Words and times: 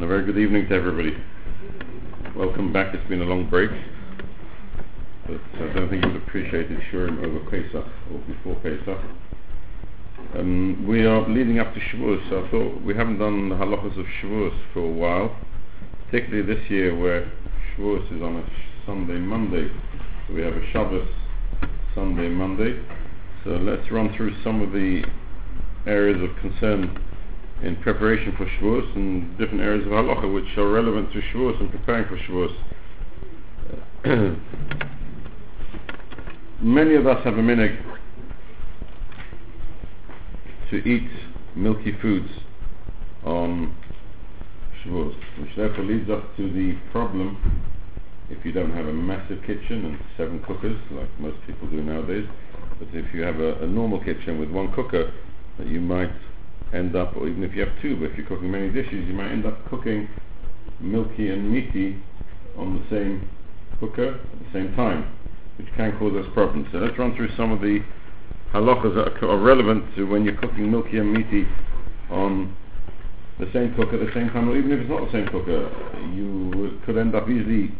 and 0.00 0.06
a 0.06 0.08
very 0.08 0.24
good 0.24 0.38
evening 0.38 0.66
to 0.66 0.74
everybody. 0.74 1.14
Welcome 2.34 2.72
back. 2.72 2.94
It's 2.94 3.06
been 3.10 3.20
a 3.20 3.26
long 3.26 3.50
break, 3.50 3.68
but 5.26 5.38
I 5.56 5.74
don't 5.74 5.90
think 5.90 6.02
you've 6.06 6.22
appreciated 6.22 6.78
shiurim 6.90 7.22
over 7.22 7.38
Pesach 7.50 7.84
or 8.10 8.18
before 8.20 8.54
Pesach. 8.62 8.98
Um, 10.38 10.86
we 10.88 11.04
are 11.04 11.28
leading 11.28 11.58
up 11.58 11.74
to 11.74 11.80
Shavuos, 11.80 12.30
so 12.30 12.42
I 12.42 12.50
thought 12.50 12.80
we 12.80 12.94
haven't 12.94 13.18
done 13.18 13.50
the 13.50 13.56
halachas 13.56 14.00
of 14.00 14.06
Shavuos 14.22 14.58
for 14.72 14.80
a 14.80 14.90
while, 14.90 15.36
particularly 16.06 16.46
this 16.46 16.70
year 16.70 16.98
where 16.98 17.30
Shavuos 17.76 18.16
is 18.16 18.22
on 18.22 18.36
a 18.36 18.50
Sunday, 18.86 19.18
Monday. 19.18 19.70
So 20.26 20.32
we 20.32 20.40
have 20.40 20.54
a 20.54 20.66
Shabbos, 20.72 21.08
Sunday, 21.94 22.30
Monday. 22.30 22.82
So 23.44 23.50
let's 23.50 23.90
run 23.90 24.16
through 24.16 24.34
some 24.42 24.62
of 24.62 24.72
the 24.72 25.04
areas 25.86 26.22
of 26.22 26.34
concern 26.40 26.96
in 27.62 27.76
preparation 27.76 28.34
for 28.36 28.46
Shavuos 28.46 28.96
and 28.96 29.36
different 29.38 29.60
areas 29.60 29.86
of 29.86 29.92
halacha 29.92 30.32
which 30.32 30.56
are 30.56 30.70
relevant 30.70 31.12
to 31.12 31.20
Shavuos 31.20 31.60
and 31.60 31.70
preparing 31.70 32.06
for 32.08 32.16
Shavuos. 32.16 32.54
Many 36.62 36.94
of 36.94 37.06
us 37.06 37.22
have 37.24 37.34
a 37.34 37.42
minhag 37.42 37.76
to 40.70 40.76
eat 40.76 41.10
milky 41.54 41.96
foods 42.00 42.28
on 43.24 43.76
Shavuos, 44.82 45.14
which 45.38 45.50
therefore 45.56 45.84
leads 45.84 46.08
us 46.08 46.24
to 46.36 46.50
the 46.52 46.78
problem 46.92 47.60
if 48.30 48.44
you 48.44 48.52
don't 48.52 48.72
have 48.72 48.86
a 48.86 48.92
massive 48.92 49.40
kitchen 49.42 49.84
and 49.84 49.98
seven 50.16 50.40
cookers 50.46 50.78
like 50.92 51.08
most 51.18 51.36
people 51.46 51.68
do 51.68 51.82
nowadays, 51.82 52.26
but 52.78 52.88
if 52.92 53.12
you 53.12 53.22
have 53.22 53.40
a, 53.40 53.58
a 53.62 53.66
normal 53.66 54.02
kitchen 54.02 54.38
with 54.38 54.50
one 54.50 54.72
cooker, 54.72 55.12
that 55.58 55.66
you 55.66 55.80
might 55.80 56.12
end 56.72 56.94
up, 56.96 57.16
or 57.16 57.28
even 57.28 57.42
if 57.42 57.54
you 57.54 57.64
have 57.64 57.82
two, 57.82 57.96
but 57.96 58.10
if 58.10 58.16
you're 58.16 58.26
cooking 58.26 58.50
many 58.50 58.70
dishes, 58.70 59.06
you 59.06 59.14
might 59.14 59.30
end 59.30 59.46
up 59.46 59.68
cooking 59.68 60.08
milky 60.80 61.30
and 61.30 61.50
meaty 61.50 62.02
on 62.56 62.78
the 62.78 62.84
same 62.90 63.28
cooker 63.78 64.14
at 64.14 64.38
the 64.38 64.52
same 64.52 64.74
time, 64.74 65.12
which 65.58 65.68
can 65.76 65.96
cause 65.98 66.14
us 66.14 66.26
problems. 66.32 66.68
So 66.72 66.78
let's 66.78 66.98
run 66.98 67.14
through 67.16 67.30
some 67.36 67.52
of 67.52 67.60
the 67.60 67.80
halachas 68.52 68.94
that 68.94 69.26
are 69.26 69.38
relevant 69.38 69.84
to 69.96 70.04
when 70.04 70.24
you're 70.24 70.36
cooking 70.36 70.70
milky 70.70 70.98
and 70.98 71.12
meaty 71.12 71.46
on 72.10 72.56
the 73.38 73.48
same 73.52 73.74
cooker 73.74 74.00
at 74.00 74.06
the 74.06 74.12
same 74.14 74.28
time, 74.30 74.48
or 74.48 74.56
even 74.56 74.72
if 74.72 74.80
it's 74.80 74.90
not 74.90 75.04
the 75.06 75.12
same 75.12 75.26
cooker, 75.28 75.70
you 76.14 76.78
could 76.84 76.98
end 76.98 77.14
up 77.14 77.28
easily 77.28 77.74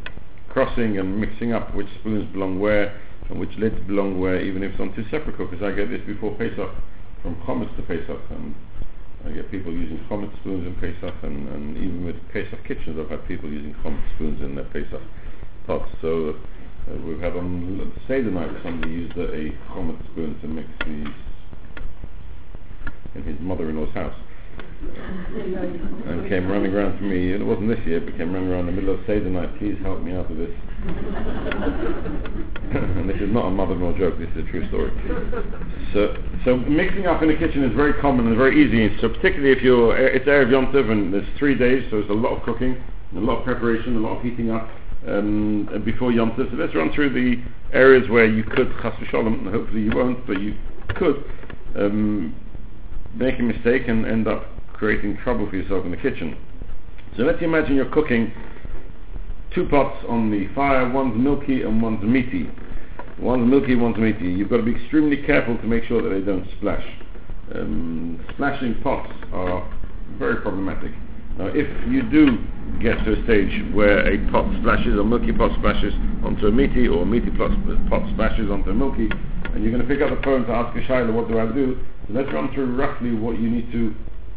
crossing 0.48 0.98
and 0.98 1.20
mixing 1.20 1.53
up 1.53 1.75
which 1.75 1.87
spoons 2.00 2.31
belong 2.33 2.59
where 2.59 3.00
and 3.28 3.39
which 3.39 3.50
lids 3.59 3.78
belong 3.87 4.19
where, 4.20 4.41
even 4.41 4.62
if 4.62 4.72
it's 4.72 4.81
on 4.81 4.95
two 4.95 5.05
separate 5.11 5.37
cookers. 5.37 5.62
I 5.62 5.70
get 5.70 5.91
this 5.91 6.00
before 6.06 6.34
Pesach 6.37 6.70
from 7.22 7.37
Chometz 7.47 7.75
to 7.77 7.83
Pesach, 7.83 8.20
and 8.31 8.55
I 9.25 9.31
get 9.33 9.51
people 9.51 9.73
using 9.73 9.99
Chometz 10.09 10.35
spoons 10.41 10.67
in 10.67 10.75
Pesach, 10.77 11.15
and, 11.23 11.49
and 11.49 11.77
even 11.77 12.05
with 12.05 12.17
Pesach 12.33 12.65
kitchens, 12.67 12.99
I've 12.99 13.11
had 13.11 13.29
people 13.29 13.51
using 13.51 13.75
Chometz 13.85 14.15
spoons 14.15 14.41
in 14.41 14.55
their 14.55 14.65
Pesach 14.65 15.03
pots. 15.67 15.91
So 16.01 16.37
uh, 16.89 16.97
we've 17.05 17.21
had 17.21 17.37
on 17.37 17.93
Seder 18.09 18.31
night 18.31 18.51
somebody 18.62 18.93
used 18.93 19.17
a, 19.19 19.53
Chometz 19.73 20.05
spoon 20.12 20.41
to 20.41 20.49
mix 20.49 20.69
these 20.87 21.15
in 23.15 23.23
his 23.25 23.41
mother-in-law's 23.41 23.93
house. 23.95 24.17
And 24.81 26.28
came 26.28 26.48
running 26.48 26.75
around 26.75 26.97
to 26.98 27.03
me, 27.03 27.33
and 27.33 27.42
it 27.42 27.45
wasn't 27.45 27.69
this 27.69 27.78
year, 27.86 28.00
but 28.00 28.17
came 28.17 28.33
running 28.33 28.50
around 28.50 28.69
in 28.69 28.75
the 28.75 28.81
middle 28.81 28.95
of 28.95 29.00
Seder 29.06 29.28
night, 29.28 29.56
please 29.59 29.77
help 29.83 30.00
me 30.03 30.12
out 30.12 30.31
of 30.31 30.37
this. 30.37 30.50
and 32.97 33.09
this 33.09 33.17
is 33.20 33.31
not 33.31 33.47
a 33.47 33.50
mother-in-law 33.50 33.97
joke, 33.98 34.19
this 34.19 34.28
is 34.31 34.48
a 34.48 34.50
true 34.50 34.67
story. 34.69 34.91
So, 35.92 36.17
so 36.45 36.56
mixing 36.56 37.06
up 37.06 37.22
in 37.22 37.28
the 37.28 37.37
kitchen 37.37 37.64
is 37.64 37.75
very 37.77 37.92
common 38.00 38.27
and 38.27 38.37
very 38.37 38.56
easy, 38.64 38.97
so 39.00 39.09
particularly 39.09 39.53
if 39.53 39.62
you're, 39.62 39.97
it's 39.97 40.27
Erev 40.27 40.50
Yom 40.50 40.67
Tov 40.72 40.91
and 40.91 41.12
there's 41.12 41.28
three 41.39 41.55
days, 41.56 41.84
so 41.91 41.98
there's 41.98 42.11
a 42.11 42.15
lot 42.15 42.37
of 42.37 42.42
cooking, 42.42 42.83
a 43.15 43.20
lot 43.20 43.39
of 43.39 43.44
preparation, 43.44 43.97
a 43.97 44.00
lot 44.00 44.17
of 44.17 44.22
heating 44.22 44.50
up 44.50 44.69
um, 45.06 45.69
before 45.84 46.12
Yom 46.12 46.33
Tov. 46.33 46.50
So 46.50 46.56
let's 46.56 46.75
run 46.75 46.92
through 46.92 47.12
the 47.12 47.42
areas 47.72 48.09
where 48.09 48.25
you 48.27 48.44
could, 48.44 48.72
chas 48.83 48.94
v'sholem, 48.94 49.41
and 49.41 49.48
hopefully 49.48 49.83
you 49.83 49.92
won't, 49.94 50.26
but 50.26 50.41
you 50.41 50.55
could, 50.97 51.25
um, 51.76 52.34
make 53.15 53.38
a 53.38 53.43
mistake 53.43 53.88
and 53.88 54.06
end 54.06 54.28
up 54.28 54.44
creating 54.81 55.19
trouble 55.23 55.49
for 55.49 55.57
yourself 55.57 55.85
in 55.85 55.91
the 55.91 55.97
kitchen. 55.97 56.37
So 57.17 57.23
let's 57.23 57.43
imagine 57.43 57.77
you're 57.77 57.93
cooking 57.93 58.33
two 59.55 59.69
pots 59.69 60.03
on 60.09 60.31
the 60.31 60.49
fire, 60.55 60.91
one's 60.91 61.21
milky 61.21 61.63
and 61.63 61.83
one's 61.83 62.03
meaty. 62.03 62.51
One's 63.19 63.49
milky, 63.49 63.75
one's 63.75 63.99
meaty. 63.99 64.25
You've 64.25 64.49
got 64.49 64.57
to 64.57 64.63
be 64.63 64.75
extremely 64.75 65.23
careful 65.23 65.59
to 65.59 65.65
make 65.65 65.85
sure 65.85 66.01
that 66.01 66.09
they 66.09 66.25
don't 66.25 66.49
splash. 66.57 66.85
Um, 67.55 68.25
splashing 68.33 68.81
pots 68.83 69.13
are 69.35 69.71
very 70.19 70.41
problematic. 70.41 70.93
Now 71.37 71.49
if 71.53 71.69
you 71.91 72.03
do 72.09 72.39
get 72.81 73.05
to 73.05 73.21
a 73.21 73.25
stage 73.25 73.53
where 73.75 74.01
a 74.09 74.17
pot 74.33 74.49
splashes, 74.62 74.99
a 74.99 75.05
milky 75.05 75.33
pot 75.33 75.51
splashes 75.59 75.93
onto 76.25 76.47
a 76.47 76.53
meaty, 76.53 76.89
or 76.89 77.03
a 77.03 77.07
meaty 77.07 77.31
pot, 77.37 77.51
splashes 78.15 78.51
onto 78.51 78.71
a 78.71 78.75
milky, 78.75 79.11
and 79.53 79.62
you're 79.62 79.73
going 79.73 79.87
to 79.87 79.89
pick 79.89 80.01
up 80.01 80.09
the 80.09 80.23
phone 80.25 80.47
to 80.47 80.53
ask 80.53 80.75
a 80.75 80.81
shaila, 80.81 81.12
what 81.12 81.29
do 81.29 81.39
I 81.39 81.53
do? 81.53 81.79
So 82.07 82.15
let's 82.15 82.33
run 82.33 82.51
through 82.55 82.75
roughly 82.77 83.12
what 83.12 83.39
you 83.39 83.51
need 83.51 83.71
to 83.73 83.95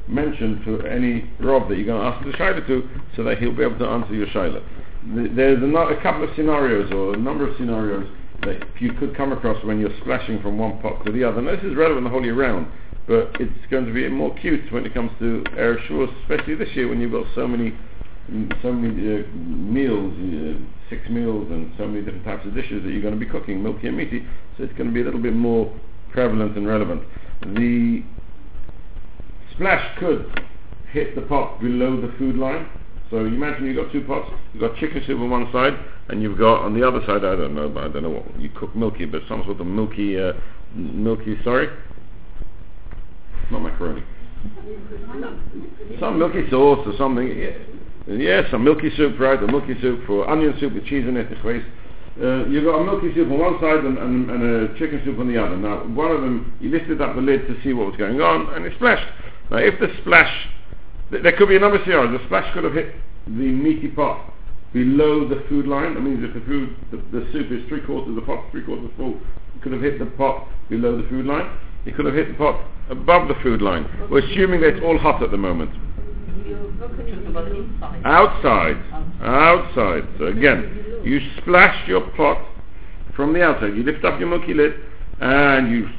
mention 0.07 0.63
to 0.65 0.85
any 0.87 1.29
Rav 1.39 1.69
that 1.69 1.75
you're 1.75 1.85
going 1.85 2.01
to 2.01 2.07
ask 2.07 2.25
the 2.25 2.31
shaila 2.33 2.65
to, 2.67 2.89
so 3.15 3.23
that 3.23 3.37
he'll 3.37 3.55
be 3.55 3.63
able 3.63 3.79
to 3.79 3.87
answer 3.87 4.13
your 4.13 4.27
shaila. 4.27 4.61
There's 5.05 5.61
a, 5.61 6.01
couple 6.01 6.23
of 6.23 6.29
scenarios, 6.35 6.91
or 6.91 7.13
a 7.13 7.17
number 7.17 7.47
of 7.47 7.55
scenarios, 7.57 8.07
that 8.41 8.61
you 8.79 8.93
could 8.93 9.15
come 9.15 9.31
across 9.31 9.63
when 9.63 9.79
you're 9.79 9.95
splashing 10.01 10.41
from 10.41 10.57
one 10.57 10.81
pot 10.81 11.05
to 11.05 11.11
the 11.11 11.23
other. 11.23 11.41
This 11.41 11.63
is 11.63 11.75
relevant 11.75 12.05
the 12.05 12.09
whole 12.09 12.23
year 12.23 12.35
round, 12.35 12.67
but 13.07 13.35
it's 13.39 13.67
going 13.69 13.85
to 13.85 13.93
be 13.93 14.07
more 14.09 14.35
acute 14.35 14.71
when 14.71 14.85
it 14.85 14.93
comes 14.93 15.11
to 15.19 15.43
Erev 15.57 15.87
Shavuos, 15.87 16.21
especially 16.21 16.55
this 16.55 16.69
year 16.75 16.87
when 16.87 16.99
you've 16.99 17.11
got 17.11 17.25
so 17.35 17.47
many 17.47 17.73
so 18.61 18.71
many 18.71 19.19
uh, 19.19 19.27
meals, 19.35 20.13
uh, 20.13 20.57
six 20.89 21.09
meals, 21.09 21.45
and 21.51 21.73
so 21.77 21.85
many 21.85 22.01
different 22.01 22.23
types 22.23 22.45
of 22.45 22.55
dishes 22.55 22.81
that 22.83 22.91
you're 22.91 23.01
going 23.01 23.13
to 23.13 23.19
be 23.19 23.25
cooking, 23.25 23.61
milky 23.61 23.87
and 23.87 23.97
meaty. 23.97 24.25
So 24.57 24.63
it's 24.63 24.73
going 24.73 24.87
to 24.87 24.93
be 24.93 25.01
a 25.01 25.03
little 25.03 25.19
bit 25.21 25.33
more 25.33 25.73
prevalent 26.11 26.55
and 26.55 26.65
relevant. 26.65 27.03
The 27.41 28.03
splash 29.53 29.97
could 29.99 30.47
hit 30.91 31.15
the 31.15 31.21
pot 31.21 31.59
below 31.59 31.99
the 31.99 32.13
food 32.17 32.37
line. 32.37 32.67
So 33.09 33.19
you 33.19 33.35
imagine 33.35 33.65
you've 33.65 33.75
got 33.75 33.91
two 33.91 34.01
pots. 34.01 34.31
You've 34.53 34.61
got 34.61 34.75
chicken 34.77 35.03
soup 35.05 35.19
on 35.19 35.29
one 35.29 35.51
side, 35.51 35.73
and 36.09 36.21
you've 36.21 36.37
got 36.37 36.61
on 36.63 36.73
the 36.73 36.87
other 36.87 36.99
side. 37.05 37.23
I 37.23 37.35
don't 37.35 37.53
know. 37.53 37.69
I 37.77 37.87
don't 37.87 38.03
know 38.03 38.09
what 38.09 38.39
you 38.39 38.49
cook 38.49 38.75
milky, 38.75 39.05
but 39.05 39.21
some 39.27 39.43
sort 39.45 39.59
of 39.59 39.67
milky, 39.67 40.19
uh, 40.19 40.33
milky. 40.73 41.37
Sorry, 41.43 41.69
not 43.51 43.61
macaroni. 43.61 44.03
Some 45.99 46.17
milky 46.17 46.49
sauce 46.49 46.85
or 46.87 46.93
something. 46.97 47.27
Yes, 48.07 48.45
some 48.51 48.63
milky 48.63 48.89
soup, 48.97 49.19
right? 49.19 49.41
A 49.41 49.47
milky 49.47 49.79
soup 49.79 50.05
for 50.05 50.29
onion 50.29 50.55
soup 50.59 50.73
with 50.73 50.85
cheese 50.85 51.07
in 51.07 51.15
it. 51.15 51.27
Uh, 52.21 52.45
you've 52.45 52.65
got 52.65 52.79
a 52.79 52.83
milky 52.83 53.13
soup 53.15 53.31
on 53.31 53.39
one 53.39 53.59
side 53.61 53.83
and, 53.85 53.97
and, 53.97 54.29
and, 54.29 54.43
a 54.43 54.77
chicken 54.77 55.01
soup 55.05 55.17
on 55.19 55.27
the 55.27 55.41
other. 55.41 55.55
Now, 55.55 55.77
one 55.95 56.11
of 56.11 56.21
them, 56.21 56.53
you 56.59 56.69
lifted 56.69 57.01
up 57.01 57.15
the 57.15 57.21
lid 57.21 57.47
to 57.47 57.55
see 57.63 57.73
what 57.73 57.87
was 57.87 57.95
going 57.95 58.21
on, 58.21 58.53
and 58.53 58.65
it 58.65 58.73
splashed. 58.75 59.07
Now, 59.53 59.59
if 59.59 59.79
the 59.79 59.87
splash, 60.01 60.33
th- 61.11 61.21
there 61.21 61.31
could 61.37 61.47
be 61.47 61.55
a 61.55 61.59
number 61.59 61.77
of 61.77 61.83
scenarios. 61.83 62.19
The 62.19 62.25
splash 62.25 62.51
could 62.53 62.63
have 62.63 62.73
hit 62.73 62.95
the 63.27 63.31
meaty 63.31 63.87
pot 63.87 64.33
below 64.73 65.29
the 65.29 65.45
food 65.47 65.67
line. 65.67 65.93
That 65.93 66.01
means 66.01 66.23
if 66.23 66.33
the 66.33 66.41
food, 66.41 66.75
the, 66.89 66.97
the 67.17 67.31
soup 67.31 67.51
is 67.51 67.61
three 67.69 67.81
quarters, 67.81 68.09
of 68.09 68.15
the 68.15 68.21
pot 68.23 68.49
three 68.49 68.63
quarters 68.63 68.89
full, 68.97 69.21
it 69.55 69.61
could 69.61 69.71
have 69.71 69.81
hit 69.81 69.99
the 69.99 70.07
pot 70.17 70.47
below 70.69 70.99
the 70.99 71.07
food 71.07 71.27
line. 71.27 71.55
It 71.85 71.95
could 71.95 72.05
have 72.05 72.15
hit 72.15 72.29
the 72.29 72.33
pot 72.33 72.65
above 72.89 73.27
the 73.27 73.35
food 73.43 73.61
line. 73.61 73.85
We're 74.09 74.25
assuming 74.25 74.61
that 74.61 74.75
it's 74.75 74.83
all 74.83 74.97
hot 74.97 75.21
at 75.21 75.29
the 75.29 75.37
moment. 75.37 75.69
Outside. 78.05 78.77
Outside. 79.21 80.03
So 80.17 80.25
again, 80.27 81.01
you 81.03 81.19
splash 81.37 81.87
your 81.87 82.01
pot 82.17 82.43
from 83.15 83.33
the 83.33 83.43
outside. 83.43 83.75
You 83.75 83.83
lift 83.83 84.03
up 84.03 84.19
your 84.19 84.29
milky 84.29 84.55
lid 84.55 84.73
and 85.21 85.71
you 85.71 85.89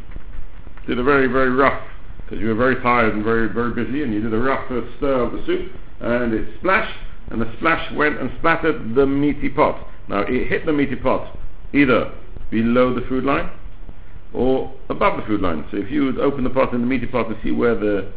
did 0.88 0.98
a 0.98 1.04
very, 1.04 1.28
very 1.28 1.50
rough, 1.50 1.82
because 2.24 2.40
you 2.40 2.48
were 2.48 2.54
very 2.54 2.76
tired 2.82 3.14
and 3.14 3.22
very, 3.22 3.48
very 3.48 3.72
busy, 3.72 4.02
and 4.02 4.12
you 4.12 4.20
did 4.20 4.32
a 4.32 4.38
rough 4.38 4.64
stir 4.66 5.22
of 5.22 5.32
the 5.32 5.44
soup, 5.46 5.72
and 6.00 6.32
it 6.32 6.48
splashed, 6.58 6.98
and 7.30 7.40
the 7.40 7.52
splash 7.58 7.92
went 7.92 8.18
and 8.18 8.30
splattered 8.38 8.94
the 8.94 9.06
meaty 9.06 9.48
pot. 9.48 9.86
Now, 10.08 10.20
it 10.20 10.48
hit 10.48 10.66
the 10.66 10.72
meaty 10.72 10.96
pot 10.96 11.36
either 11.72 12.12
below 12.50 12.94
the 12.94 13.00
food 13.08 13.24
line 13.24 13.50
or 14.32 14.72
above 14.88 15.18
the 15.18 15.26
food 15.26 15.40
line. 15.40 15.64
So 15.70 15.78
if 15.78 15.90
you 15.90 16.04
would 16.04 16.18
open 16.18 16.44
the 16.44 16.50
pot 16.50 16.72
in 16.72 16.80
the 16.80 16.86
meaty 16.86 17.06
pot 17.06 17.28
to 17.28 17.36
see 17.42 17.50
where 17.50 17.74
the 17.74 18.12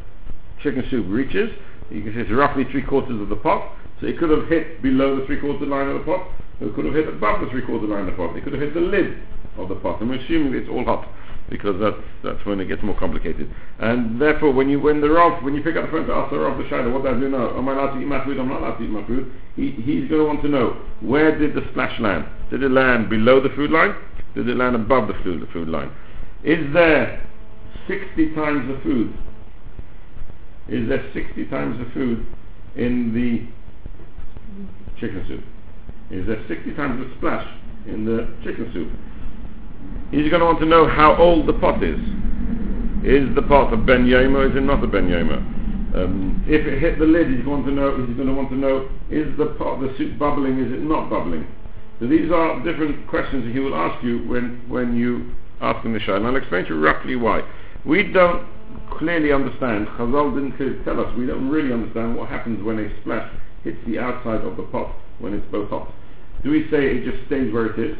chicken 0.61 0.83
soup 0.89 1.05
reaches, 1.07 1.49
you 1.89 2.03
can 2.03 2.13
see 2.13 2.19
it's 2.19 2.31
roughly 2.31 2.65
three 2.71 2.83
quarters 2.83 3.21
of 3.21 3.29
the 3.29 3.35
pot. 3.35 3.73
So 4.01 4.07
it 4.07 4.19
could 4.19 4.29
have 4.29 4.47
hit 4.47 4.81
below 4.81 5.19
the 5.19 5.25
three 5.25 5.39
quarter 5.39 5.65
line 5.65 5.87
of 5.87 5.99
the 5.99 6.05
pot, 6.05 6.27
or 6.61 6.67
it 6.67 6.75
could 6.75 6.85
have 6.85 6.93
hit 6.93 7.07
above 7.07 7.41
the 7.41 7.49
three 7.49 7.65
quarter 7.65 7.87
line 7.87 8.01
of 8.01 8.05
the 8.07 8.11
pot. 8.11 8.35
It 8.35 8.43
could 8.43 8.53
have 8.53 8.61
hit 8.61 8.73
the 8.73 8.81
lid 8.81 9.17
of 9.57 9.69
the 9.69 9.75
pot. 9.75 10.01
And 10.01 10.09
we're 10.09 10.21
assuming 10.21 10.53
it's 10.53 10.69
all 10.69 10.83
hot 10.83 11.07
because 11.49 11.79
that's 11.79 11.97
that's 12.23 12.45
when 12.45 12.59
it 12.59 12.65
gets 12.65 12.83
more 12.83 12.97
complicated. 12.97 13.53
And 13.79 14.21
therefore, 14.21 14.53
when 14.53 14.69
you 14.69 14.79
when 14.79 15.01
the 15.01 15.09
Rav 15.09 15.44
when 15.44 15.53
you 15.53 15.63
pick 15.63 15.75
up 15.75 15.85
the 15.85 15.91
phone 15.91 16.07
to 16.07 16.13
ask 16.13 16.31
the 16.31 16.39
Rav 16.39 16.57
the 16.57 16.63
Shaila, 16.65 16.91
what 16.91 17.03
do 17.03 17.09
I 17.09 17.19
do 17.19 17.29
now? 17.29 17.57
Am 17.57 17.67
I 17.69 17.73
allowed 17.73 17.95
to 17.95 18.01
eat 18.01 18.07
my 18.07 18.23
food? 18.25 18.38
I'm 18.39 18.49
not 18.49 18.61
allowed 18.61 18.77
to 18.77 18.83
eat 18.83 18.89
my 18.89 19.05
food. 19.07 19.31
He, 19.55 19.71
he's 19.71 20.09
going 20.09 20.21
to 20.21 20.25
want 20.25 20.41
to 20.44 20.49
know 20.49 20.81
where 21.01 21.38
did 21.38 21.55
the 21.55 21.61
splash 21.71 21.99
land? 21.99 22.25
Did 22.49 22.63
it 22.63 22.71
land 22.71 23.09
below 23.09 23.41
the 23.41 23.49
food 23.55 23.71
line? 23.71 23.95
Did 24.35 24.49
it 24.49 24.57
land 24.57 24.75
above 24.75 25.07
the 25.07 25.15
food 25.23 25.41
the 25.41 25.51
food 25.51 25.67
line? 25.67 25.91
Is 26.44 26.71
there 26.73 27.25
60 27.88 28.35
times 28.35 28.67
the 28.67 28.79
food? 28.83 29.17
Is 30.67 30.88
there 30.89 31.03
60 31.13 31.45
times 31.45 31.79
the 31.79 31.89
food 31.94 32.25
in 32.75 33.13
the 33.13 33.47
chicken 34.99 35.23
soup? 35.27 35.44
Is 36.11 36.27
there 36.27 36.44
60 36.47 36.73
times 36.75 37.03
the 37.03 37.15
splash 37.17 37.47
in 37.88 38.05
the 38.05 38.27
chicken 38.44 38.69
soup? 38.73 38.91
He's 40.12 40.29
going 40.29 40.39
to 40.39 40.45
want 40.45 40.59
to 40.59 40.65
know 40.65 40.88
how 40.88 41.15
old 41.18 41.47
the 41.47 41.53
pot 41.53 41.83
is. 41.83 42.00
Is 43.03 43.33
the 43.35 43.41
pot 43.41 43.74
a 43.74 43.77
ben 43.77 44.06
yoma 44.06 44.50
is 44.50 44.56
it 44.56 44.62
not 44.62 44.83
a 44.83 44.88
ben 44.88 45.07
yoma? 45.07 45.38
Um, 45.95 46.44
if 46.47 46.65
it 46.65 46.79
hit 46.79 47.00
the 47.00 47.06
lid, 47.06 47.29
he's 47.29 47.45
going 47.45 47.63
to 47.63 47.71
know. 47.71 48.06
He's 48.06 48.15
going 48.15 48.27
to 48.27 48.33
want 48.33 48.50
to 48.50 48.56
know: 48.56 48.89
Is 49.09 49.35
the 49.38 49.56
pot, 49.57 49.79
the 49.79 49.94
soup 49.97 50.18
bubbling? 50.19 50.59
Is 50.59 50.71
it 50.71 50.81
not 50.81 51.09
bubbling? 51.09 51.47
So 52.00 52.07
these 52.07 52.31
are 52.31 52.63
different 52.63 53.07
questions 53.07 53.45
that 53.45 53.53
he 53.53 53.59
will 53.59 53.75
ask 53.75 54.03
you 54.03 54.27
when 54.27 54.62
when 54.68 54.95
you 54.95 55.33
ask 55.62 55.85
him 55.85 55.94
the 55.94 56.00
shah. 56.00 56.15
And 56.15 56.27
I'll 56.27 56.35
explain 56.35 56.65
to 56.65 56.75
you 56.75 56.83
roughly 56.83 57.15
why. 57.15 57.41
We 57.85 58.03
don't 58.12 58.47
clearly 58.97 59.31
understand. 59.31 59.88
Chazal 59.97 60.33
didn't 60.35 60.57
clearly 60.57 60.83
tell 60.83 61.00
us. 61.00 61.15
We 61.18 61.25
don't 61.25 61.50
really 61.50 61.71
understand 61.71 62.15
what 62.15 62.30
happens 62.30 62.63
when 62.63 62.80
a 62.80 63.01
splash 63.01 63.31
hits 63.63 63.77
the 63.88 64.00
outside 64.00 64.41
of 64.41 64.57
the 64.57 64.63
pot 64.63 64.94
when 65.19 65.33
it's 65.33 65.45
both 65.51 65.69
hot. 65.69 65.91
Do 66.44 66.51
we 66.51 66.69
say 66.69 66.97
it 66.97 67.09
just 67.09 67.25
stays 67.27 67.51
where 67.53 67.68
it 67.68 67.80
is? 67.80 67.97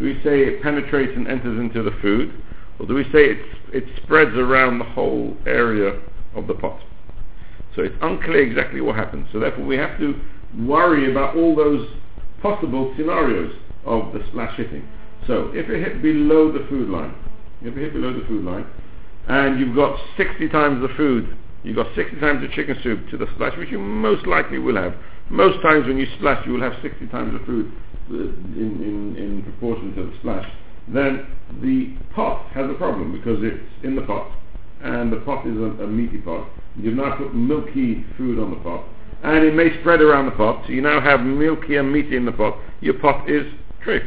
Do 0.00 0.06
we 0.06 0.14
say 0.24 0.40
it 0.40 0.62
penetrates 0.62 1.12
and 1.14 1.28
enters 1.28 1.60
into 1.60 1.82
the 1.82 1.94
food? 2.00 2.32
Or 2.78 2.86
do 2.86 2.94
we 2.94 3.04
say 3.04 3.36
it, 3.36 3.38
it 3.70 3.84
spreads 4.02 4.34
around 4.34 4.78
the 4.78 4.84
whole 4.84 5.36
area 5.46 6.00
of 6.34 6.46
the 6.46 6.54
pot? 6.54 6.80
So 7.76 7.82
it's 7.82 7.94
unclear 8.00 8.42
exactly 8.42 8.80
what 8.80 8.96
happens. 8.96 9.28
So 9.30 9.38
therefore 9.38 9.66
we 9.66 9.76
have 9.76 9.98
to 9.98 10.18
worry 10.58 11.10
about 11.10 11.36
all 11.36 11.54
those 11.54 11.86
possible 12.40 12.94
scenarios 12.96 13.52
of 13.84 14.14
the 14.14 14.24
splash 14.28 14.56
hitting. 14.56 14.88
So 15.26 15.50
if 15.52 15.68
it 15.68 15.84
hit 15.84 16.00
below 16.00 16.50
the 16.50 16.66
food 16.70 16.88
line, 16.88 17.14
if 17.60 17.76
it 17.76 17.80
hit 17.80 17.92
below 17.92 18.18
the 18.18 18.26
food 18.26 18.42
line, 18.42 18.66
and 19.28 19.60
you've 19.60 19.76
got 19.76 20.00
60 20.16 20.48
times 20.48 20.80
the 20.80 20.92
food, 20.96 21.36
you've 21.62 21.76
got 21.76 21.94
60 21.94 22.18
times 22.20 22.40
the 22.40 22.48
chicken 22.56 22.78
soup 22.82 23.06
to 23.10 23.18
the 23.18 23.26
splash, 23.34 23.56
which 23.58 23.68
you 23.68 23.78
most 23.78 24.26
likely 24.26 24.58
will 24.58 24.76
have. 24.76 24.94
Most 25.28 25.60
times 25.60 25.86
when 25.86 25.98
you 25.98 26.06
splash, 26.16 26.44
you 26.46 26.54
will 26.54 26.62
have 26.62 26.80
60 26.80 27.06
times 27.08 27.38
the 27.38 27.44
food 27.44 27.70
Uh, 28.10 28.26
in, 28.58 28.82
in, 28.82 29.16
in 29.16 29.42
proportion 29.44 29.94
to 29.94 30.02
the 30.02 30.12
splash. 30.18 30.44
Then 30.88 31.28
the 31.62 31.94
pot 32.12 32.50
has 32.50 32.68
a 32.68 32.74
problem 32.74 33.12
because 33.12 33.38
it's 33.40 33.62
in 33.84 33.94
the 33.94 34.02
pot, 34.02 34.28
and 34.82 35.12
the 35.12 35.18
pot 35.18 35.46
is 35.46 35.56
a, 35.56 35.84
a 35.84 35.86
meaty 35.86 36.18
pot. 36.18 36.48
You've 36.76 36.96
now 36.96 37.16
put 37.16 37.36
milky 37.36 38.04
food 38.16 38.40
on 38.40 38.50
the 38.50 38.56
pot, 38.56 38.84
and 39.22 39.44
it 39.44 39.54
may 39.54 39.78
spread 39.78 40.00
around 40.00 40.26
the 40.26 40.32
pot. 40.32 40.64
So 40.66 40.72
you 40.72 40.82
now 40.82 41.00
have 41.00 41.20
milky 41.20 41.76
and 41.76 41.92
meaty 41.92 42.16
in 42.16 42.24
the 42.24 42.32
pot. 42.32 42.58
Your 42.80 42.94
pot 42.94 43.30
is 43.30 43.46
treif. 43.86 44.02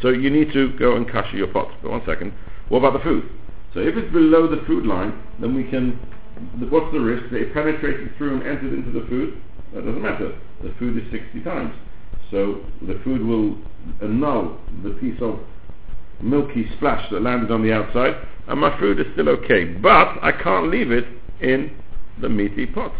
So 0.00 0.08
you 0.08 0.30
need 0.30 0.50
to 0.54 0.72
go 0.78 0.96
and 0.96 1.06
kasher 1.06 1.34
your 1.34 1.48
pot. 1.48 1.68
But 1.82 1.90
one 1.90 2.02
second. 2.06 2.32
What 2.70 2.78
about 2.78 2.94
the 2.94 3.04
food? 3.04 3.28
So 3.74 3.80
if 3.80 3.94
it's 3.94 4.10
below 4.10 4.48
the 4.48 4.64
food 4.66 4.86
line, 4.86 5.22
then 5.38 5.54
we 5.54 5.64
can, 5.64 5.98
what's 6.70 6.90
the 6.94 7.00
risk? 7.00 7.30
That 7.30 7.42
it 7.42 7.52
penetrated 7.52 8.16
through 8.16 8.40
and 8.40 8.42
entered 8.42 8.72
into 8.72 8.90
the 8.98 9.06
food? 9.06 9.36
That 9.74 9.84
doesn't 9.84 10.00
matter. 10.00 10.32
The 10.62 10.72
food 10.78 10.96
is 10.96 11.04
60 11.12 11.44
times. 11.44 11.74
So 12.30 12.60
the 12.82 13.00
food 13.02 13.22
will 13.22 13.58
annul 14.00 14.58
the 14.84 14.90
piece 14.90 15.20
of 15.20 15.40
milky 16.20 16.70
splash 16.76 17.08
that 17.10 17.22
landed 17.22 17.50
on 17.50 17.62
the 17.62 17.72
outside, 17.72 18.14
and 18.46 18.60
my 18.60 18.78
food 18.78 19.00
is 19.00 19.06
still 19.14 19.28
okay. 19.30 19.64
But 19.64 20.18
I 20.22 20.32
can't 20.32 20.70
leave 20.70 20.90
it 20.90 21.06
in 21.40 21.76
the 22.20 22.28
meaty 22.28 22.66
pot, 22.66 22.92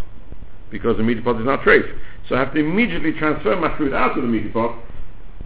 because 0.70 0.96
the 0.96 1.02
meaty 1.02 1.20
pot 1.20 1.38
is 1.38 1.46
not 1.46 1.62
trace. 1.62 1.84
So 2.28 2.36
I 2.36 2.40
have 2.40 2.54
to 2.54 2.60
immediately 2.60 3.12
transfer 3.12 3.54
my 3.56 3.76
food 3.76 3.92
out 3.92 4.16
of 4.16 4.22
the 4.22 4.28
meaty 4.28 4.48
pot, 4.48 4.76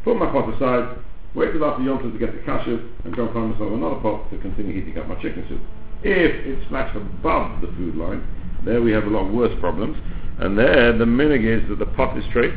put 0.04 0.16
my 0.16 0.26
pot 0.30 0.52
aside, 0.54 0.98
wait 1.34 1.52
till 1.52 1.64
after 1.64 1.82
Yom 1.82 1.98
to 2.12 2.18
get 2.18 2.32
the 2.32 2.40
kasher, 2.50 2.88
and 3.04 3.16
go 3.16 3.24
and 3.24 3.34
find 3.34 3.50
myself 3.50 3.72
another 3.72 3.96
pot 3.96 4.30
to 4.30 4.38
continue 4.38 4.72
heating 4.72 4.98
up 4.98 5.08
my 5.08 5.16
chicken 5.16 5.44
soup. 5.48 5.60
If 6.02 6.46
it's 6.46 6.64
splashed 6.66 6.96
above 6.96 7.60
the 7.60 7.68
food 7.68 7.96
line, 7.96 8.26
there 8.64 8.80
we 8.82 8.92
have 8.92 9.04
a 9.04 9.10
lot 9.10 9.32
worse 9.32 9.52
problems. 9.60 9.96
And 10.38 10.58
there 10.58 10.96
the 10.96 11.04
minhag 11.04 11.44
is 11.44 11.68
that 11.68 11.78
the 11.78 11.86
pot 11.86 12.16
is 12.18 12.24
treif, 12.24 12.54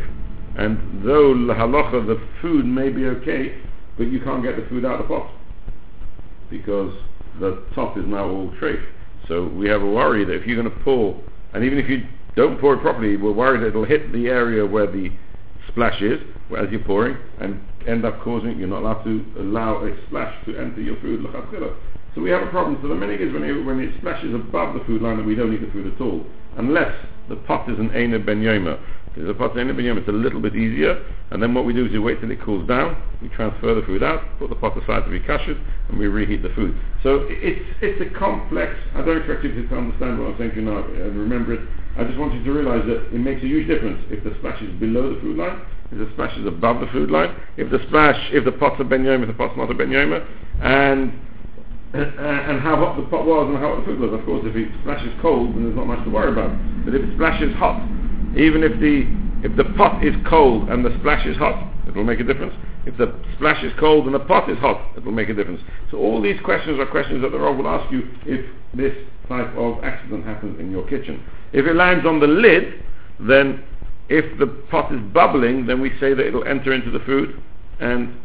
and 0.57 1.03
though 1.03 1.33
halacha, 1.33 2.05
the 2.07 2.19
food 2.41 2.65
may 2.65 2.89
be 2.89 3.05
okay, 3.05 3.55
but 3.97 4.05
you 4.05 4.19
can't 4.19 4.43
get 4.43 4.55
the 4.55 4.67
food 4.69 4.85
out 4.85 4.99
of 4.99 5.07
the 5.07 5.15
pot 5.15 5.31
because 6.49 6.93
the 7.39 7.63
top 7.75 7.97
is 7.97 8.05
now 8.07 8.27
all 8.27 8.51
treif. 8.59 8.83
So 9.27 9.47
we 9.47 9.69
have 9.69 9.81
a 9.81 9.85
worry 9.85 10.25
that 10.25 10.33
if 10.33 10.47
you're 10.47 10.61
going 10.61 10.73
to 10.73 10.83
pour, 10.83 11.21
and 11.53 11.63
even 11.63 11.77
if 11.77 11.89
you 11.89 12.07
don't 12.35 12.59
pour 12.59 12.73
it 12.75 12.81
properly, 12.81 13.17
we're 13.17 13.33
worried 13.33 13.61
that 13.61 13.67
it'll 13.67 13.85
hit 13.85 14.11
the 14.13 14.27
area 14.27 14.65
where 14.65 14.87
the 14.87 15.09
splash 15.67 16.01
is 16.01 16.19
as 16.57 16.67
you're 16.71 16.83
pouring 16.83 17.17
and 17.39 17.59
end 17.87 18.05
up 18.05 18.21
causing, 18.21 18.57
you're 18.57 18.67
not 18.67 18.81
allowed 18.81 19.03
to 19.03 19.25
allow 19.39 19.85
a 19.85 19.91
splash 20.07 20.33
to 20.45 20.57
enter 20.57 20.81
your 20.81 20.99
food. 21.01 21.25
So 22.15 22.21
we 22.21 22.29
have 22.31 22.41
a 22.41 22.49
problem. 22.49 22.79
So 22.81 22.87
the 22.87 22.95
minhag 22.95 23.21
is 23.21 23.33
when 23.33 23.43
it, 23.43 23.53
when 23.63 23.79
it 23.79 23.93
splashes 23.99 24.33
above 24.33 24.73
the 24.73 24.83
food 24.85 25.01
line, 25.01 25.19
and 25.19 25.27
we 25.27 25.35
don't 25.35 25.53
eat 25.53 25.61
the 25.61 25.71
food 25.71 25.93
at 25.93 26.01
all, 26.01 26.25
unless 26.57 26.93
the 27.29 27.35
pot 27.35 27.69
is 27.69 27.77
an 27.77 27.89
Eina 27.89 28.25
Ben 28.25 28.41
Yoma. 28.41 28.79
If 29.17 29.25
the 29.25 29.33
pot's 29.33 29.57
Eina 29.57 29.75
Ben 29.75 29.97
it's 29.97 30.07
a 30.07 30.11
little 30.11 30.39
bit 30.39 30.55
easier, 30.55 31.03
and 31.31 31.41
then 31.41 31.55
what 31.55 31.65
we 31.65 31.73
do 31.73 31.87
is 31.87 31.91
we 31.91 31.97
wait 31.97 32.21
till 32.21 32.29
it 32.29 32.39
cools 32.39 32.67
down, 32.67 33.01
we 33.19 33.29
transfer 33.29 33.73
the 33.73 33.81
food 33.81 34.03
out, 34.03 34.21
put 34.37 34.49
the 34.49 34.55
pot 34.55 34.77
aside 34.77 35.05
to 35.05 35.09
be 35.09 35.19
kashed, 35.19 35.49
and 35.49 35.97
we 35.97 36.05
reheat 36.05 36.43
the 36.43 36.53
food. 36.53 36.77
So 37.01 37.25
it's, 37.27 37.65
it's 37.81 37.99
a 37.99 38.13
complex, 38.13 38.77
I 38.93 39.01
don't 39.01 39.17
expect 39.17 39.43
you 39.43 39.67
to 39.67 39.75
understand 39.75 40.21
what 40.21 40.31
I'm 40.31 40.37
saying 40.37 40.51
to 40.51 40.55
you 40.57 40.69
now, 40.69 40.85
and 40.85 41.17
remember 41.17 41.53
it, 41.55 41.61
I 41.97 42.03
just 42.03 42.19
want 42.19 42.35
you 42.35 42.43
to 42.43 42.51
realize 42.51 42.85
that 42.85 43.09
it 43.09 43.17
makes 43.17 43.41
a 43.41 43.47
huge 43.47 43.67
difference 43.67 44.05
if 44.13 44.23
the 44.23 44.37
splash 44.37 44.61
is 44.61 44.69
below 44.79 45.15
the 45.15 45.19
food 45.21 45.37
line, 45.37 45.65
if 45.91 45.97
the 45.97 46.09
splash 46.13 46.37
is 46.37 46.45
above 46.45 46.79
the 46.79 46.87
food 46.93 47.09
line, 47.09 47.33
if 47.57 47.71
the 47.71 47.81
splash, 47.87 48.21
if 48.31 48.45
the 48.45 48.51
pot's 48.51 48.79
a 48.79 48.83
Ben 48.83 49.01
if 49.07 49.27
the 49.27 49.33
pot's 49.33 49.57
not 49.57 49.71
a 49.71 49.73
Ben 49.73 49.89
and 50.61 51.13
uh, 51.95 51.99
and 51.99 52.59
how 52.59 52.75
hot 52.75 52.97
the 52.97 53.07
pot 53.07 53.25
was 53.25 53.47
and 53.47 53.57
how 53.57 53.73
hot 53.73 53.79
the 53.79 53.85
food 53.85 53.99
was. 53.99 54.11
Of 54.13 54.25
course, 54.25 54.43
if 54.45 54.55
it 54.55 54.69
splashes 54.83 55.09
cold, 55.21 55.55
then 55.55 55.63
there's 55.63 55.75
not 55.75 55.87
much 55.87 56.03
to 56.03 56.11
worry 56.11 56.29
about. 56.29 56.51
But 56.83 56.93
if 56.93 57.01
it 57.01 57.15
splashes 57.15 57.55
hot, 57.55 57.79
even 58.37 58.63
if 58.63 58.79
the 58.79 59.05
if 59.43 59.55
the 59.55 59.65
pot 59.75 60.03
is 60.03 60.15
cold 60.27 60.69
and 60.69 60.83
the 60.83 60.95
splash 60.99 61.25
is 61.27 61.37
hot, 61.37 61.71
it 61.87 61.95
will 61.95 62.03
make 62.03 62.19
a 62.19 62.23
difference. 62.23 62.53
If 62.85 62.97
the 62.97 63.13
splash 63.35 63.63
is 63.63 63.71
cold 63.79 64.05
and 64.05 64.15
the 64.15 64.19
pot 64.19 64.49
is 64.49 64.57
hot, 64.57 64.97
it 64.97 65.03
will 65.03 65.11
make 65.11 65.29
a 65.29 65.33
difference. 65.33 65.61
So 65.91 65.97
all 65.97 66.21
these 66.21 66.39
questions 66.43 66.79
are 66.79 66.85
questions 66.85 67.21
that 67.21 67.31
the 67.31 67.39
Rav 67.39 67.57
will 67.57 67.67
ask 67.67 67.91
you 67.91 68.09
if 68.25 68.45
this 68.73 68.95
type 69.27 69.53
of 69.55 69.83
accident 69.83 70.25
happens 70.25 70.59
in 70.59 70.71
your 70.71 70.87
kitchen. 70.87 71.23
If 71.53 71.65
it 71.65 71.75
lands 71.75 72.05
on 72.05 72.19
the 72.19 72.27
lid, 72.27 72.83
then 73.19 73.63
if 74.09 74.39
the 74.39 74.47
pot 74.69 74.93
is 74.93 75.01
bubbling, 75.13 75.65
then 75.65 75.81
we 75.81 75.91
say 75.99 76.13
that 76.13 76.25
it 76.25 76.33
will 76.33 76.47
enter 76.47 76.73
into 76.73 76.91
the 76.91 76.99
food, 76.99 77.41
and 77.79 78.15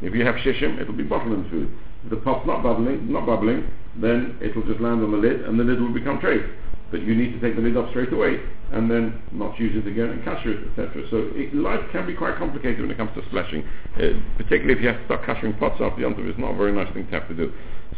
if 0.00 0.14
you 0.14 0.24
have 0.24 0.36
shishim, 0.36 0.80
it 0.80 0.86
will 0.86 0.96
be 0.96 1.02
bottling 1.02 1.48
food. 1.50 1.70
If 2.04 2.10
the 2.10 2.16
pot's 2.16 2.46
not 2.46 2.62
bubbling, 2.62 3.12
not 3.12 3.26
bubbling, 3.26 3.68
then 3.96 4.38
it 4.40 4.54
will 4.54 4.62
just 4.62 4.80
land 4.80 5.02
on 5.02 5.10
the 5.10 5.16
lid, 5.16 5.40
and 5.42 5.58
the 5.58 5.64
lid 5.64 5.80
will 5.80 5.92
become 5.92 6.18
treif. 6.18 6.48
But 6.90 7.02
you 7.02 7.14
need 7.14 7.32
to 7.32 7.40
take 7.40 7.54
the 7.54 7.60
lid 7.60 7.76
off 7.76 7.90
straight 7.90 8.12
away, 8.12 8.40
and 8.72 8.90
then 8.90 9.20
not 9.32 9.58
use 9.58 9.76
it 9.76 9.86
again 9.86 10.08
and 10.08 10.22
kasher 10.24 10.56
it, 10.56 10.68
etc. 10.70 11.04
So 11.10 11.28
it, 11.34 11.54
life 11.54 11.80
can 11.92 12.06
be 12.06 12.14
quite 12.14 12.36
complicated 12.36 12.80
when 12.80 12.90
it 12.90 12.96
comes 12.96 13.10
to 13.14 13.22
splashing, 13.28 13.62
uh, 13.96 14.16
particularly 14.36 14.72
if 14.72 14.80
you 14.80 14.88
have 14.88 14.98
to 14.98 15.04
start 15.04 15.22
kashering 15.22 15.58
pots 15.58 15.80
after 15.80 16.00
the 16.00 16.06
onto 16.06 16.26
It's 16.28 16.38
not 16.38 16.54
a 16.54 16.56
very 16.56 16.72
nice 16.72 16.92
thing 16.94 17.04
to 17.06 17.12
have 17.12 17.28
to 17.28 17.34
do. 17.34 17.52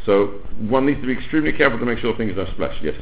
So 0.06 0.42
one 0.58 0.86
needs 0.86 1.00
to 1.00 1.06
be 1.06 1.12
extremely 1.12 1.52
careful 1.52 1.78
to 1.78 1.86
make 1.86 1.98
sure 1.98 2.16
things 2.16 2.34
don't 2.34 2.50
splash. 2.54 2.76
Yes. 2.82 2.94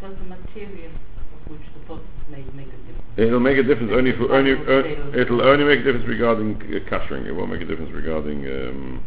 Does 0.00 0.14
the 0.18 0.24
material 0.24 0.90
of 0.90 1.50
which 1.50 1.62
the 1.74 1.80
pot 1.86 1.98
is 1.98 2.30
made 2.30 2.54
make 2.54 2.68
a 2.68 2.78
difference? 2.86 3.02
It'll 3.16 3.40
make 3.40 3.58
a 3.58 3.62
difference 3.62 3.92
only 3.94 4.12
for 4.12 4.32
only 4.34 4.52
uh, 4.52 5.18
it'll 5.18 5.42
only 5.42 5.64
make 5.64 5.80
a 5.80 5.84
difference 5.84 6.06
regarding 6.06 6.60
uh. 6.90 7.26
It 7.26 7.32
won't 7.32 7.50
make 7.50 7.62
a 7.62 7.66
difference 7.66 7.90
regarding 7.92 8.46
um, 8.46 9.02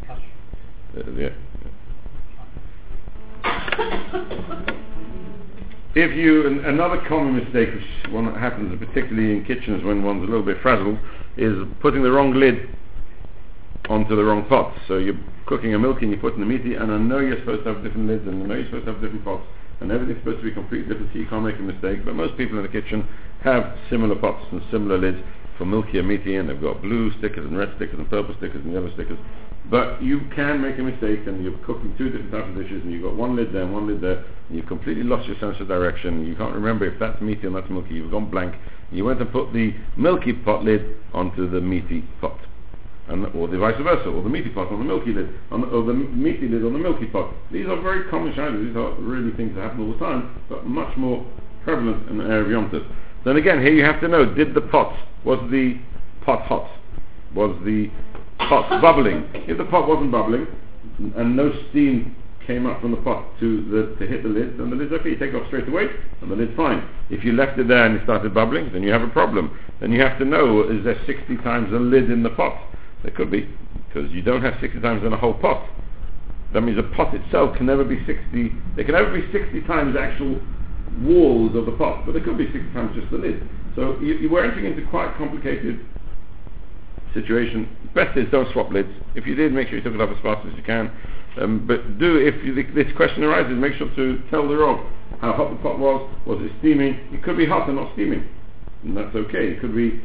uh, 0.96 1.12
yeah. 1.16 1.30
if 6.00 6.16
you 6.16 6.46
an, 6.46 6.66
another 6.66 7.02
common 7.08 7.36
mistake 7.36 7.70
which 7.74 8.14
one 8.14 8.34
happens 8.36 8.78
particularly 8.80 9.32
in 9.32 9.46
kitchens 9.46 9.84
when 9.84 10.04
one's 10.04 10.22
a 10.22 10.26
little 10.26 10.46
bit 10.46 10.58
frazzled 10.62 10.98
is 11.38 11.58
putting 11.82 12.04
the 12.04 12.12
wrong 12.12 12.34
lid 12.34 12.70
onto 13.90 14.16
the 14.16 14.24
wrong 14.24 14.46
pot. 14.48 14.74
So 14.88 14.98
you're 14.98 15.18
cooking 15.46 15.74
a 15.74 15.80
milk 15.80 16.02
and 16.02 16.12
you're 16.12 16.20
putting 16.20 16.40
the 16.40 16.46
meaty 16.46 16.76
and 16.76 16.92
I 16.92 16.98
know 16.98 17.20
you're 17.20 17.40
supposed 17.40 17.64
to 17.64 17.74
have 17.74 17.84
different 17.84 18.08
lids 18.08 18.28
and 18.28 18.44
I 18.44 18.46
know 18.46 18.56
you're 18.56 18.66
supposed 18.66 18.86
to 18.86 18.94
have 18.94 19.02
different 19.02 19.24
pots 19.24 19.46
and 19.80 19.92
everything's 19.92 20.20
supposed 20.20 20.40
to 20.40 20.44
be 20.44 20.52
completely 20.52 20.88
different 20.90 21.14
so 21.14 21.20
you 21.20 21.28
can't 21.28 21.46
make 21.46 21.58
a 21.58 21.62
mistake 21.62 22.04
but 22.06 22.16
most 22.16 22.38
people 22.38 22.58
in 22.58 22.64
the 22.64 22.72
kitchen 22.72 23.08
have 23.42 23.78
similar 23.90 24.16
pots 24.16 24.46
and 24.52 24.62
similar 24.72 24.98
lids 24.98 25.18
for 25.58 25.66
milky 25.66 26.00
and 26.00 26.08
meaty 26.08 26.36
and 26.36 26.50
they've 26.50 26.62
got 26.62 26.82
blue 26.82 27.12
stickers 27.18 27.46
and 27.46 27.58
red 27.58 27.72
stickers 27.78 27.98
and 27.98 28.10
purple 28.10 28.36
stickers 28.38 28.62
and 28.64 28.74
yellow 28.74 28.92
stickers 28.94 29.18
but 29.70 30.02
you 30.02 30.22
can 30.36 30.62
make 30.62 30.78
a 30.80 30.82
mistake 30.82 31.28
and 31.28 31.44
you're 31.44 31.58
cooking 31.66 31.94
two 31.98 32.10
different 32.10 32.32
types 32.32 32.48
of 32.50 32.56
dishes 32.56 32.82
and 32.84 32.92
you've 32.92 33.04
got 33.04 33.16
one 33.16 33.36
lid 33.36 33.52
there 33.54 33.64
and 33.64 33.74
one 33.74 33.88
lid 33.88 34.00
there 34.02 34.24
and 34.48 34.58
you've 34.58 34.68
completely 34.68 35.04
lost 35.04 35.28
your 35.28 35.38
sense 35.40 35.58
of 35.60 35.68
direction. 35.68 36.26
You 36.26 36.36
can't 36.36 36.54
remember 36.54 36.86
if 36.86 36.98
that's 37.00 37.20
meaty 37.22 37.48
or 37.48 37.52
that's 37.52 37.70
milky. 37.70 37.96
You've 37.96 38.12
gone 38.12 38.32
blank. 38.32 38.56
You 38.92 39.04
went 39.04 39.20
and 39.20 39.32
put 39.32 39.52
the 39.52 39.74
milky 39.98 40.32
pot 40.32 40.64
lid 40.64 40.96
onto 41.14 41.50
the 41.50 41.60
meaty 41.60 42.08
pot. 42.22 42.40
And, 43.10 43.26
or 43.36 43.48
the 43.48 43.58
vice 43.58 43.76
versa, 43.82 44.10
or 44.10 44.22
the 44.22 44.30
meaty 44.30 44.50
pot 44.50 44.70
on 44.70 44.80
the 44.80 44.86
milky 44.86 45.14
lid, 45.14 45.30
on 45.50 45.64
or 45.64 45.86
the 45.86 45.94
meaty 45.94 46.50
lid 46.50 46.66
on 46.66 46.74
the 46.74 46.80
milky 46.80 47.06
pot. 47.06 47.34
These 47.52 47.66
are 47.68 47.82
very 47.82 48.10
common 48.10 48.34
shadows. 48.36 48.68
These 48.68 48.76
are 48.76 48.94
really 48.96 49.32
things 49.38 49.56
that 49.56 49.62
happen 49.62 49.80
all 49.80 49.94
the 49.94 50.00
time, 50.00 50.42
but 50.50 50.66
much 50.66 50.96
more 50.98 51.26
prevalent 51.64 52.10
in 52.10 52.18
the 52.18 52.26
area 52.26 52.44
of 52.44 52.52
Yom 52.52 52.70
Tov. 52.70 52.86
Then 53.24 53.38
again, 53.38 53.62
here 53.62 53.74
you 53.74 53.84
have 53.84 54.02
to 54.02 54.10
know, 54.10 54.26
did 54.26 54.54
the 54.54 54.62
pot, 54.62 54.94
was 55.24 55.40
the 55.52 55.80
pot 56.26 56.46
hot? 56.48 56.70
Was 57.34 57.58
the 57.64 57.90
pot 58.40 58.82
bubbling. 58.82 59.30
If 59.48 59.58
the 59.58 59.66
pot 59.66 59.88
wasn't 59.88 60.12
bubbling 60.12 60.48
and 61.16 61.36
no 61.36 61.52
steam 61.70 62.16
came 62.46 62.66
up 62.66 62.80
from 62.82 62.92
the 62.92 62.98
pot 62.98 63.26
to 63.40 63.62
the 63.70 63.96
to 64.00 64.10
hit 64.10 64.24
the 64.24 64.30
lid, 64.30 64.58
then 64.58 64.70
the 64.70 64.76
lid's 64.76 64.94
okay. 64.94 65.10
You 65.10 65.18
take 65.18 65.34
it 65.34 65.36
off 65.36 65.48
straight 65.48 65.68
away, 65.68 65.88
and 66.22 66.32
the 66.32 66.36
lid's 66.36 66.56
fine. 66.56 66.88
If 67.10 67.24
you 67.24 67.34
left 67.34 67.60
it 67.60 67.68
there 67.68 67.86
and 67.86 67.98
it 67.98 68.04
started 68.04 68.34
bubbling, 68.34 68.72
then 68.72 68.84
you 68.84 68.92
have 68.92 69.02
a 69.02 69.10
problem. 69.10 69.58
Then 69.82 69.92
you 69.92 70.02
have 70.02 70.18
to 70.20 70.26
know 70.26 70.64
is 70.64 70.84
there 70.84 71.00
60 71.06 71.38
times 71.38 71.74
a 71.74 71.78
lid 71.78 72.10
in 72.10 72.24
the 72.24 72.30
pot? 72.32 72.58
There 73.04 73.12
could 73.12 73.30
be, 73.30 73.48
because 73.88 74.10
you 74.12 74.22
don't 74.22 74.42
have 74.42 74.56
60 74.60 74.80
times 74.80 75.06
in 75.06 75.14
a 75.14 75.18
whole 75.18 75.36
pot. 75.36 75.70
That 76.54 76.62
means 76.62 76.78
the 76.78 76.84
pot 76.96 77.14
itself 77.14 77.56
can 77.58 77.66
never 77.66 77.84
be 77.84 78.00
60. 78.06 78.52
There 78.76 78.86
can 78.86 78.96
never 78.96 79.14
be 79.14 79.30
60 79.32 79.62
times 79.68 79.96
actual 80.00 80.40
walls 81.02 81.56
of 81.56 81.66
the 81.66 81.74
pot, 81.74 82.06
but 82.06 82.14
there 82.14 82.24
could 82.24 82.38
be 82.38 82.46
60 82.46 82.74
times 82.74 82.96
just 82.96 83.12
the 83.12 83.18
lid. 83.18 83.48
So 83.76 84.00
you, 84.00 84.16
you 84.16 84.30
were 84.30 84.44
entering 84.44 84.66
into 84.66 84.90
quite 84.90 85.16
complicated 85.18 85.86
situation. 87.22 87.70
Best 87.96 88.18
is 88.18 88.30
don't 88.32 88.52
swap 88.54 88.72
lids. 88.72 88.90
If 89.16 89.26
you 89.26 89.36
did, 89.36 89.52
make 89.54 89.68
sure 89.68 89.78
you 89.78 89.84
took 89.84 89.94
it 89.94 90.02
off 90.02 90.16
as 90.16 90.22
fast 90.22 90.46
as 90.48 90.56
you 90.56 90.64
can. 90.64 90.92
Um, 91.42 91.66
but 91.68 92.00
do, 92.00 92.18
if 92.18 92.36
you, 92.44 92.56
this 92.74 92.92
question 92.96 93.24
arises, 93.24 93.54
make 93.58 93.74
sure 93.76 93.90
to 93.96 94.22
tell 94.30 94.48
the 94.48 94.56
Rav 94.56 94.80
how 95.22 95.34
hot 95.34 95.50
the 95.50 95.58
pot 95.58 95.80
was. 95.80 96.10
Was 96.26 96.40
it 96.42 96.52
steaming? 96.60 96.96
It 97.12 97.24
could 97.24 97.38
be 97.38 97.46
hot 97.46 97.68
and 97.68 97.78
not 97.78 97.94
steaming, 97.94 98.28
and 98.84 98.98
that's 98.98 99.16
okay. 99.16 99.50
It 99.50 99.62
could 99.62 99.76
be, 99.76 100.02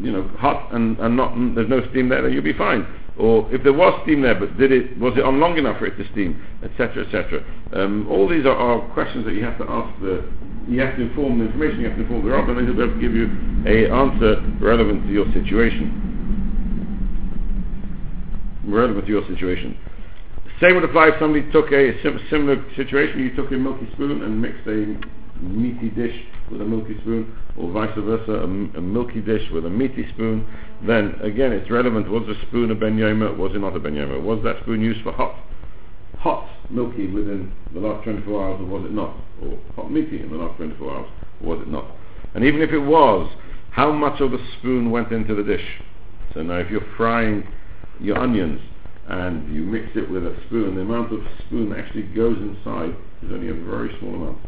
you 0.00 0.12
know, 0.12 0.28
hot 0.38 0.72
and, 0.72 0.98
and 0.98 1.16
not 1.16 1.34
and 1.34 1.56
there's 1.56 1.68
no 1.68 1.80
steam 1.90 2.08
there, 2.08 2.22
then 2.22 2.32
you'll 2.32 2.42
be 2.42 2.52
fine. 2.52 2.86
Or 3.18 3.52
if 3.52 3.62
there 3.64 3.72
was 3.72 3.98
steam 4.04 4.22
there, 4.22 4.38
but 4.38 4.56
did 4.56 4.72
it 4.72 4.96
was 4.98 5.14
it 5.18 5.24
on 5.24 5.40
long 5.40 5.58
enough 5.58 5.78
for 5.78 5.86
it 5.86 5.96
to 5.98 6.10
steam, 6.12 6.40
etc., 6.62 7.04
etc. 7.04 7.44
Um, 7.74 8.06
all 8.08 8.28
these 8.28 8.46
are, 8.46 8.56
are, 8.56 8.80
questions 8.94 9.24
that 9.26 9.34
you 9.34 9.44
have 9.44 9.58
to 9.58 9.66
ask 9.68 10.00
the. 10.00 10.24
You 10.68 10.80
have 10.80 10.94
to 10.96 11.02
inform 11.02 11.38
the 11.40 11.46
information. 11.46 11.80
You 11.80 11.88
have 11.88 11.96
to 11.96 12.02
inform 12.02 12.24
the 12.24 12.30
Rav, 12.30 12.48
and 12.48 12.56
then 12.56 12.66
he'll 12.66 12.76
be 12.76 12.82
able 12.82 12.94
to 12.94 13.00
give 13.00 13.14
you 13.14 13.26
a 13.66 13.90
answer 13.90 14.40
relevant 14.60 15.06
to 15.06 15.12
your 15.12 15.26
situation 15.32 16.09
relevant 18.72 19.06
to 19.06 19.12
your 19.12 19.26
situation. 19.26 19.76
Same 20.60 20.74
would 20.74 20.84
apply 20.84 21.08
if 21.08 21.14
somebody 21.18 21.50
took 21.52 21.72
a 21.72 22.00
sim- 22.02 22.20
similar 22.28 22.62
situation. 22.76 23.20
You 23.20 23.34
took 23.34 23.50
a 23.50 23.54
milky 23.54 23.88
spoon 23.94 24.22
and 24.22 24.40
mixed 24.40 24.66
a 24.66 24.96
meaty 25.42 25.88
dish 25.90 26.14
with 26.50 26.60
a 26.60 26.64
milky 26.64 26.98
spoon, 27.00 27.34
or 27.56 27.70
vice 27.70 27.90
versa, 27.96 28.32
a, 28.32 28.42
m- 28.42 28.72
a 28.76 28.80
milky 28.80 29.20
dish 29.20 29.48
with 29.52 29.64
a 29.64 29.70
meaty 29.70 30.06
spoon. 30.12 30.46
Then 30.86 31.14
again, 31.22 31.52
it's 31.52 31.70
relevant. 31.70 32.10
Was 32.10 32.24
the 32.26 32.34
spoon 32.48 32.70
a 32.70 32.74
ben 32.74 32.98
yoma? 32.98 33.36
Was 33.36 33.52
it 33.54 33.60
not 33.60 33.74
a 33.76 33.80
ben 33.80 33.94
yoma? 33.94 34.20
Was 34.22 34.42
that 34.44 34.60
spoon 34.62 34.80
used 34.80 35.02
for 35.02 35.12
hot, 35.12 35.34
hot 36.18 36.46
milky 36.70 37.06
within 37.06 37.52
the 37.72 37.80
last 37.80 38.04
24 38.04 38.44
hours, 38.44 38.60
or 38.60 38.66
was 38.66 38.84
it 38.84 38.92
not? 38.92 39.16
Or 39.42 39.58
hot 39.76 39.90
meaty 39.90 40.20
in 40.20 40.30
the 40.30 40.36
last 40.36 40.56
24 40.58 40.92
hours, 40.92 41.08
or 41.42 41.56
was 41.56 41.62
it 41.62 41.68
not? 41.68 41.86
And 42.34 42.44
even 42.44 42.60
if 42.60 42.70
it 42.70 42.78
was, 42.78 43.32
how 43.70 43.92
much 43.92 44.20
of 44.20 44.30
the 44.30 44.38
spoon 44.58 44.90
went 44.90 45.10
into 45.10 45.34
the 45.34 45.42
dish? 45.42 45.64
So 46.34 46.42
now, 46.42 46.58
if 46.58 46.70
you're 46.70 46.86
frying 46.96 47.46
your 48.00 48.18
onions 48.18 48.60
and 49.08 49.54
you 49.54 49.62
mix 49.62 49.88
it 49.96 50.08
with 50.08 50.24
a 50.24 50.36
spoon, 50.46 50.76
the 50.76 50.82
amount 50.82 51.12
of 51.12 51.20
spoon 51.46 51.70
that 51.70 51.80
actually 51.80 52.02
goes 52.14 52.36
inside 52.38 52.94
is 53.22 53.32
only 53.32 53.48
a 53.48 53.54
very 53.54 53.94
small 53.98 54.14
amount. 54.14 54.38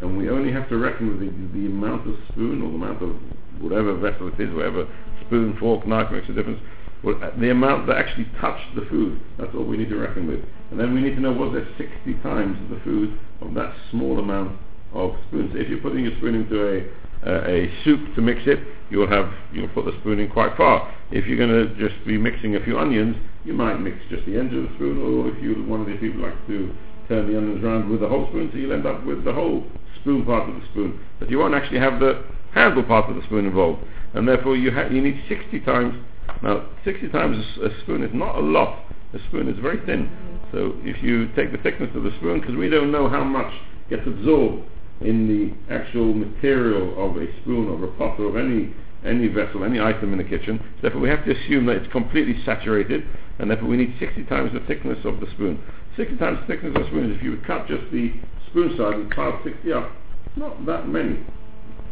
And 0.00 0.16
we 0.16 0.30
only 0.30 0.52
have 0.52 0.68
to 0.68 0.78
reckon 0.78 1.08
with 1.08 1.20
the, 1.20 1.58
the 1.58 1.66
amount 1.66 2.08
of 2.08 2.14
spoon 2.32 2.62
or 2.62 2.70
the 2.70 2.76
amount 2.76 3.02
of 3.02 3.16
whatever 3.60 3.94
vessel 3.96 4.28
it 4.28 4.40
is, 4.40 4.54
whatever 4.54 4.88
spoon, 5.26 5.56
fork, 5.58 5.86
knife 5.86 6.10
makes 6.10 6.28
a 6.28 6.32
difference. 6.32 6.60
Well, 7.02 7.16
uh, 7.22 7.30
the 7.38 7.50
amount 7.50 7.86
that 7.88 7.96
actually 7.96 8.28
touched 8.40 8.74
the 8.76 8.86
food, 8.88 9.20
that's 9.38 9.50
all 9.54 9.64
we 9.64 9.76
need 9.76 9.88
to 9.90 9.98
reckon 9.98 10.26
with. 10.26 10.40
And 10.70 10.78
then 10.78 10.94
we 10.94 11.00
need 11.00 11.16
to 11.16 11.20
know 11.20 11.32
was 11.32 11.52
there 11.52 11.68
60 11.76 12.14
times 12.22 12.56
the 12.70 12.80
food 12.84 13.18
of 13.40 13.54
that 13.54 13.74
small 13.90 14.18
amount 14.18 14.58
of 14.92 15.12
spoons. 15.28 15.52
If 15.54 15.68
you're 15.68 15.80
putting 15.80 16.06
a 16.06 16.16
spoon 16.18 16.34
into 16.34 16.62
a 16.62 16.86
uh, 17.26 17.44
a 17.46 17.70
soup 17.84 18.14
to 18.14 18.22
mix 18.22 18.40
it, 18.46 18.60
you'll 18.90 19.08
have 19.08 19.30
you'll 19.52 19.68
put 19.68 19.84
the 19.84 19.92
spoon 20.00 20.20
in 20.20 20.30
quite 20.30 20.56
far. 20.56 20.92
If 21.10 21.26
you're 21.26 21.36
going 21.36 21.50
to 21.50 21.74
just 21.76 22.04
be 22.06 22.16
mixing 22.16 22.56
a 22.56 22.64
few 22.64 22.78
onions, 22.78 23.16
you 23.44 23.52
might 23.52 23.76
mix 23.76 23.98
just 24.08 24.24
the 24.26 24.38
end 24.38 24.56
of 24.56 24.62
the 24.68 24.74
spoon, 24.76 24.98
or 24.98 25.28
if 25.28 25.42
you 25.42 25.62
one 25.64 25.80
of 25.80 25.86
these 25.86 26.00
people 26.00 26.22
like 26.22 26.46
to 26.46 26.72
turn 27.08 27.30
the 27.30 27.36
onions 27.36 27.64
around 27.64 27.90
with 27.90 28.00
the 28.00 28.08
whole 28.08 28.28
spoon, 28.28 28.48
so 28.52 28.58
you'll 28.58 28.72
end 28.72 28.86
up 28.86 29.04
with 29.04 29.24
the 29.24 29.32
whole 29.32 29.64
spoon 30.00 30.24
part 30.24 30.48
of 30.48 30.54
the 30.54 30.66
spoon, 30.70 30.98
but 31.18 31.30
you 31.30 31.38
won't 31.38 31.54
actually 31.54 31.78
have 31.78 32.00
the 32.00 32.24
handle 32.54 32.82
part 32.82 33.10
of 33.10 33.16
the 33.16 33.22
spoon 33.24 33.46
involved, 33.46 33.82
and 34.14 34.26
therefore 34.26 34.56
you 34.56 34.70
ha- 34.70 34.88
you 34.90 35.02
need 35.02 35.22
60 35.28 35.60
times. 35.60 35.94
Now, 36.42 36.64
60 36.84 37.08
times 37.08 37.44
a, 37.58 37.66
a 37.66 37.80
spoon 37.82 38.02
is 38.02 38.10
not 38.14 38.36
a 38.36 38.40
lot. 38.40 38.84
A 39.12 39.18
spoon 39.28 39.48
is 39.48 39.58
very 39.58 39.84
thin, 39.84 40.08
so 40.52 40.72
if 40.82 41.02
you 41.02 41.26
take 41.34 41.50
the 41.50 41.58
thickness 41.58 41.90
of 41.96 42.04
the 42.04 42.12
spoon, 42.18 42.40
because 42.40 42.54
we 42.54 42.68
don't 42.68 42.92
know 42.92 43.08
how 43.08 43.24
much 43.24 43.52
gets 43.90 44.06
absorbed 44.06 44.62
in 45.00 45.26
the 45.28 45.74
actual 45.74 46.12
material 46.12 46.92
of 47.02 47.16
a 47.16 47.26
spoon 47.40 47.68
or 47.68 47.84
a 47.84 47.88
pot 47.92 48.18
or 48.20 48.28
of 48.28 48.36
any 48.36 48.74
any 49.04 49.28
vessel, 49.28 49.64
any 49.64 49.80
item 49.80 50.12
in 50.12 50.18
the 50.18 50.24
kitchen. 50.24 50.60
Therefore, 50.82 51.00
we 51.00 51.08
have 51.08 51.24
to 51.24 51.32
assume 51.32 51.66
that 51.66 51.76
it's 51.76 51.90
completely 51.92 52.36
saturated, 52.44 53.04
and 53.38 53.50
therefore 53.50 53.68
we 53.68 53.78
need 53.78 53.94
60 53.98 54.24
times 54.24 54.52
the 54.52 54.60
thickness 54.60 54.98
of 55.04 55.20
the 55.20 55.26
spoon. 55.32 55.62
60 55.96 56.16
times 56.16 56.38
the 56.40 56.46
thickness 56.46 56.76
of 56.76 56.82
the 56.82 56.88
spoon 56.88 57.10
is 57.10 57.16
if 57.16 57.22
you 57.22 57.30
would 57.30 57.46
cut 57.46 57.66
just 57.66 57.90
the 57.92 58.12
spoon 58.50 58.76
side 58.76 58.94
and 58.94 59.10
pile 59.10 59.40
60 59.42 59.72
up, 59.72 59.90
not 60.36 60.64
that 60.66 60.88
many. 60.88 61.24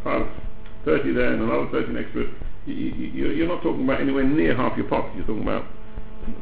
Pile 0.05 0.29
30 0.85 1.13
there 1.15 1.33
and 1.33 1.43
another 1.43 1.69
30 1.73 1.93
next 1.93 2.13
to 2.13 2.21
it. 2.21 2.31
You, 2.67 2.75
you, 2.75 3.29
you're 3.31 3.49
not 3.49 3.63
talking 3.63 3.85
about 3.85 4.01
anywhere 4.01 4.25
near 4.25 4.55
half 4.55 4.77
your 4.77 4.87
pot. 4.87 5.11
You're 5.17 5.27
talking 5.27 5.43
about 5.43 5.65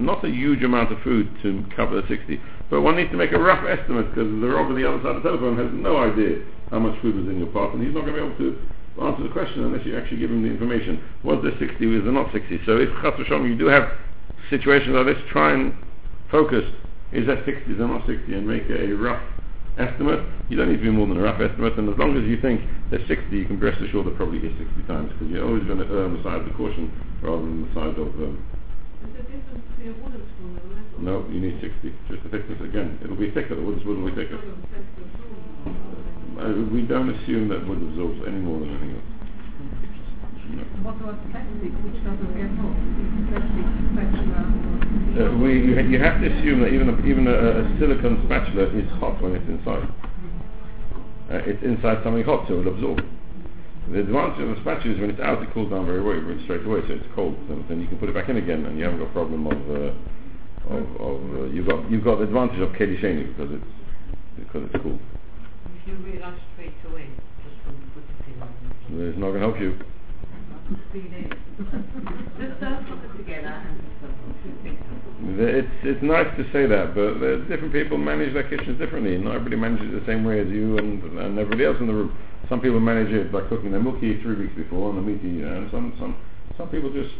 not 0.00 0.24
a 0.24 0.28
huge 0.28 0.64
amount 0.64 0.92
of 0.92 1.00
food 1.02 1.30
to 1.42 1.64
cover 1.76 2.00
the 2.00 2.08
60, 2.08 2.40
but 2.68 2.80
one 2.80 2.96
needs 2.96 3.10
to 3.12 3.16
make 3.16 3.30
a 3.30 3.38
rough 3.38 3.64
estimate 3.64 4.08
because 4.10 4.28
the 4.28 4.48
robber 4.48 4.74
on 4.74 4.74
the 4.74 4.88
other 4.88 4.98
side 4.98 5.14
of 5.14 5.22
the 5.22 5.28
telephone 5.28 5.56
has 5.56 5.70
no 5.72 5.98
idea 5.98 6.42
how 6.70 6.78
much 6.78 7.00
food 7.00 7.14
was 7.14 7.26
in 7.26 7.38
your 7.38 7.48
pot 7.48 7.74
and 7.74 7.82
he's 7.82 7.94
not 7.94 8.04
going 8.04 8.14
to 8.14 8.22
be 8.22 8.26
able 8.26 8.38
to 8.38 8.58
answer 9.02 9.22
the 9.22 9.32
question 9.32 9.64
unless 9.64 9.84
you 9.84 9.96
actually 9.96 10.18
give 10.18 10.30
him 10.30 10.42
the 10.42 10.48
information. 10.48 11.02
Was 11.22 11.42
there 11.42 11.52
60, 11.58 11.86
was 11.86 12.02
there 12.04 12.12
not 12.12 12.32
60? 12.32 12.60
So 12.64 12.78
if 12.78 12.88
Chas 13.02 13.14
you 13.28 13.56
do 13.56 13.66
have 13.66 13.92
situations 14.50 14.94
like 14.94 15.06
this, 15.06 15.20
try 15.30 15.52
and 15.52 15.74
focus, 16.30 16.64
is 17.12 17.26
that 17.26 17.44
60, 17.44 17.72
is 17.72 17.78
that 17.78 17.86
not 17.86 18.06
60, 18.06 18.34
and 18.34 18.46
make 18.48 18.64
a 18.70 18.92
rough 18.92 19.22
estimate. 19.78 20.24
You 20.48 20.56
don't 20.56 20.70
need 20.70 20.80
to 20.80 20.88
be 20.88 20.90
more 20.90 21.06
than 21.06 21.18
a 21.18 21.22
rough 21.22 21.40
estimate, 21.40 21.78
and 21.78 21.88
as 21.92 21.98
long 21.98 22.16
as 22.16 22.24
you 22.24 22.40
think 22.40 22.62
there's 22.90 23.06
60, 23.06 23.28
you 23.36 23.44
can 23.44 23.60
rest 23.60 23.80
assured 23.82 24.06
there 24.06 24.16
probably 24.16 24.38
is 24.38 24.56
60 24.56 24.82
times, 24.88 25.12
because 25.12 25.28
you're 25.28 25.44
always 25.44 25.64
going 25.64 25.78
to 25.78 25.86
err 25.92 26.04
on 26.04 26.16
the 26.16 26.22
side 26.24 26.40
of 26.40 26.46
the 26.48 26.54
caution 26.56 26.90
rather 27.20 27.42
than 27.42 27.68
the 27.68 27.72
side 27.74 27.94
of 28.00 28.08
um, 28.16 28.40
no, 30.98 31.24
you 31.30 31.40
need 31.40 31.60
60. 31.60 31.94
Just 32.08 32.22
the 32.24 32.28
thickness 32.30 32.60
again. 32.60 32.98
It'll 33.04 33.16
be 33.16 33.30
thicker. 33.30 33.54
The 33.54 33.62
wood 33.62 33.84
will 33.84 34.10
be 34.10 34.16
thicker. 34.16 34.40
Uh, 36.36 36.52
we 36.68 36.82
don't 36.82 37.08
assume 37.08 37.48
that 37.48 37.66
wood 37.66 37.80
absorbs 37.80 38.20
any 38.28 38.36
more 38.36 38.60
than 38.60 38.68
anything 38.68 38.92
else. 38.92 39.16
No. 40.52 40.62
What 40.84 41.00
about 41.00 41.18
plastic, 41.32 41.72
which 41.80 41.98
doesn't 42.04 42.32
get 42.36 42.52
hot? 42.60 42.76
Plastic 43.32 43.66
spatula? 43.96 44.40
Uh, 45.16 45.32
we, 45.40 45.64
you, 45.64 45.74
you, 45.90 45.98
have 45.98 46.20
to 46.20 46.28
assume 46.28 46.60
that 46.60 46.76
even 46.76 46.92
a, 46.92 46.96
even 47.08 47.26
a, 47.26 47.34
a 47.34 47.62
silicon 47.80 48.20
spatula 48.28 48.68
is 48.76 48.86
hot 49.00 49.16
when 49.24 49.34
it's 49.34 49.48
inside. 49.48 49.88
Uh, 51.32 51.42
it's 51.48 51.62
inside 51.64 52.04
something 52.04 52.22
hot, 52.22 52.46
so 52.46 52.60
it'll 52.60 52.72
absorb. 52.72 53.00
The 53.90 54.00
advantage 54.04 54.42
of 54.44 54.48
the 54.54 54.60
spatula 54.60 54.94
is 54.94 55.00
when 55.00 55.10
it's 55.10 55.24
out, 55.24 55.42
it 55.42 55.50
cools 55.56 55.72
down 55.72 55.86
very 55.86 56.04
well, 56.04 56.20
straight 56.44 56.62
away, 56.68 56.84
so 56.86 56.94
it's 56.94 57.10
cold. 57.16 57.34
So 57.48 57.56
then 57.66 57.80
you 57.80 57.88
can 57.88 57.98
put 57.98 58.12
it 58.12 58.14
back 58.14 58.28
in 58.28 58.36
again, 58.36 58.66
and 58.66 58.76
you 58.76 58.84
haven't 58.84 59.00
got 59.00 59.08
a 59.08 59.16
problem 59.16 59.46
of 59.48 59.58
uh, 59.72 59.96
of, 60.68 60.84
of 61.00 61.18
uh, 61.32 61.44
you've 61.48 61.66
got 61.66 61.90
you've 61.90 62.04
got 62.04 62.18
the 62.18 62.24
advantage 62.24 62.60
of 62.60 62.70
kli 62.76 63.00
sheni 63.00 63.26
because 63.34 63.56
it's 63.56 63.72
because 64.36 64.68
it's 64.68 64.82
cool. 64.82 64.98
You 65.86 65.94
realise 66.02 66.40
straight 66.54 66.74
away, 66.90 67.06
just 67.44 67.56
from 67.64 67.78
put 67.94 68.02
it 68.02 68.26
in. 68.26 69.08
It's 69.08 69.18
not 69.18 69.30
going 69.30 69.40
to 69.40 69.46
help 69.46 69.60
you. 69.60 69.78
just 72.38 72.60
don't 72.60 72.82
put 72.86 72.98
it 73.04 73.16
together 73.16 73.62
it's 75.38 75.68
it's 75.82 76.02
nice 76.02 76.26
to 76.36 76.44
say 76.52 76.66
that, 76.66 76.94
but 76.94 77.48
different 77.48 77.72
people 77.72 77.96
manage 77.98 78.34
their 78.34 78.48
kitchens 78.48 78.78
differently. 78.78 79.16
Not 79.16 79.36
everybody 79.36 79.56
manages 79.56 79.94
it 79.94 80.00
the 80.00 80.06
same 80.06 80.24
way 80.24 80.40
as 80.40 80.48
you 80.48 80.78
and, 80.78 81.02
and 81.18 81.38
everybody 81.38 81.64
else 81.64 81.76
in 81.80 81.86
the 81.86 81.94
room. 81.94 82.16
Some 82.48 82.60
people 82.60 82.80
manage 82.80 83.12
it 83.12 83.32
by 83.32 83.40
cooking 83.48 83.70
their 83.70 83.82
milky 83.82 84.20
three 84.22 84.36
weeks 84.36 84.54
before 84.54 84.90
and 84.90 84.98
the 84.98 85.02
meaty, 85.02 85.42
and 85.42 85.70
some 85.70 85.94
some 85.98 86.16
some 86.56 86.68
people 86.68 86.92
just. 86.92 87.14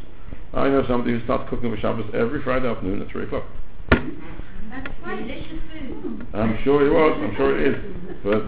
I 0.55 0.69
know 0.69 0.85
somebody 0.89 1.13
who 1.13 1.25
starts 1.25 1.49
cooking 1.51 1.71
for 1.71 1.81
Shabbos 1.81 2.07
every 2.15 2.43
Friday 2.43 2.69
afternoon 2.69 3.03
at 3.03 3.11
three 3.11 3.25
o'clock. 3.25 3.45
That's 4.77 5.21
delicious 5.21 5.61
food. 5.73 6.27
I'm 6.35 6.59
sure 6.65 6.87
it 6.87 6.91
was. 6.91 7.19
I'm 7.23 7.37
sure 7.37 7.59
it 7.59 7.75
is, 7.75 7.85
but 8.23 8.43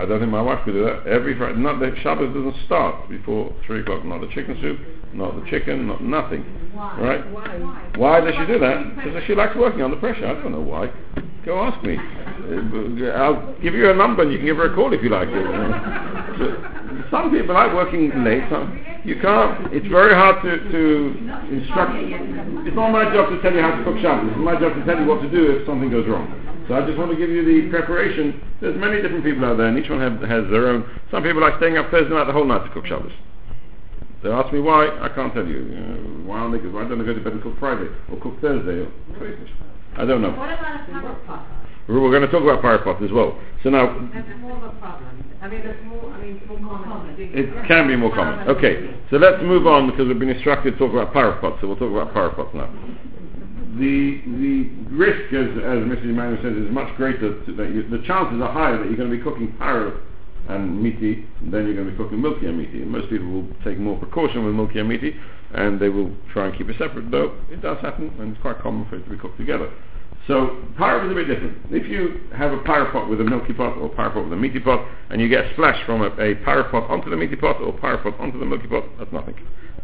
I 0.00 0.06
don't 0.06 0.20
think 0.20 0.30
my 0.30 0.42
wife 0.42 0.64
could 0.64 0.72
do 0.72 0.84
that. 0.84 1.06
Every 1.06 1.36
Friday, 1.36 1.58
not 1.58 1.80
the 1.80 1.94
Shabbos 2.02 2.34
doesn't 2.34 2.64
start 2.66 3.08
before 3.08 3.54
three 3.66 3.80
o'clock. 3.80 4.04
Not 4.04 4.20
the 4.20 4.28
chicken 4.28 4.56
soup, 4.60 4.78
not 5.12 5.34
the 5.34 5.48
chicken, 5.50 5.88
not 5.88 6.02
nothing. 6.02 6.42
Why? 6.74 7.00
Right? 7.00 7.32
Why? 7.32 7.92
Why 7.96 8.20
does 8.20 8.34
she 8.34 8.46
do 8.46 8.58
that? 8.58 8.96
Because 8.96 9.22
she 9.26 9.34
likes 9.34 9.56
working 9.56 9.82
under 9.82 9.96
pressure. 9.96 10.26
I 10.26 10.34
don't 10.34 10.52
know 10.52 10.60
why. 10.60 10.92
Go 11.44 11.62
ask 11.62 11.82
me. 11.84 11.98
I'll 13.10 13.54
give 13.60 13.74
you 13.74 13.90
a 13.90 13.94
number 13.94 14.22
and 14.22 14.32
you 14.32 14.38
can 14.38 14.46
give 14.46 14.56
her 14.58 14.72
a 14.72 14.74
call 14.74 14.92
if 14.92 15.02
you 15.02 15.10
like. 15.10 15.28
So, 17.10 17.16
some 17.16 17.30
people 17.30 17.54
like 17.54 17.72
working 17.72 18.10
late. 18.24 18.44
You 19.04 19.20
can't. 19.20 19.72
It's 19.72 19.86
very 19.88 20.14
hard 20.14 20.42
to, 20.42 20.56
to 20.56 20.80
instruct. 21.52 21.92
It's 22.64 22.76
not 22.76 22.90
my 22.90 23.04
job 23.12 23.28
to 23.30 23.40
tell 23.42 23.52
you 23.52 23.60
how 23.60 23.76
to 23.76 23.84
cook 23.84 24.00
Shabbos. 24.00 24.32
It's 24.32 24.40
my 24.40 24.58
job 24.58 24.74
to 24.74 24.84
tell 24.84 24.98
you 24.98 25.06
what 25.06 25.20
to 25.22 25.30
do 25.30 25.52
if 25.52 25.66
something 25.66 25.90
goes 25.90 26.08
wrong. 26.08 26.26
So 26.68 26.74
I 26.74 26.86
just 26.86 26.96
want 26.96 27.12
to 27.12 27.16
give 27.16 27.28
you 27.28 27.44
the 27.44 27.68
preparation. 27.68 28.40
There's 28.60 28.76
many 28.80 29.02
different 29.02 29.24
people 29.24 29.44
out 29.44 29.58
there, 29.58 29.68
and 29.68 29.76
each 29.76 29.90
one 29.90 30.00
have, 30.00 30.20
has 30.24 30.48
their 30.48 30.68
own. 30.72 30.88
Some 31.10 31.22
people 31.22 31.42
like 31.42 31.60
staying 31.60 31.76
up 31.76 31.90
Thursday 31.90 32.14
night 32.14 32.24
the 32.24 32.32
whole 32.32 32.48
night 32.48 32.64
to 32.64 32.72
cook 32.72 32.86
Shabbos. 32.86 33.12
They 34.24 34.30
ask 34.30 34.50
me 34.54 34.60
why, 34.60 34.88
I 34.88 35.12
can't 35.12 35.34
tell 35.34 35.44
you. 35.44 35.68
you 35.68 35.76
know, 35.76 36.24
why, 36.24 36.40
don't 36.40 36.52
they, 36.52 36.64
why 36.64 36.88
don't 36.88 36.98
they 36.98 37.04
go 37.04 37.12
to 37.12 37.20
bed 37.20 37.34
and 37.34 37.42
cook 37.42 37.58
Friday 37.60 37.92
or 38.08 38.16
cook 38.20 38.40
Thursday? 38.40 38.80
Or, 38.80 38.88
I 40.00 40.06
don't 40.06 40.22
know. 40.22 40.32
What 40.32 40.48
about 40.48 40.88
a? 40.88 41.63
We're, 41.88 42.00
we're 42.00 42.10
going 42.10 42.22
to 42.22 42.28
talk 42.28 42.42
about 42.42 42.62
parav 42.62 42.84
pot 42.84 43.02
as 43.02 43.10
well. 43.12 43.38
So 43.62 43.70
now, 43.70 43.86
That's 44.14 44.28
more 44.40 44.56
of 44.56 44.74
a 44.74 44.78
problem. 44.78 45.24
I 45.40 45.48
mean, 45.48 45.60
more, 45.88 46.10
I 46.10 46.24
mean, 46.24 46.40
it's 46.40 46.62
more 46.62 46.82
common. 46.84 47.16
it 47.18 47.68
can 47.68 47.86
be 47.86 47.96
more 47.96 48.14
common. 48.14 48.48
Okay, 48.48 48.96
so 49.10 49.16
let's 49.16 49.42
move 49.42 49.66
on 49.66 49.90
because 49.90 50.08
we've 50.08 50.18
been 50.18 50.30
instructed 50.30 50.72
to 50.72 50.78
talk 50.78 50.92
about 50.92 51.12
parav 51.12 51.40
pot, 51.42 51.58
so 51.60 51.66
we'll 51.66 51.76
talk 51.76 51.92
about 51.92 52.14
parav 52.14 52.36
pot 52.36 52.54
now. 52.54 52.72
The 53.76 54.22
the 54.24 54.70
risk, 54.88 55.34
as, 55.34 55.50
as 55.60 55.84
Mr. 55.84 56.04
Emmanuel 56.04 56.40
says, 56.42 56.56
is 56.56 56.70
much 56.72 56.94
greater. 56.96 57.44
To, 57.44 57.56
that 57.56 57.74
you, 57.74 57.88
the 57.90 58.02
chances 58.06 58.40
are 58.40 58.52
higher 58.52 58.78
that 58.78 58.86
you're 58.86 58.96
going 58.96 59.10
to 59.10 59.16
be 59.16 59.22
cooking 59.22 59.52
parav 59.60 60.00
and 60.48 60.82
meaty 60.82 61.26
than 61.50 61.66
you're 61.66 61.74
going 61.74 61.86
to 61.86 61.92
be 61.92 61.96
cooking 61.96 62.22
milky 62.22 62.46
and 62.46 62.56
meaty. 62.56 62.80
And 62.80 62.90
most 62.90 63.10
people 63.10 63.26
will 63.26 63.48
take 63.64 63.78
more 63.78 63.98
precaution 63.98 64.46
with 64.46 64.54
milky 64.54 64.78
and 64.78 64.88
meaty, 64.88 65.14
and 65.52 65.78
they 65.78 65.88
will 65.88 66.14
try 66.32 66.46
and 66.46 66.56
keep 66.56 66.70
it 66.70 66.76
separate. 66.78 67.10
Though 67.10 67.36
it 67.50 67.60
does 67.60 67.78
happen, 67.82 68.14
and 68.18 68.32
it's 68.32 68.40
quite 68.40 68.60
common 68.60 68.88
for 68.88 68.96
it 68.96 69.04
to 69.04 69.10
be 69.10 69.18
cooked 69.18 69.36
together. 69.36 69.70
So 70.26 70.56
parav 70.78 71.04
is 71.04 71.12
a 71.12 71.14
bit 71.14 71.28
different. 71.28 71.58
If 71.70 71.86
you 71.86 72.20
have 72.34 72.52
a 72.52 72.58
parav 72.58 72.92
pot 72.92 73.10
with 73.10 73.20
a 73.20 73.24
milky 73.24 73.52
pot 73.52 73.76
or 73.76 73.86
a 73.86 73.90
parav 73.90 74.14
pot 74.14 74.24
with 74.24 74.32
a 74.32 74.36
meaty 74.36 74.60
pot, 74.60 74.86
and 75.10 75.20
you 75.20 75.28
get 75.28 75.44
a 75.44 75.52
splash 75.52 75.84
from 75.84 76.00
a, 76.00 76.06
a 76.06 76.34
parav 76.36 76.70
pot 76.70 76.88
onto 76.88 77.10
the 77.10 77.16
meaty 77.16 77.36
pot 77.36 77.60
or 77.60 77.74
parav 77.74 78.02
pot 78.02 78.18
onto 78.18 78.38
the 78.38 78.46
milky 78.46 78.66
pot, 78.66 78.84
that's 78.98 79.12
nothing. 79.12 79.34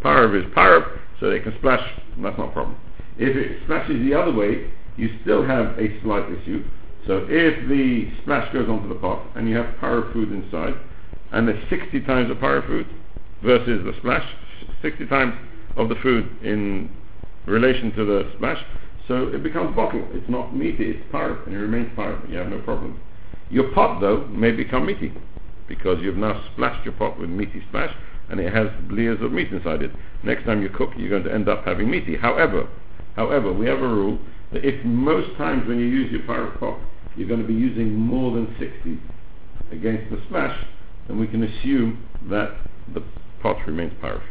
Parav 0.02 0.34
is 0.34 0.50
parav, 0.54 0.98
so 1.18 1.28
they 1.28 1.40
can 1.40 1.54
splash. 1.58 1.82
That's 2.22 2.38
not 2.38 2.48
a 2.48 2.52
problem. 2.52 2.76
If 3.18 3.36
it 3.36 3.60
splashes 3.64 4.02
the 4.02 4.14
other 4.14 4.32
way, 4.32 4.70
you 4.96 5.10
still 5.22 5.44
have 5.44 5.78
a 5.78 6.00
slight 6.02 6.24
issue. 6.32 6.64
So 7.06 7.26
if 7.28 7.68
the 7.68 8.10
splash 8.22 8.50
goes 8.52 8.68
onto 8.68 8.88
the 8.88 8.94
pot 8.94 9.26
and 9.34 9.48
you 9.48 9.56
have 9.56 9.74
parav 9.76 10.12
food 10.14 10.32
inside, 10.32 10.74
and 11.32 11.48
there's 11.48 11.68
60 11.68 12.00
times 12.02 12.28
the 12.28 12.34
parav 12.34 12.66
food 12.66 12.86
versus 13.42 13.84
the 13.84 13.92
splash, 13.98 14.26
60 14.80 15.06
times 15.06 15.34
of 15.76 15.90
the 15.90 15.96
food 15.96 16.28
in 16.42 16.90
relation 17.46 17.92
to 17.92 18.04
the 18.04 18.30
splash, 18.36 18.62
so 19.10 19.26
it 19.26 19.42
becomes 19.42 19.74
bottle. 19.74 20.06
It's 20.12 20.30
not 20.30 20.56
meaty, 20.56 20.90
it's 20.90 21.12
parav, 21.12 21.44
and 21.44 21.56
it 21.56 21.58
remains 21.58 21.90
parav. 21.98 22.30
You 22.30 22.36
have 22.36 22.46
no 22.46 22.60
problem. 22.60 23.00
Your 23.50 23.72
pot, 23.72 24.00
though, 24.00 24.24
may 24.28 24.52
become 24.52 24.86
meaty 24.86 25.12
because 25.66 25.98
you've 26.00 26.16
now 26.16 26.40
splashed 26.52 26.84
your 26.84 26.94
pot 26.94 27.18
with 27.18 27.28
meaty 27.28 27.60
splash, 27.68 27.92
and 28.28 28.38
it 28.38 28.54
has 28.54 28.68
layers 28.88 29.20
of 29.20 29.32
meat 29.32 29.48
inside 29.48 29.82
it. 29.82 29.90
Next 30.22 30.44
time 30.44 30.62
you 30.62 30.68
cook, 30.68 30.90
you're 30.96 31.10
going 31.10 31.24
to 31.24 31.34
end 31.34 31.48
up 31.48 31.64
having 31.64 31.90
meaty. 31.90 32.16
However, 32.16 32.68
however, 33.16 33.52
we 33.52 33.66
have 33.66 33.80
a 33.80 33.88
rule 33.88 34.20
that 34.52 34.64
if 34.64 34.84
most 34.84 35.36
times 35.36 35.66
when 35.66 35.80
you 35.80 35.86
use 35.86 36.12
your 36.12 36.22
parav 36.22 36.60
pot, 36.60 36.78
you're 37.16 37.26
going 37.26 37.42
to 37.42 37.48
be 37.48 37.54
using 37.54 37.92
more 37.92 38.32
than 38.32 38.46
60 38.60 38.96
against 39.72 40.08
the 40.12 40.22
splash, 40.28 40.56
then 41.08 41.18
we 41.18 41.26
can 41.26 41.42
assume 41.42 42.06
that 42.30 42.56
the 42.94 43.02
pot 43.42 43.56
remains 43.66 43.92
parav. 44.00 44.22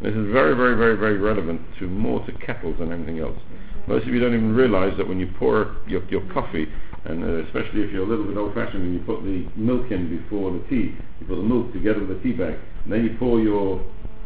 This 0.00 0.14
is 0.14 0.32
very, 0.32 0.54
very, 0.54 0.76
very, 0.76 0.96
very 0.96 1.18
relevant 1.18 1.60
to 1.80 1.88
more 1.88 2.24
to 2.26 2.32
kettles 2.32 2.78
than 2.78 2.92
anything 2.92 3.18
else. 3.18 3.38
Most 3.86 4.06
of 4.06 4.14
you 4.14 4.20
don't 4.20 4.34
even 4.34 4.54
realize 4.54 4.96
that 4.96 5.08
when 5.08 5.18
you 5.18 5.32
pour 5.38 5.76
your, 5.86 6.04
your 6.08 6.22
coffee, 6.32 6.66
and 7.04 7.24
uh, 7.24 7.44
especially 7.46 7.82
if 7.82 7.92
you're 7.92 8.04
a 8.04 8.08
little 8.08 8.24
bit 8.24 8.36
old-fashioned 8.36 8.82
and 8.82 8.94
you 8.94 9.00
put 9.00 9.22
the 9.24 9.46
milk 9.56 9.90
in 9.90 10.08
before 10.08 10.52
the 10.52 10.62
tea, 10.68 10.94
you 11.20 11.26
put 11.26 11.36
the 11.36 11.42
milk 11.42 11.72
together 11.72 12.00
with 12.00 12.16
the 12.16 12.22
tea 12.22 12.32
bag, 12.32 12.58
and 12.84 12.92
then 12.92 13.04
you 13.04 13.16
pour 13.18 13.40
your, 13.40 13.84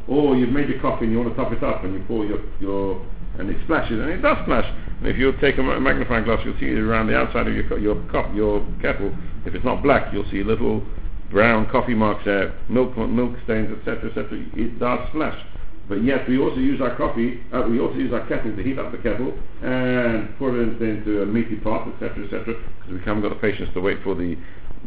or 0.08 0.36
you've 0.36 0.50
made 0.50 0.68
your 0.68 0.80
coffee 0.80 1.04
and 1.04 1.12
you 1.12 1.18
want 1.18 1.34
to 1.34 1.36
top 1.36 1.52
it 1.52 1.62
up, 1.64 1.84
and 1.84 1.94
you 1.94 2.04
pour 2.06 2.26
your, 2.26 2.40
your 2.60 3.00
and 3.38 3.50
it 3.50 3.56
splashes, 3.64 3.98
and 3.98 4.10
it 4.10 4.22
does 4.22 4.36
splash. 4.42 4.66
And 4.98 5.06
if 5.08 5.16
you 5.16 5.32
take 5.40 5.58
a 5.58 5.62
magnifying 5.62 6.24
glass, 6.24 6.40
you'll 6.44 6.58
see 6.58 6.72
around 6.72 7.08
the 7.08 7.16
outside 7.16 7.46
of 7.46 7.54
your 7.54 7.78
your 7.78 7.96
cup, 8.10 8.34
your 8.34 8.66
kettle. 8.80 9.14
If 9.44 9.54
it's 9.54 9.64
not 9.64 9.82
black, 9.82 10.12
you'll 10.12 10.28
see 10.30 10.42
little 10.42 10.82
brown 11.30 11.68
coffee 11.70 11.94
marks 11.94 12.24
there, 12.24 12.58
milk 12.68 12.96
milk 12.96 13.36
stains, 13.44 13.76
etc., 13.78 14.08
etc. 14.08 14.44
It 14.54 14.78
does 14.78 15.00
splash. 15.08 15.38
But 15.88 16.02
yet 16.02 16.28
we 16.28 16.38
also 16.38 16.56
use 16.56 16.80
our 16.80 16.96
coffee, 16.96 17.40
uh, 17.52 17.62
we 17.68 17.78
also 17.78 17.96
use 17.96 18.12
our 18.12 18.26
kettle 18.26 18.54
to 18.56 18.62
heat 18.62 18.78
up 18.78 18.90
the 18.90 18.98
kettle 18.98 19.32
and 19.62 20.36
pour 20.36 20.50
it 20.50 20.82
into 20.82 21.22
a 21.22 21.26
meaty 21.26 21.56
pot, 21.56 21.86
etc., 21.88 22.24
etc., 22.24 22.54
because 22.54 22.92
we 22.92 22.98
haven't 23.04 23.22
got 23.22 23.28
the 23.28 23.40
patience 23.40 23.70
to 23.74 23.80
wait 23.80 24.02
for 24.02 24.14
the 24.16 24.36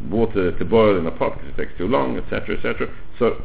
water 0.09 0.57
to 0.57 0.65
boil 0.65 0.97
in 0.97 1.05
the 1.05 1.11
pot 1.11 1.35
because 1.35 1.49
it 1.49 1.57
takes 1.57 1.77
too 1.77 1.87
long, 1.87 2.17
etc., 2.17 2.57
etc. 2.57 2.93
So 3.17 3.41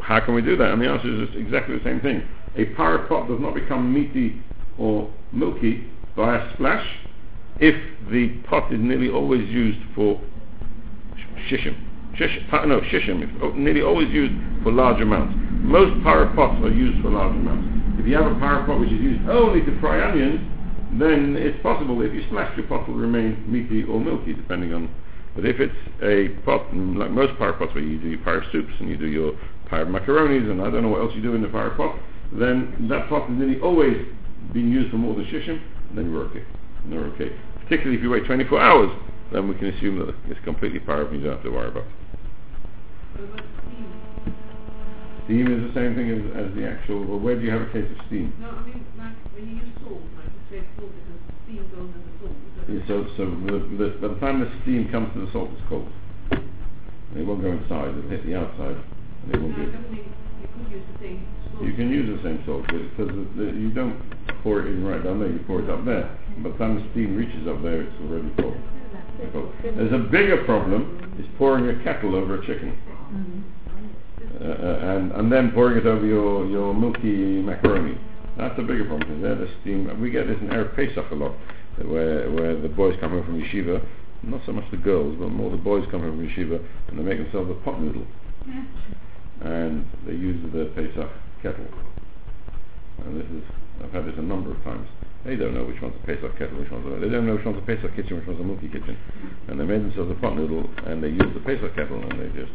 how 0.00 0.20
can 0.20 0.34
we 0.34 0.42
do 0.42 0.56
that? 0.56 0.72
And 0.72 0.80
the 0.80 0.88
answer 0.88 1.22
is 1.22 1.28
exactly 1.34 1.76
the 1.76 1.84
same 1.84 2.00
thing. 2.00 2.22
A 2.56 2.66
parav 2.76 3.08
pot 3.08 3.28
does 3.28 3.40
not 3.40 3.54
become 3.54 3.92
meaty 3.92 4.40
or 4.78 5.10
milky 5.32 5.90
by 6.16 6.36
a 6.36 6.54
splash 6.54 6.86
if 7.58 7.74
the 8.10 8.28
pot 8.48 8.72
is 8.72 8.80
nearly 8.80 9.08
always 9.08 9.48
used 9.48 9.80
for 9.94 10.20
shishim. 11.50 11.76
Shish, 12.16 12.38
no, 12.52 12.80
shishim, 12.80 13.22
is 13.24 13.30
oh, 13.42 13.50
nearly 13.50 13.82
always 13.82 14.08
used 14.10 14.34
for 14.62 14.70
large 14.72 15.00
amounts. 15.00 15.34
Most 15.62 15.94
parav 16.04 16.34
pots 16.34 16.62
are 16.62 16.70
used 16.70 17.02
for 17.02 17.10
large 17.10 17.34
amounts. 17.34 17.68
If 17.98 18.06
you 18.06 18.14
have 18.16 18.26
a 18.26 18.34
parav 18.36 18.66
pot 18.66 18.80
which 18.80 18.92
is 18.92 19.00
used 19.00 19.28
only 19.28 19.64
to 19.64 19.80
fry 19.80 20.02
onions, 20.02 20.40
then 20.98 21.36
it's 21.38 21.60
possible 21.62 22.00
if 22.02 22.12
you 22.12 22.24
smash 22.28 22.56
your 22.56 22.66
pot 22.66 22.86
will 22.86 22.96
remain 22.96 23.44
meaty 23.50 23.84
or 23.84 23.98
milky 23.98 24.34
depending 24.34 24.74
on 24.74 24.92
but 25.34 25.46
if 25.46 25.56
it's 25.60 25.74
a 26.02 26.28
pot, 26.44 26.74
like 26.74 27.10
most 27.10 27.32
parav 27.38 27.58
pots 27.58 27.74
where 27.74 27.82
you 27.82 27.98
do 27.98 28.08
your 28.08 28.18
parav 28.20 28.50
soups 28.52 28.72
and 28.80 28.88
you 28.88 28.96
do 28.96 29.06
your 29.06 29.32
parav 29.70 29.88
macaronis 29.88 30.50
and 30.50 30.60
I 30.60 30.70
don't 30.70 30.82
know 30.82 30.88
what 30.88 31.00
else 31.00 31.12
you 31.14 31.22
do 31.22 31.34
in 31.34 31.42
the 31.42 31.48
parav 31.48 31.76
pot, 31.76 31.98
then 32.32 32.86
that 32.90 33.08
pot 33.08 33.30
is 33.30 33.38
nearly 33.38 33.58
always 33.60 33.96
being 34.52 34.68
used 34.68 34.90
for 34.90 34.98
more 34.98 35.14
than 35.14 35.24
shishim, 35.24 35.62
then 35.94 36.10
you're 36.10 36.24
okay. 36.24 36.44
And 36.84 36.92
you're 36.92 37.06
okay. 37.14 37.34
Particularly 37.62 37.96
if 37.96 38.02
you 38.02 38.10
wait 38.10 38.26
24 38.26 38.60
hours, 38.60 38.90
then 39.32 39.48
we 39.48 39.54
can 39.54 39.68
assume 39.68 39.98
that 40.00 40.14
it's 40.26 40.44
completely 40.44 40.80
parav 40.80 41.08
and 41.08 41.20
you 41.20 41.24
don't 41.24 41.36
have 41.36 41.44
to 41.44 41.50
worry 41.50 41.68
about 41.68 41.84
it. 41.84 42.01
Steam 45.24 45.46
is 45.46 45.62
the 45.70 45.74
same 45.78 45.94
thing 45.94 46.10
as, 46.10 46.22
as 46.34 46.50
the 46.58 46.66
actual, 46.66 47.04
well, 47.06 47.18
where 47.18 47.38
do 47.38 47.42
you 47.46 47.50
have 47.54 47.62
a 47.62 47.70
case 47.70 47.86
of 47.86 47.98
steam? 48.10 48.34
No, 48.42 48.50
I 48.50 48.66
mean, 48.66 48.84
like 48.98 49.14
when 49.32 49.46
you 49.48 49.62
use 49.62 49.70
salt, 49.80 50.02
like 50.18 50.26
you 50.26 50.42
say 50.50 50.66
salt 50.74 50.90
because 50.90 51.20
steam 51.46 51.62
goes 51.70 51.88
in 51.94 52.02
the 52.02 52.14
salt. 52.18 52.34
Yeah, 52.66 52.82
so, 52.90 53.06
so 53.16 53.22
the, 53.46 53.56
the, 53.78 53.86
by 54.02 54.08
the 54.12 54.18
time 54.18 54.42
the 54.42 54.50
steam 54.62 54.90
comes 54.90 55.14
to 55.14 55.22
the 55.24 55.30
salt, 55.32 55.50
it's 55.54 55.62
cold. 55.70 55.86
And 56.34 57.16
it 57.16 57.24
won't 57.24 57.40
go 57.40 57.54
inside, 57.54 57.94
it'll 57.94 58.10
hit 58.10 58.26
the 58.26 58.34
outside, 58.34 58.74
and 58.74 59.28
it 59.30 59.38
won't 59.38 59.54
No, 59.56 59.62
be. 59.62 59.70
I 59.70 59.72
don't 59.78 59.88
think 59.94 60.06
you 60.42 60.48
could 60.50 60.68
use 60.74 60.84
the 60.90 60.98
same 60.98 61.22
salt. 61.54 61.62
You 61.62 61.72
can 61.78 61.88
use 61.88 62.06
the 62.10 62.20
same 62.26 62.42
salt, 62.42 62.66
because 62.66 63.14
you 63.54 63.70
don't 63.70 63.94
pour 64.42 64.66
it 64.66 64.74
in 64.74 64.82
right 64.82 65.04
down 65.06 65.22
there, 65.22 65.30
you 65.30 65.38
pour 65.46 65.62
it 65.62 65.70
up 65.70 65.86
there. 65.86 66.10
But 66.42 66.42
By 66.42 66.50
the 66.50 66.58
time 66.58 66.82
the 66.82 66.84
steam 66.90 67.14
reaches 67.14 67.46
up 67.46 67.62
there, 67.62 67.86
it's 67.86 67.94
already 68.02 68.32
cold. 68.42 68.58
cold. 69.32 69.54
There's 69.62 69.94
a 69.94 70.02
bigger 70.10 70.42
problem, 70.44 71.14
is 71.22 71.30
pouring 71.38 71.70
a 71.70 71.78
kettle 71.86 72.18
over 72.18 72.42
a 72.42 72.46
chicken. 72.46 72.74
Uh, 73.12 74.44
and, 74.44 75.12
and 75.12 75.30
then 75.30 75.52
pouring 75.52 75.76
it 75.76 75.86
over 75.86 76.06
your, 76.06 76.46
your 76.46 76.72
milky 76.74 77.42
macaroni. 77.42 77.98
That's 78.38 78.58
a 78.58 78.62
bigger 78.62 78.86
problem, 78.86 79.20
because 79.20 79.38
the 79.38 79.48
steam, 79.60 80.00
we 80.00 80.10
get 80.10 80.26
this 80.26 80.38
in 80.40 80.48
Erev 80.48 80.74
Pesach 80.74 81.10
a 81.10 81.14
lot, 81.14 81.34
where, 81.84 82.30
where 82.30 82.58
the 82.58 82.68
boys 82.68 82.96
come 83.00 83.10
home 83.10 83.24
from 83.24 83.40
yeshiva, 83.40 83.84
not 84.22 84.40
so 84.46 84.52
much 84.52 84.64
the 84.70 84.78
girls, 84.78 85.16
but 85.18 85.28
more 85.28 85.50
the 85.50 85.56
boys 85.56 85.84
come 85.90 86.00
home 86.00 86.16
from 86.16 86.26
yeshiva, 86.26 86.64
and 86.88 86.98
they 86.98 87.02
make 87.02 87.18
themselves 87.18 87.50
a 87.50 87.54
pot 87.64 87.80
noodle. 87.80 88.06
And 89.42 89.86
they 90.06 90.12
use 90.12 90.40
the 90.52 90.66
Pesach 90.74 91.10
kettle. 91.42 91.66
And 93.04 93.20
this 93.20 93.26
is, 93.26 93.42
I've 93.82 93.92
had 93.92 94.06
this 94.06 94.14
a 94.16 94.22
number 94.22 94.52
of 94.52 94.62
times. 94.64 94.88
They 95.24 95.36
don't 95.36 95.54
know 95.54 95.64
which 95.64 95.80
one's 95.82 95.94
a 96.02 96.06
Pesach 96.06 96.38
kettle, 96.38 96.58
which 96.58 96.70
one's 96.70 96.86
a, 96.86 97.00
they 97.00 97.08
don't 97.08 97.26
know 97.26 97.34
which 97.34 97.44
one's 97.44 97.58
a 97.58 97.66
Pesach 97.66 97.94
kitchen, 97.94 98.16
which 98.16 98.26
one's 98.26 98.40
a 98.40 98.44
milky 98.44 98.68
kitchen. 98.68 98.96
And 99.48 99.60
they 99.60 99.64
made 99.64 99.82
themselves 99.82 100.10
a 100.10 100.14
pot 100.14 100.36
noodle, 100.36 100.70
and 100.86 101.02
they 101.02 101.08
use 101.08 101.34
the 101.34 101.40
Pesach 101.40 101.74
kettle, 101.74 102.00
and 102.02 102.18
they 102.18 102.28
just 102.38 102.52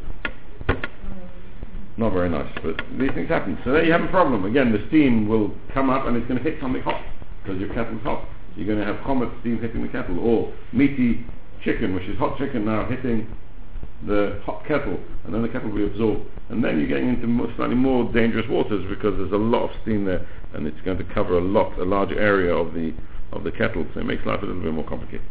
not 1.97 2.13
very 2.13 2.29
nice, 2.29 2.51
but 2.63 2.79
these 2.97 3.11
things 3.11 3.27
happen. 3.27 3.57
So 3.65 3.71
there 3.71 3.83
you 3.83 3.91
have 3.91 4.03
a 4.03 4.07
problem. 4.07 4.45
Again, 4.45 4.71
the 4.71 4.85
steam 4.87 5.27
will 5.27 5.51
come 5.73 5.89
up 5.89 6.05
and 6.05 6.15
it's 6.15 6.27
going 6.27 6.41
to 6.41 6.49
hit 6.49 6.59
something 6.61 6.81
hot 6.81 7.01
because 7.41 7.59
your 7.59 7.73
kettle's 7.73 8.03
hot. 8.03 8.27
You're 8.55 8.67
going 8.67 8.79
to 8.79 8.85
have 8.85 8.97
Chometz 9.05 9.39
steam 9.41 9.59
hitting 9.59 9.81
the 9.83 9.87
kettle, 9.89 10.19
or 10.19 10.53
meaty 10.73 11.25
chicken, 11.63 11.93
which 11.93 12.05
is 12.05 12.17
hot 12.17 12.37
chicken 12.37 12.65
now 12.65 12.85
hitting 12.85 13.27
the 14.05 14.39
hot 14.45 14.65
kettle, 14.67 14.99
and 15.25 15.33
then 15.33 15.41
the 15.41 15.49
kettle 15.49 15.69
will 15.69 15.77
be 15.77 15.85
absorbed. 15.85 16.25
And 16.49 16.63
then 16.63 16.79
you're 16.79 16.87
getting 16.87 17.09
into 17.09 17.27
more, 17.27 17.51
slightly 17.55 17.75
more 17.75 18.11
dangerous 18.11 18.47
waters 18.49 18.85
because 18.89 19.17
there's 19.17 19.31
a 19.31 19.37
lot 19.37 19.69
of 19.69 19.81
steam 19.81 20.05
there, 20.05 20.27
and 20.53 20.67
it's 20.67 20.79
going 20.81 20.97
to 20.97 21.03
cover 21.13 21.37
a 21.37 21.41
lot, 21.41 21.77
a 21.79 21.83
large 21.83 22.11
area 22.11 22.53
of 22.53 22.73
the 22.73 22.93
of 23.31 23.43
the 23.43 23.51
kettle. 23.51 23.85
So 23.93 23.99
it 23.99 24.05
makes 24.05 24.25
life 24.25 24.41
a 24.41 24.45
little 24.45 24.61
bit 24.61 24.73
more 24.73 24.87
complicated. 24.87 25.25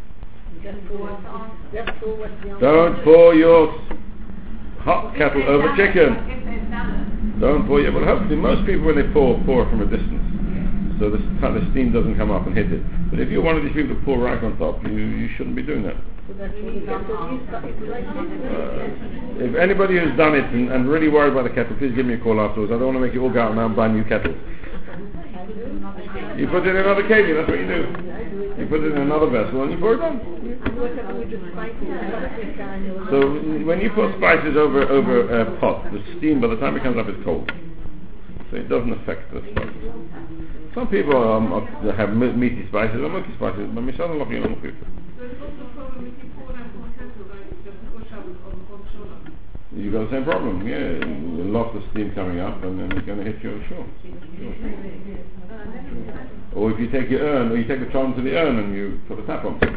Don't 2.59 3.03
pour 3.03 3.33
your 3.35 3.73
hot 4.87 5.11
kettle 5.19 5.43
over 5.43 5.75
chicken. 5.75 6.15
Don't 7.43 7.67
pour 7.67 7.83
it. 7.83 7.93
Well, 7.93 8.07
hopefully 8.07 8.39
most 8.39 8.65
people 8.65 8.87
when 8.87 8.95
they 8.95 9.03
pour, 9.11 9.37
pour 9.43 9.67
from 9.69 9.81
a 9.83 9.85
distance. 9.85 10.23
So 10.97 11.11
the, 11.11 11.19
the 11.19 11.67
steam 11.71 11.91
doesn't 11.91 12.17
come 12.17 12.31
up 12.31 12.47
and 12.47 12.57
hit 12.57 12.71
it. 12.71 12.81
But 13.11 13.19
if 13.19 13.29
you're 13.29 13.43
one 13.43 13.57
of 13.57 13.63
these 13.63 13.73
people 13.73 13.93
that 13.93 14.03
pour 14.05 14.17
right 14.17 14.41
on 14.41 14.57
top, 14.57 14.81
you, 14.87 14.95
you 14.95 15.29
shouldn't 15.37 15.55
be 15.55 15.61
doing 15.61 15.83
that. 15.83 15.93
Uh, 15.93 16.47
if 19.43 19.55
anybody 19.55 19.99
who's 19.99 20.17
done 20.17 20.33
it 20.33 20.45
and, 20.55 20.71
and 20.71 20.89
really 20.89 21.09
worried 21.09 21.33
about 21.33 21.43
the 21.43 21.51
kettle, 21.53 21.77
please 21.77 21.93
give 21.93 22.05
me 22.05 22.15
a 22.15 22.17
call 22.17 22.41
afterwards. 22.41 22.71
I 22.71 22.79
don't 22.79 22.95
want 22.95 22.97
to 22.97 23.01
make 23.05 23.13
you 23.13 23.21
all 23.21 23.31
go 23.31 23.41
out 23.41 23.55
now 23.55 23.67
and 23.67 23.75
buy 23.75 23.87
new 23.87 24.03
kettles. 24.03 24.35
You 26.39 26.47
put 26.47 26.65
it 26.65 26.71
in 26.71 26.77
another 26.77 27.03
kli, 27.03 27.35
that's 27.35 27.47
what 27.47 27.59
you 27.59 27.67
do. 27.67 28.26
You 28.67 28.75
put 28.75 28.83
it 28.83 28.91
in 28.91 29.01
another 29.01 29.29
vessel 29.29 29.63
and 29.63 29.71
you 29.71 29.77
pour 29.79 29.93
it 29.93 30.01
on. 30.01 30.19
So 33.09 33.31
when 33.63 33.79
you 33.79 33.89
pour 33.95 34.11
spices 34.17 34.57
over 34.57 34.83
over 34.91 35.39
a 35.39 35.57
pot, 35.61 35.89
the 35.93 36.03
steam 36.17 36.41
by 36.41 36.47
the 36.47 36.57
time 36.57 36.75
it 36.75 36.83
comes 36.83 36.97
up 36.99 37.07
is 37.07 37.15
cold, 37.23 37.49
so 38.51 38.57
it 38.57 38.67
doesn't 38.67 38.91
affect 38.91 39.31
the 39.31 39.39
spices. 39.39 39.87
Some 40.75 40.89
people 40.89 41.15
um, 41.15 41.53
are, 41.53 41.95
have 41.95 42.11
meaty 42.11 42.67
spices 42.67 42.99
or 42.99 43.07
milky 43.07 43.31
spices, 43.37 43.71
but 43.71 43.87
Mishal 43.87 44.09
Allah 44.11 44.27
you 44.29 44.41
know 44.41 44.51
you 49.77 49.91
got 49.91 50.09
the 50.09 50.11
same 50.11 50.25
problem, 50.25 50.67
yeah. 50.67 50.99
You 50.99 51.47
lost 51.55 51.73
the 51.73 51.83
steam 51.91 52.11
coming 52.15 52.41
up 52.41 52.61
and 52.63 52.79
then 52.79 52.91
it's 52.97 53.05
going 53.05 53.19
to 53.19 53.31
hit 53.31 53.41
you 53.43 53.61
ashore. 53.61 53.85
Or 56.57 56.71
if 56.71 56.79
you 56.79 56.89
take 56.89 57.07
your 57.11 57.21
urn, 57.21 57.51
or 57.51 57.55
you 57.55 57.67
take 57.67 57.85
the 57.85 57.91
charm 57.91 58.15
to 58.15 58.21
the 58.21 58.35
urn 58.35 58.57
and 58.57 58.73
you 58.73 58.99
put 59.07 59.19
a 59.19 59.25
tap 59.27 59.45
on, 59.45 59.61
it 59.61 59.69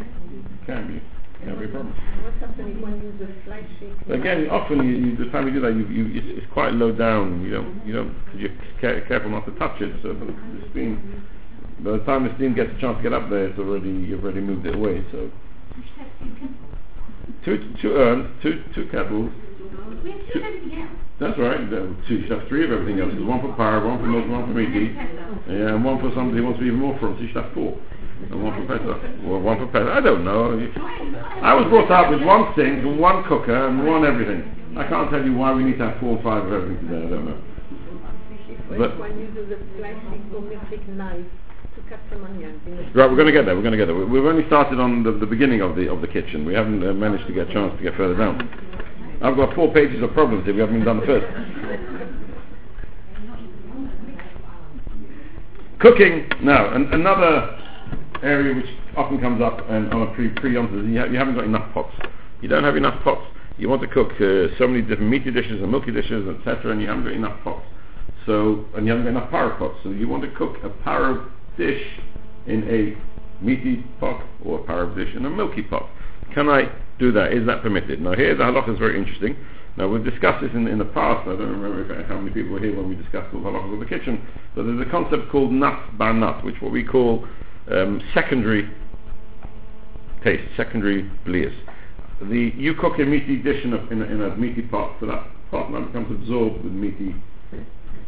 can 0.64 0.88
be, 0.88 1.45
can 1.45 1.59
be 1.59 1.66
a 1.66 1.69
problem. 1.69 1.93
What's 2.25 2.40
happening 2.40 2.77
if 2.77 2.81
one 2.81 2.97
uses 3.03 3.37
fly 3.45 3.61
sheet? 3.79 3.93
Again, 4.09 4.49
often 4.49 4.79
you, 4.88 4.97
you, 4.97 5.16
the 5.19 5.31
time 5.31 5.47
you 5.47 5.53
do 5.53 5.61
that, 5.61 5.77
you, 5.77 5.87
you, 5.88 6.09
it's, 6.16 6.40
it's 6.40 6.53
quite 6.55 6.73
low 6.73 6.90
down. 6.90 7.45
You 7.45 7.51
don't, 7.51 7.87
you 7.87 7.93
don't, 7.93 8.14
cause 8.33 8.40
you're 8.40 8.57
care, 8.81 9.05
careful 9.07 9.29
not 9.29 9.45
to 9.45 9.53
touch 9.61 9.79
it. 9.83 9.93
So 10.03 10.14
the, 10.14 10.25
the 10.25 10.69
steam, 10.71 11.23
by 11.81 12.01
the 12.01 12.05
time 12.05 12.25
the 12.25 12.35
steam 12.37 12.55
gets 12.55 12.73
a 12.75 12.81
chance 12.81 12.97
to 12.97 13.03
get 13.03 13.12
up 13.12 13.29
there, 13.29 13.49
it's 13.49 13.59
already 13.59 13.90
you've 13.90 14.25
already 14.25 14.40
moved 14.40 14.64
it 14.64 14.75
away. 14.75 15.05
So 15.12 15.31
two, 17.45 17.75
two 17.83 17.93
urns, 17.93 18.25
two, 18.43 18.64
two 18.75 18.88
kettles. 18.88 19.31
We 20.03 20.12
have 20.12 20.21
two 20.33 20.38
of 20.40 20.47
everything 20.47 20.81
else. 20.81 21.10
That's 21.20 21.38
right. 21.38 21.61
You 21.61 21.96
should 22.09 22.30
have 22.33 22.48
three 22.48 22.64
of 22.64 22.72
everything 22.72 22.98
else. 22.98 23.12
There's 23.12 23.22
one 23.28 23.40
for 23.44 23.52
power, 23.52 23.85
one 23.87 24.00
for 24.00 24.06
milk, 24.09 24.24
one 24.28 24.48
for 24.48 24.56
meaty. 24.56 24.96
Yeah, 25.52 25.76
and 25.76 25.85
one 25.85 26.00
for 26.00 26.09
somebody 26.16 26.40
who 26.40 26.44
wants 26.48 26.59
to 26.59 26.64
be 26.64 26.68
even 26.72 26.80
more 26.80 26.96
frum. 26.98 27.14
So 27.16 27.22
you 27.22 27.28
should 27.28 27.44
have 27.44 27.52
four. 27.52 27.76
And 28.33 28.42
one 28.42 28.56
for 28.56 28.64
Pesach. 28.64 29.20
Well, 29.28 29.40
one 29.44 29.59
for 29.61 29.68
Pesach. 29.68 29.92
I 29.92 30.00
don't 30.00 30.24
know. 30.24 30.56
I 31.44 31.52
was 31.52 31.68
brought 31.68 31.90
up 31.92 32.09
with 32.11 32.22
one 32.24 32.52
sink 32.56 32.80
and 32.85 32.98
one 32.98 33.24
cooker 33.28 33.52
and 33.68 33.87
one 33.87 34.04
everything. 34.09 34.48
I 34.80 34.88
can't 34.88 35.11
tell 35.11 35.20
you 35.22 35.35
why 35.37 35.52
we 35.52 35.64
need 35.64 35.76
to 35.76 35.92
have 35.92 36.00
four 36.00 36.16
or 36.16 36.22
five 36.24 36.46
of 36.48 36.52
everything 36.52 36.88
today. 36.88 37.04
I 37.04 37.11
don't 37.11 37.24
know. 37.28 37.38
But- 38.78 38.98
one 38.98 39.18
uses 39.20 39.52
a 39.52 39.59
fly 39.76 39.92
or 40.33 40.40
metric 40.40 40.88
knife 40.88 41.26
to 41.74 41.80
cut 41.90 42.00
some 42.09 42.24
onions 42.24 42.61
in 42.66 42.72
a 42.78 42.83
Right, 42.96 43.11
we're 43.11 43.16
going 43.16 43.26
to 43.26 43.33
get 43.33 43.44
there. 43.44 43.56
We're 43.56 43.62
going 43.66 43.76
to 43.76 43.78
get 43.78 43.87
there. 43.87 43.96
We- 43.96 44.04
We've 44.09 44.24
only 44.24 44.46
started 44.46 44.80
on 44.80 45.02
the, 45.02 45.12
the 45.12 45.26
beginning 45.26 45.61
of 45.61 45.76
the 45.76 45.90
of 45.90 46.00
the 46.00 46.09
kitchen. 46.09 46.46
We 46.46 46.54
haven't 46.54 46.80
uh, 46.87 46.92
managed 46.94 47.26
to 47.26 47.35
get 47.35 47.50
a 47.50 47.52
chance 47.52 47.76
to 47.76 47.83
get 47.83 47.96
further 47.96 48.16
down. 48.16 48.48
I've 49.22 49.37
got 49.37 49.54
four 49.54 49.72
pages 49.72 50.02
of 50.02 50.12
problems 50.12 50.44
here. 50.44 50.54
We 50.54 50.61
haven't 50.61 50.76
even 50.76 50.87
done 50.87 51.00
the 51.00 51.06
first. 51.06 51.26
Cooking 55.78 56.28
now, 56.42 56.74
an, 56.74 56.92
another 56.92 57.59
area 58.22 58.54
which 58.54 58.66
often 58.96 59.20
comes 59.20 59.42
up 59.42 59.68
and 59.68 59.92
on 59.92 60.02
a 60.02 60.14
pre 60.14 60.28
pre 60.28 60.52
you, 60.52 60.61
ha- 60.61 61.06
you 61.06 61.18
haven't 61.18 61.35
got 61.35 61.44
enough 61.44 61.72
pots. 61.72 61.94
You 62.40 62.48
don't 62.48 62.64
have 62.64 62.76
enough 62.76 63.02
pots. 63.02 63.22
You 63.59 63.68
want 63.68 63.83
to 63.83 63.88
cook 63.88 64.12
uh, 64.20 64.56
so 64.59 64.66
many 64.66 64.80
different 64.80 65.11
meaty 65.11 65.30
dishes 65.30 65.61
and 65.61 65.70
milky 65.70 65.92
dishes, 65.92 66.26
etc., 66.38 66.72
and 66.72 66.80
you 66.80 66.88
haven't 66.88 67.04
got 67.04 67.12
enough 67.12 67.38
pots. 67.44 67.64
So, 68.24 68.64
and 68.74 68.87
you 68.87 68.92
haven't 68.92 69.04
got 69.04 69.18
enough 69.18 69.30
power 69.30 69.50
pots. 69.59 69.76
So 69.83 69.90
you 69.90 70.09
want 70.09 70.22
to 70.22 70.30
cook 70.30 70.56
a 70.64 70.70
power 70.83 71.30
dish 71.59 71.83
in 72.46 72.64
a 72.68 73.44
meaty 73.44 73.85
pot 74.00 74.22
or 74.44 74.61
a 74.61 74.62
power 74.64 74.94
dish 74.94 75.14
in 75.14 75.26
a 75.26 75.30
milky 75.30 75.62
pot. 75.62 75.88
Can 76.35 76.48
I 76.48 76.70
do 77.00 77.10
that? 77.12 77.32
Is 77.32 77.46
that 77.46 77.62
permitted? 77.62 78.00
Now 78.00 78.14
here 78.14 78.36
the 78.36 78.44
halacha 78.44 78.72
is 78.74 78.78
very 78.78 78.96
interesting. 78.96 79.36
Now 79.76 79.88
we've 79.88 80.04
discussed 80.04 80.42
this 80.42 80.50
in, 80.52 80.68
in 80.68 80.78
the 80.78 80.84
past. 80.84 81.26
I 81.26 81.32
don't 81.32 81.60
remember 81.60 82.04
how 82.04 82.18
many 82.18 82.30
people 82.32 82.52
were 82.52 82.60
here 82.60 82.76
when 82.76 82.88
we 82.88 82.94
discussed 82.94 83.32
the 83.32 83.38
halachas 83.38 83.72
of 83.72 83.80
the 83.80 83.86
kitchen. 83.86 84.26
But 84.54 84.64
there's 84.64 84.86
a 84.86 84.90
concept 84.90 85.30
called 85.30 85.50
nat 85.52 85.96
bar 85.96 86.12
nat, 86.12 86.44
which 86.44 86.56
what 86.60 86.70
we 86.70 86.84
call 86.84 87.26
um, 87.70 88.00
secondary 88.14 88.70
taste, 90.22 90.44
secondary 90.56 91.10
blias. 91.26 91.54
The 92.20 92.52
you 92.54 92.74
cook 92.74 92.98
a 92.98 93.04
meaty 93.04 93.36
dish 93.36 93.64
in 93.64 93.72
a, 93.72 93.86
in 93.88 94.02
a, 94.02 94.04
in 94.04 94.22
a 94.22 94.36
meaty 94.36 94.62
pot, 94.62 94.96
so 95.00 95.06
that 95.06 95.26
pot 95.50 95.72
now 95.72 95.80
becomes 95.80 96.10
absorbed 96.10 96.62
with 96.62 96.72
meaty. 96.72 97.16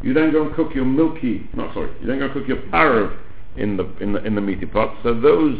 You 0.02 0.12
then 0.12 0.32
go 0.32 0.46
and 0.46 0.54
cook 0.54 0.74
your 0.74 0.84
milky, 0.84 1.48
no 1.54 1.72
sorry, 1.72 1.92
you 2.00 2.06
then 2.06 2.18
go 2.18 2.24
and 2.26 2.34
cook 2.34 2.46
your 2.46 2.58
parv 2.70 3.16
in 3.56 3.76
the 3.76 3.84
in 4.00 4.12
the 4.12 4.22
in 4.24 4.34
the 4.34 4.40
meaty 4.40 4.66
pot. 4.66 4.94
So 5.02 5.18
those 5.18 5.58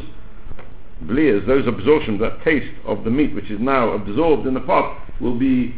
blias, 1.07 1.47
those 1.47 1.67
absorptions, 1.67 2.21
that 2.21 2.43
taste 2.45 2.73
of 2.87 3.05
the 3.05 3.11
meat 3.11 3.35
which 3.35 3.51
is 3.51 3.61
now 3.61 3.91
absorbed 3.91 4.47
in 4.47 4.55
the 4.55 4.61
pot 4.61 4.99
will 5.21 5.39
be 5.39 5.75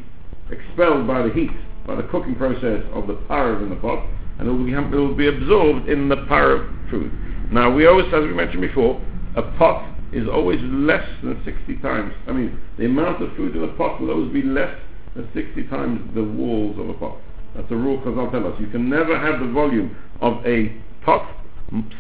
expelled 0.50 1.06
by 1.06 1.22
the 1.22 1.32
heat, 1.32 1.50
by 1.86 1.94
the 1.94 2.02
cooking 2.04 2.34
process 2.34 2.82
of 2.92 3.06
the 3.06 3.14
parv 3.28 3.62
in 3.62 3.70
the 3.70 3.76
pot, 3.76 4.06
and 4.38 4.48
it 4.48 4.50
will, 4.50 4.64
become, 4.64 4.92
it 4.92 4.96
will 4.96 5.14
be 5.14 5.28
absorbed 5.28 5.88
in 5.88 6.08
the 6.08 6.16
parv 6.16 6.90
food. 6.90 7.10
Now 7.50 7.72
we 7.72 7.86
always, 7.86 8.06
as 8.06 8.22
we 8.22 8.34
mentioned 8.34 8.62
before, 8.62 9.00
a 9.36 9.42
pot 9.58 9.90
is 10.12 10.28
always 10.28 10.60
less 10.62 11.06
than 11.22 11.40
60 11.44 11.76
times. 11.78 12.12
I 12.28 12.32
mean, 12.32 12.58
the 12.78 12.86
amount 12.86 13.22
of 13.22 13.34
food 13.36 13.56
in 13.56 13.64
a 13.64 13.72
pot 13.76 14.00
will 14.00 14.10
always 14.10 14.32
be 14.32 14.42
less 14.42 14.74
than 15.14 15.28
60 15.34 15.64
times 15.68 16.00
the 16.14 16.22
walls 16.22 16.78
of 16.78 16.88
a 16.88 16.94
pot. 16.94 17.18
That's 17.54 17.70
a 17.70 17.76
rule 17.76 17.98
Chazal 17.98 18.30
tell 18.30 18.46
us. 18.46 18.58
You 18.60 18.66
can 18.68 18.88
never 18.88 19.18
have 19.18 19.40
the 19.40 19.52
volume 19.52 19.96
of 20.20 20.44
a 20.46 20.80
pot 21.04 21.28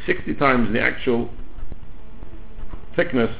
60 0.06 0.34
times 0.34 0.72
the 0.72 0.80
actual 0.80 1.30
thickness 2.96 3.30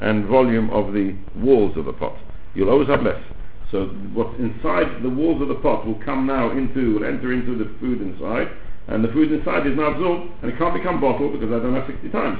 and 0.00 0.26
volume 0.26 0.70
of 0.70 0.92
the 0.92 1.16
walls 1.36 1.76
of 1.76 1.86
the 1.86 1.92
pot. 1.92 2.16
You'll 2.54 2.70
always 2.70 2.88
have 2.88 3.02
less. 3.02 3.22
So 3.70 3.86
what's 4.12 4.38
inside 4.38 5.02
the 5.02 5.08
walls 5.10 5.42
of 5.42 5.48
the 5.48 5.56
pot 5.56 5.86
will 5.86 5.98
come 6.04 6.26
now 6.26 6.50
into, 6.50 6.94
will 6.94 7.04
enter 7.04 7.32
into 7.32 7.56
the 7.58 7.70
food 7.80 8.00
inside, 8.00 8.48
and 8.86 9.02
the 9.02 9.08
food 9.08 9.32
inside 9.32 9.66
is 9.66 9.76
now 9.76 9.92
absorbed, 9.92 10.30
and 10.42 10.52
it 10.52 10.58
can't 10.58 10.74
become 10.74 11.00
bottled 11.00 11.32
because 11.32 11.52
I 11.52 11.58
don't 11.58 11.74
have 11.74 11.86
60 11.86 12.08
times. 12.10 12.38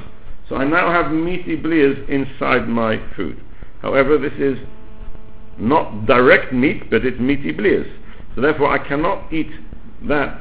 So 0.49 0.57
I 0.57 0.65
now 0.65 0.93
have 0.93 1.11
meaty 1.11 1.57
blias 1.57 1.97
inside 2.09 2.69
my 2.69 3.01
food. 3.17 3.43
However, 3.81 4.19
this 4.19 4.35
is 4.39 4.59
not 5.59 6.07
direct 6.07 6.53
meat, 6.53 6.91
but 6.91 7.05
it's 7.05 7.19
meaty 7.19 7.53
blias. 7.53 7.87
So 8.35 8.41
therefore 8.41 8.69
I 8.69 8.87
cannot 8.87 9.33
eat 9.33 9.51
that 10.09 10.41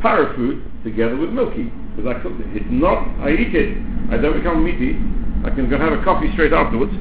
para 0.00 0.34
food 0.36 0.62
together 0.84 1.16
with 1.16 1.30
milky, 1.30 1.72
because 1.96 2.16
I 2.16 2.22
cooked 2.22 2.40
it. 2.40 2.62
It's 2.62 2.70
not, 2.70 3.08
I 3.20 3.30
eat 3.30 3.54
it, 3.54 3.76
I 4.12 4.16
don't 4.18 4.36
become 4.36 4.64
meaty, 4.64 4.96
I 5.44 5.50
can 5.50 5.68
go 5.68 5.78
have 5.78 5.92
a 5.92 6.02
coffee 6.02 6.32
straight 6.32 6.52
afterwards. 6.52 6.92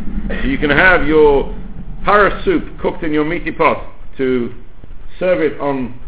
You 0.45 0.57
can 0.57 0.69
have 0.69 1.07
your 1.07 1.55
para 2.03 2.41
soup 2.43 2.63
cooked 2.81 3.03
in 3.03 3.13
your 3.13 3.23
meaty 3.25 3.51
pot 3.51 3.89
to 4.17 4.53
serve 5.17 5.41
it 5.41 5.59
on 5.59 5.99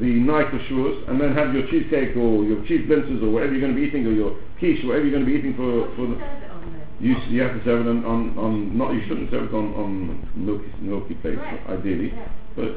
the 0.00 0.06
night 0.06 0.52
of 0.52 0.60
Shavuos, 0.62 1.08
and 1.08 1.20
then 1.20 1.34
have 1.34 1.54
your 1.54 1.66
cheesecake 1.68 2.16
or 2.16 2.44
your 2.44 2.64
cheese 2.66 2.88
blintzes 2.88 3.22
or 3.22 3.30
whatever 3.30 3.52
you're 3.52 3.60
going 3.60 3.74
to 3.74 3.80
be 3.80 3.86
eating, 3.86 4.06
or 4.06 4.12
your 4.12 4.36
quiche, 4.58 4.82
whatever 4.84 5.04
you're 5.04 5.12
going 5.12 5.24
to 5.24 5.30
be 5.30 5.36
eating 5.38 5.54
for, 5.54 5.94
for 5.94 6.06
the... 6.08 6.16
Serve 6.16 6.42
it 6.42 6.50
on 6.50 6.72
there. 6.72 6.88
You, 6.98 7.16
you 7.28 7.42
have 7.42 7.52
to 7.52 7.64
serve 7.64 7.86
it 7.86 7.90
on, 7.90 8.04
on, 8.04 8.38
on 8.38 8.78
not, 8.78 8.94
you 8.94 9.02
shouldn't 9.06 9.30
serve 9.30 9.52
it 9.52 9.54
on, 9.54 9.74
on 9.74 10.30
milky, 10.34 10.72
milky 10.80 11.14
plates, 11.14 11.38
Right. 11.38 11.60
ideally. 11.68 12.08
Yeah. 12.08 12.28
But 12.56 12.72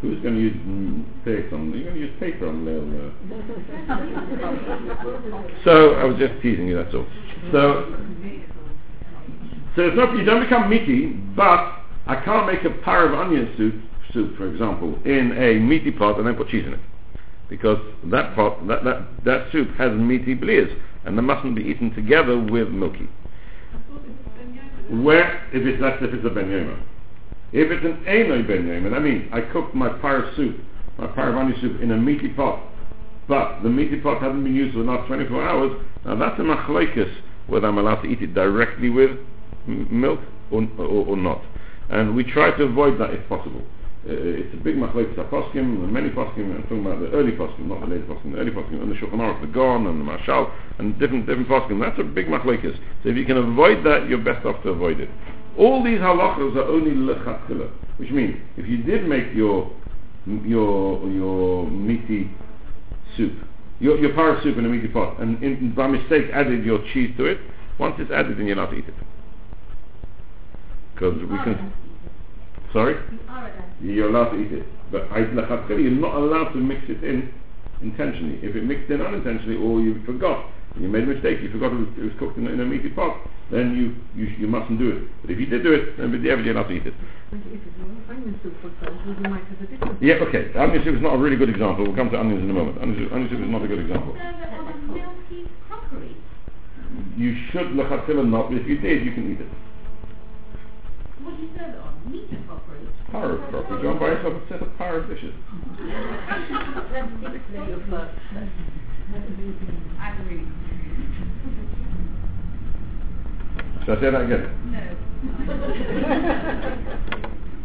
who's 0.00 0.20
going 0.22 0.34
to 0.34 0.40
use 0.40 0.56
mm, 0.56 1.52
on, 1.52 1.72
you're 1.72 1.84
going 1.84 1.94
to 1.94 2.00
use 2.00 2.16
paper 2.18 2.48
on 2.48 2.64
there. 2.64 2.80
Uh. 2.80 3.12
So, 5.64 5.94
I 5.94 6.04
was 6.04 6.16
just 6.18 6.40
teasing 6.42 6.68
you, 6.68 6.76
that's 6.76 6.94
all. 6.94 7.06
So, 7.52 7.96
so 9.76 9.82
it's 9.82 9.96
not, 9.96 10.16
you 10.16 10.24
don't 10.24 10.42
become 10.42 10.70
meaty, 10.70 11.08
but 11.36 11.82
I 12.06 12.16
can't 12.24 12.46
make 12.46 12.64
a 12.64 12.70
par 12.82 13.06
of 13.06 13.14
onion 13.14 13.52
soup, 13.56 13.74
soup, 14.12 14.36
for 14.36 14.50
example, 14.50 14.98
in 15.04 15.32
a 15.36 15.58
meaty 15.58 15.90
pot 15.90 16.18
and 16.18 16.26
then 16.26 16.34
put 16.34 16.48
cheese 16.48 16.66
in 16.66 16.72
it. 16.74 16.80
Because 17.48 17.78
that 18.04 18.34
pot, 18.34 18.66
that, 18.68 18.84
that, 18.84 19.06
that 19.24 19.52
soup 19.52 19.68
has 19.76 19.92
meaty 19.92 20.34
blias, 20.34 20.74
and 21.04 21.16
they 21.18 21.22
mustn't 21.22 21.54
be 21.54 21.62
eaten 21.62 21.94
together 21.94 22.38
with 22.38 22.68
milky. 22.68 23.08
Where, 24.88 25.46
if 25.52 25.66
it's, 25.66 25.80
that's 25.80 26.02
if 26.02 26.14
it's 26.14 26.26
a 26.26 26.30
ben. 26.30 26.82
If 27.52 27.70
it's 27.70 27.84
an 27.84 28.04
Einoi 28.06 28.46
ben 28.46 28.64
Yoma, 28.64 28.94
I 28.94 29.00
mean, 29.00 29.28
I 29.32 29.40
cooked 29.40 29.74
my 29.74 29.88
par 29.88 30.30
soup, 30.36 30.56
my 30.98 31.08
par 31.08 31.32
soup 31.60 31.80
in 31.80 31.90
a 31.90 31.96
meaty 31.96 32.28
pot, 32.28 32.62
but 33.26 33.62
the 33.62 33.68
meaty 33.68 34.00
pot 34.00 34.22
hasn't 34.22 34.44
been 34.44 34.54
used 34.54 34.74
for 34.74 34.84
the 34.84 34.90
last 34.90 35.08
24 35.08 35.48
hours, 35.48 35.72
now 36.04 36.14
that's 36.14 36.38
a 36.38 36.42
machlekes 36.42 37.12
whether 37.48 37.66
I'm 37.66 37.78
allowed 37.78 38.02
to 38.02 38.08
eat 38.08 38.22
it 38.22 38.34
directly 38.34 38.88
with 38.88 39.10
m- 39.66 39.88
milk 39.90 40.20
or, 40.52 40.62
or, 40.78 41.06
or 41.06 41.16
not. 41.16 41.42
And 41.88 42.14
we 42.14 42.22
try 42.22 42.56
to 42.56 42.62
avoid 42.62 43.00
that 43.00 43.10
if 43.10 43.28
possible. 43.28 43.62
Uh, 44.08 44.14
it's 44.14 44.54
a 44.54 44.56
big 44.56 44.76
machlekes 44.76 45.14
poskim, 45.28 45.82
and 45.82 45.92
many 45.92 46.08
poskim, 46.08 46.54
I'm 46.54 46.62
talking 46.62 46.86
about 46.86 47.00
the 47.00 47.10
early 47.10 47.32
poskim, 47.32 47.66
not 47.66 47.80
the 47.80 47.86
late 47.86 48.08
poskim, 48.08 48.32
the 48.32 48.38
early 48.38 48.52
poskim, 48.52 48.80
and 48.80 48.90
the 48.90 48.94
Shulchan 48.94 49.18
Aruch, 49.18 49.40
the 49.40 49.48
Gon, 49.48 49.86
and 49.88 50.00
the 50.00 50.04
Mashal, 50.04 50.50
and 50.78 50.98
different 50.98 51.26
different 51.26 51.48
poskim. 51.48 51.80
That's 51.80 51.98
a 51.98 52.04
big 52.04 52.26
machlekes. 52.26 52.78
So 53.02 53.10
if 53.10 53.16
you 53.16 53.26
can 53.26 53.36
avoid 53.36 53.84
that, 53.84 54.08
you're 54.08 54.22
best 54.22 54.46
off 54.46 54.62
to 54.62 54.70
avoid 54.70 55.00
it. 55.00 55.10
All 55.58 55.84
these 55.84 55.98
halachas 55.98 56.56
are 56.56 56.62
only 56.62 56.92
lechatchila, 56.92 57.70
which 57.96 58.10
means 58.10 58.36
if 58.56 58.66
you 58.66 58.82
did 58.82 59.06
make 59.06 59.34
your 59.34 59.70
your 60.26 61.08
your 61.10 61.70
meaty 61.70 62.30
soup, 63.16 63.32
your 63.78 63.98
your 63.98 64.14
para 64.14 64.40
soup 64.42 64.56
in 64.58 64.64
a 64.64 64.68
meaty 64.68 64.88
pot, 64.88 65.20
and 65.20 65.42
in, 65.42 65.74
by 65.74 65.86
mistake 65.86 66.26
added 66.32 66.64
your 66.64 66.78
cheese 66.92 67.14
to 67.16 67.24
it, 67.24 67.38
once 67.78 67.96
it's 67.98 68.10
added, 68.10 68.38
then 68.38 68.46
you're 68.46 68.56
not 68.56 68.70
to 68.70 68.76
eat 68.76 68.88
it. 68.88 68.94
Because 70.94 71.14
we 71.22 71.38
can. 71.38 71.72
Sorry. 72.72 72.94
You 72.94 73.18
are 73.28 73.38
allowed. 73.40 73.82
You're 73.82 74.08
allowed 74.10 74.30
to 74.30 74.36
eat 74.38 74.52
it. 74.52 74.66
But 74.92 75.08
you're 75.10 75.90
not 75.90 76.14
allowed 76.14 76.52
to 76.52 76.58
mix 76.58 76.82
it 76.88 77.02
in 77.02 77.32
intentionally. 77.80 78.38
If 78.42 78.54
it 78.54 78.64
mixed 78.64 78.90
in 78.90 79.00
unintentionally 79.00 79.56
or 79.56 79.80
you 79.80 80.02
forgot, 80.04 80.46
you 80.78 80.88
made 80.88 81.02
a 81.04 81.06
mistake, 81.06 81.40
you 81.42 81.50
forgot 81.50 81.72
it 81.72 81.80
was, 81.82 81.88
it 81.98 82.04
was 82.04 82.12
cooked 82.18 82.38
in, 82.38 82.46
a- 82.46 82.50
in 82.50 82.60
a 82.60 82.64
meaty 82.64 82.88
pot, 82.90 83.16
then 83.50 83.74
you, 83.74 83.96
you, 84.14 84.30
you 84.38 84.46
mustn't 84.46 84.78
do 84.78 84.88
it. 84.90 85.02
But 85.22 85.30
if 85.32 85.38
you 85.40 85.46
did 85.46 85.62
do 85.64 85.72
it, 85.72 85.98
then 85.98 86.12
with 86.12 86.22
the 86.22 86.30
evidence 86.30 86.46
you're 86.46 86.54
allowed 86.56 86.68
to 86.70 86.74
eat 86.78 86.86
it. 86.86 86.94
If 87.32 87.42
it's 87.42 88.10
onion 88.10 88.38
soup, 88.42 88.54
for 88.62 88.68
example, 88.70 89.10
you 89.10 89.28
might 89.30 89.42
have 89.50 89.60
a 89.60 89.66
different 89.66 90.02
Yeah, 90.02 90.22
okay. 90.30 90.54
Onion 90.54 90.82
soup 90.84 90.94
is 90.96 91.02
not 91.02 91.14
a 91.14 91.18
really 91.18 91.36
good 91.36 91.50
example. 91.50 91.82
We'll 91.84 91.96
come 91.98 92.10
to 92.10 92.18
onions 92.20 92.42
in 92.44 92.50
a 92.50 92.54
moment. 92.54 92.78
Onion 92.78 92.98
soup, 93.02 93.12
onion 93.12 93.28
soup 93.30 93.40
is 93.42 93.50
not 93.50 93.62
a 93.64 93.68
good 93.68 93.80
example. 93.82 94.14
Serve 94.14 94.38
it 94.38 94.50
on 94.54 94.66
a 94.70 94.76
milky 94.94 95.50
crockery. 95.66 96.14
You 97.18 97.34
should 97.50 97.74
lechatchila 97.74 98.22
not, 98.30 98.50
but 98.50 98.58
if 98.62 98.66
you 98.66 98.78
did, 98.78 99.04
you 99.04 99.10
can 99.12 99.30
eat 99.34 99.40
it. 99.42 99.48
What 101.22 101.36
do 101.36 101.42
you 101.42 101.50
serve 101.58 101.74
it 101.74 101.80
on? 101.82 101.98
Meat 102.10 102.30
crockery. 102.46 102.86
Parav 103.10 103.50
crockery. 103.50 103.82
Go 103.82 103.90
and 103.90 104.00
buy 104.00 104.06
yourself 104.14 104.34
a 104.38 104.48
set 104.48 104.62
of 104.62 104.68
Parav 104.78 105.06
dishes. 105.10 105.34
Let's 109.12 109.24
stick 109.24 109.36
to 109.36 109.42
you 109.42 109.54
first. 109.60 109.78
Agree. 110.20 110.44
Shall 113.84 113.96
I 113.96 114.00
say 114.00 114.10
that 114.10 114.22
again? 114.22 114.44
No. 114.70 114.80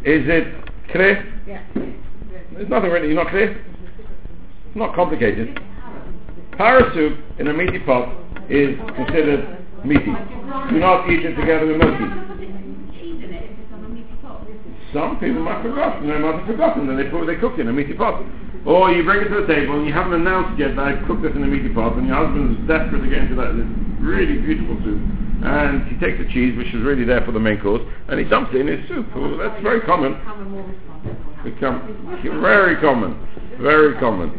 Is 0.06 0.24
it 0.30 0.46
clear? 0.92 1.14
Yeah. 1.48 1.64
There's 2.54 2.70
nothing 2.70 2.92
really, 2.92 3.08
you're 3.08 3.22
not 3.22 3.30
clear? 3.30 3.52
It's 3.52 4.76
not 4.76 4.96
complicated. 4.96 5.60
Para 6.58 6.94
soup 6.94 7.20
in 7.40 7.48
a 7.48 7.54
meaty 7.54 7.80
pot 7.80 8.14
is 8.50 8.78
considered 8.96 9.58
meaty. 9.84 10.14
Do 10.70 10.80
not 10.80 11.10
eat 11.10 11.26
it 11.26 11.36
together 11.36 11.66
with 11.68 11.78
milky. 11.78 12.06
Cheese 12.94 13.24
in 13.24 13.34
it 13.34 13.52
if 13.52 13.60
it's 13.60 13.74
on 13.74 13.84
a 13.86 13.90
meaty 13.90 14.16
pot. 14.22 14.48
Some 14.96 15.20
people 15.20 15.44
might 15.44 15.60
have 15.60 15.68
forgotten, 15.68 16.08
they 16.08 16.18
might 16.18 16.40
have 16.40 16.48
forgotten 16.48 16.88
that 16.88 16.96
they 16.96 17.12
put 17.12 17.20
what 17.20 17.28
they 17.28 17.36
cook 17.36 17.60
in 17.60 17.68
a 17.68 17.74
meaty 17.74 17.92
pot. 17.92 18.24
Or 18.64 18.90
you 18.96 19.04
bring 19.04 19.28
it 19.28 19.28
to 19.28 19.44
the 19.44 19.48
table 19.48 19.76
and 19.76 19.86
you 19.86 19.92
haven't 19.92 20.14
announced 20.14 20.58
yet 20.58 20.80
that 20.80 20.88
I've 20.88 21.06
cooked 21.06 21.22
this 21.22 21.36
in 21.36 21.44
a 21.44 21.48
meaty 21.52 21.68
pot 21.68 22.00
and 22.00 22.08
your 22.08 22.16
husband 22.16 22.56
is 22.56 22.64
desperate 22.64 23.04
to 23.04 23.10
get 23.12 23.28
into 23.28 23.36
that 23.36 23.60
this 23.60 23.68
really 24.00 24.40
beautiful 24.40 24.80
soup. 24.88 25.04
And 25.44 25.84
he 25.92 26.00
takes 26.00 26.18
the 26.18 26.32
cheese, 26.32 26.56
which 26.56 26.72
is 26.72 26.80
really 26.80 27.04
there 27.04 27.20
for 27.28 27.36
the 27.36 27.44
main 27.44 27.60
course, 27.60 27.84
and 28.08 28.18
he 28.18 28.26
dumps 28.26 28.56
it 28.56 28.64
in 28.64 28.72
his 28.72 28.88
soup. 28.88 29.06
Well, 29.12 29.36
that's 29.36 29.62
very 29.62 29.84
common. 29.84 30.16
Become 30.16 30.50
more 30.50 30.64
responsible. 30.64 31.44
Become 31.44 32.42
very 32.42 32.80
common, 32.80 33.20
very 33.60 34.00
common. 34.00 34.32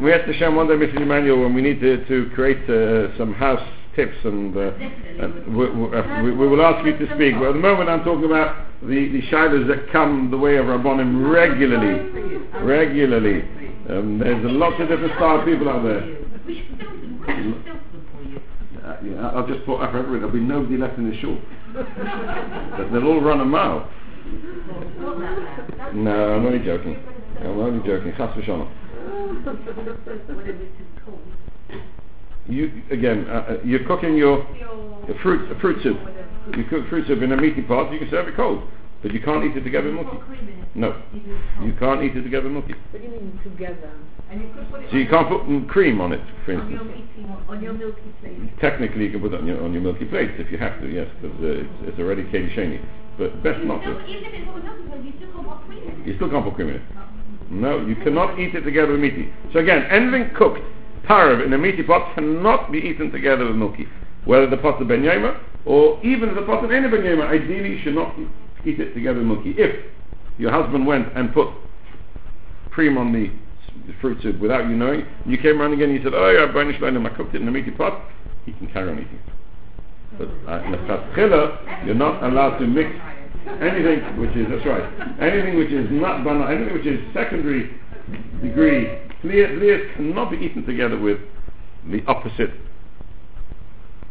We 0.00 0.14
had 0.14 0.30
to 0.30 0.32
show 0.38 0.48
one 0.54 0.70
day, 0.70 0.78
Mr. 0.78 1.02
Emmanuel, 1.02 1.42
when 1.42 1.54
we 1.54 1.60
need 1.60 1.80
to, 1.80 2.06
to 2.06 2.30
create 2.38 2.62
uh, 2.70 3.18
some 3.18 3.34
house 3.34 3.66
tips, 3.96 4.16
and, 4.24 4.56
uh, 4.56 4.60
and 4.60 5.56
we, 5.56 5.64
uh, 5.64 6.22
we, 6.22 6.32
we 6.32 6.48
will 6.48 6.62
ask 6.62 6.84
you 6.84 6.96
to 6.96 7.06
speak. 7.14 7.34
But 7.38 7.48
at 7.48 7.52
the 7.54 7.60
moment, 7.60 7.88
I'm 7.88 8.04
talking 8.04 8.24
about 8.24 8.66
the 8.82 9.08
the 9.08 9.22
shilas 9.30 9.66
that 9.68 9.90
come 9.92 10.30
the 10.30 10.38
way 10.38 10.56
of 10.56 10.66
Rabbonim 10.66 11.30
regularly, 11.30 12.48
regularly. 12.62 13.42
Um, 13.88 14.18
there's 14.18 14.44
a 14.44 14.48
lot 14.48 14.80
of 14.80 14.88
different 14.88 15.14
style 15.14 15.44
people 15.44 15.68
out 15.68 15.82
there. 15.82 16.02
Uh, 18.84 18.96
yeah, 19.02 19.28
I'll 19.28 19.46
just 19.46 19.64
put 19.64 19.80
up 19.80 19.94
everywhere. 19.94 20.20
There'll 20.20 20.32
be 20.32 20.40
nobody 20.40 20.76
left 20.76 20.98
in 20.98 21.10
the 21.10 21.16
shul. 21.20 21.38
They'll 22.92 23.06
all 23.06 23.20
run 23.20 23.40
a 23.40 23.44
mile. 23.44 23.88
No, 25.94 26.34
I'm 26.34 26.46
only 26.46 26.64
joking. 26.64 26.96
I'm 27.40 27.60
only 27.60 27.86
joking. 27.86 28.12
Chas 28.16 28.30
v'shalom. 28.36 28.68
Whatever 29.44 30.48
it 30.48 30.56
is 30.60 30.68
called. 31.04 31.20
You 32.48 32.82
again, 32.90 33.26
uh, 33.28 33.32
uh, 33.32 33.56
you're 33.64 33.84
cooking 33.86 34.16
your, 34.16 34.46
your 35.08 35.18
fruit, 35.22 35.50
a 35.50 35.58
fruit 35.60 35.82
soup. 35.82 35.98
You 36.56 36.64
cook 36.64 36.86
fruit 36.88 37.06
soup 37.08 37.22
in 37.22 37.32
a 37.32 37.36
meaty 37.36 37.62
pot. 37.62 37.90
You 37.92 37.98
can 37.98 38.10
serve 38.10 38.28
it 38.28 38.36
cold, 38.36 38.62
but 39.02 39.12
you 39.14 39.20
can't 39.20 39.44
eat 39.44 39.56
it 39.56 39.62
together 39.64 39.86
with 39.86 39.94
milky. 40.04 40.16
Put 40.18 40.26
cream. 40.26 40.66
No, 40.74 41.00
Even 41.14 41.30
if 41.30 41.38
it's 41.38 41.64
you 41.66 41.72
can't 41.78 42.02
eat 42.02 42.16
it 42.16 42.22
together 42.22 42.44
with 42.52 42.52
milky. 42.64 42.74
What 42.90 43.00
do 43.00 43.08
you 43.08 43.10
mean 43.14 43.40
together? 43.42 43.90
And 44.30 44.42
you 44.42 44.48
could 44.52 44.68
put 44.70 44.82
it 44.82 44.90
So 44.90 44.96
you 44.96 45.08
can't 45.08 45.28
put 45.28 45.40
mm, 45.48 45.68
cream 45.68 46.00
on 46.02 46.12
it, 46.12 46.20
for 46.44 46.52
on 46.54 46.70
your 46.70 46.80
instance. 46.82 47.30
on 47.48 47.62
your 47.62 47.72
milky 47.72 48.12
plate. 48.20 48.60
Technically, 48.60 49.04
you 49.06 49.10
can 49.12 49.20
put 49.20 49.32
it 49.32 49.40
on 49.40 49.46
your, 49.46 49.62
on 49.64 49.72
your 49.72 49.82
milky 49.82 50.04
plates 50.04 50.32
if 50.36 50.50
you 50.52 50.58
have 50.58 50.78
to, 50.82 50.88
yes, 50.88 51.08
because 51.22 51.36
uh, 51.40 51.46
it's, 51.64 51.70
it's 51.88 51.98
already 51.98 52.24
kli 52.24 52.52
sheni. 52.54 52.84
But 53.16 53.42
best 53.42 53.60
You 53.60 53.66
not 53.66 53.80
still, 53.80 53.94
to. 53.96 54.04
even 54.04 54.24
if 54.24 54.34
it's 54.34 54.48
on 54.50 54.88
milky 54.90 55.06
you 55.08 55.12
still 55.16 55.32
can't 55.32 55.48
put 55.48 55.64
cream 55.64 55.80
in 55.80 56.00
it. 56.02 56.06
You 56.06 56.14
still 56.16 56.28
can't 56.30 56.44
put 56.44 56.54
cream 56.56 56.68
in 56.68 56.76
it. 56.76 56.82
No, 57.50 57.80
you 57.86 57.94
cannot 57.96 58.38
eat 58.38 58.54
it 58.54 58.62
together 58.62 58.92
with 58.92 59.00
meaty. 59.00 59.32
So 59.52 59.60
again, 59.60 59.84
anything 59.90 60.34
cooked, 60.34 60.60
parav, 61.08 61.44
in 61.44 61.52
a 61.52 61.58
meaty 61.58 61.82
pot 61.82 62.14
cannot 62.14 62.72
be 62.72 62.78
eaten 62.78 63.10
together 63.10 63.46
with 63.46 63.56
milky. 63.56 63.86
Whether 64.24 64.48
the 64.48 64.56
pot's 64.56 64.80
a 64.80 64.84
ben 64.84 65.02
yoma, 65.02 65.38
or 65.64 66.04
even 66.04 66.34
the 66.34 66.42
pot's 66.42 66.64
an 66.64 66.72
any 66.72 66.88
ben 66.88 67.00
yoma, 67.00 67.28
ideally 67.28 67.80
should 67.82 67.94
not 67.94 68.14
eat- 68.18 68.80
it 68.80 68.94
together 68.94 69.18
with 69.18 69.28
milky. 69.28 69.54
If 69.58 69.84
your 70.38 70.50
husband 70.50 70.86
went 70.86 71.08
and 71.14 71.32
put 71.32 71.48
cream 72.70 72.96
on 72.98 73.12
the, 73.12 73.30
fruit 74.00 74.16
soup 74.22 74.40
without 74.40 74.68
you 74.68 74.76
knowing, 74.76 75.04
you 75.26 75.36
came 75.36 75.60
around 75.60 75.74
again 75.74 75.90
and 75.90 75.98
you 75.98 76.02
said, 76.02 76.14
oh 76.14 76.30
yeah, 76.30 76.50
Banish 76.50 76.80
Leinim, 76.80 77.10
I 77.10 77.14
cooked 77.14 77.34
it 77.34 77.42
in 77.42 77.48
a 77.48 77.50
meaty 77.50 77.70
pot, 77.70 78.00
he 78.46 78.52
can 78.52 78.66
carry 78.68 78.90
on 78.90 78.98
eating. 78.98 79.20
But 80.16 80.28
uh, 80.48 80.64
in 80.64 80.72
the 80.72 80.78
Chatchila, 80.78 81.84
you're 81.84 81.94
not 81.94 82.22
allowed 82.22 82.58
to 82.58 82.66
mix 82.66 82.90
anything 83.60 84.00
which 84.18 84.34
is, 84.36 84.46
that's 84.48 84.64
right, 84.64 85.20
anything 85.20 85.58
which 85.58 85.70
is 85.70 85.86
not 85.90 86.24
banal, 86.24 86.48
anything 86.48 86.72
which 86.72 86.86
is 86.86 87.00
secondary 87.12 87.70
degree, 88.42 88.98
Blias 89.24 89.94
cannot 89.96 90.30
be 90.30 90.36
eaten 90.36 90.64
together 90.64 90.98
with 90.98 91.18
the 91.90 92.04
opposite 92.06 92.50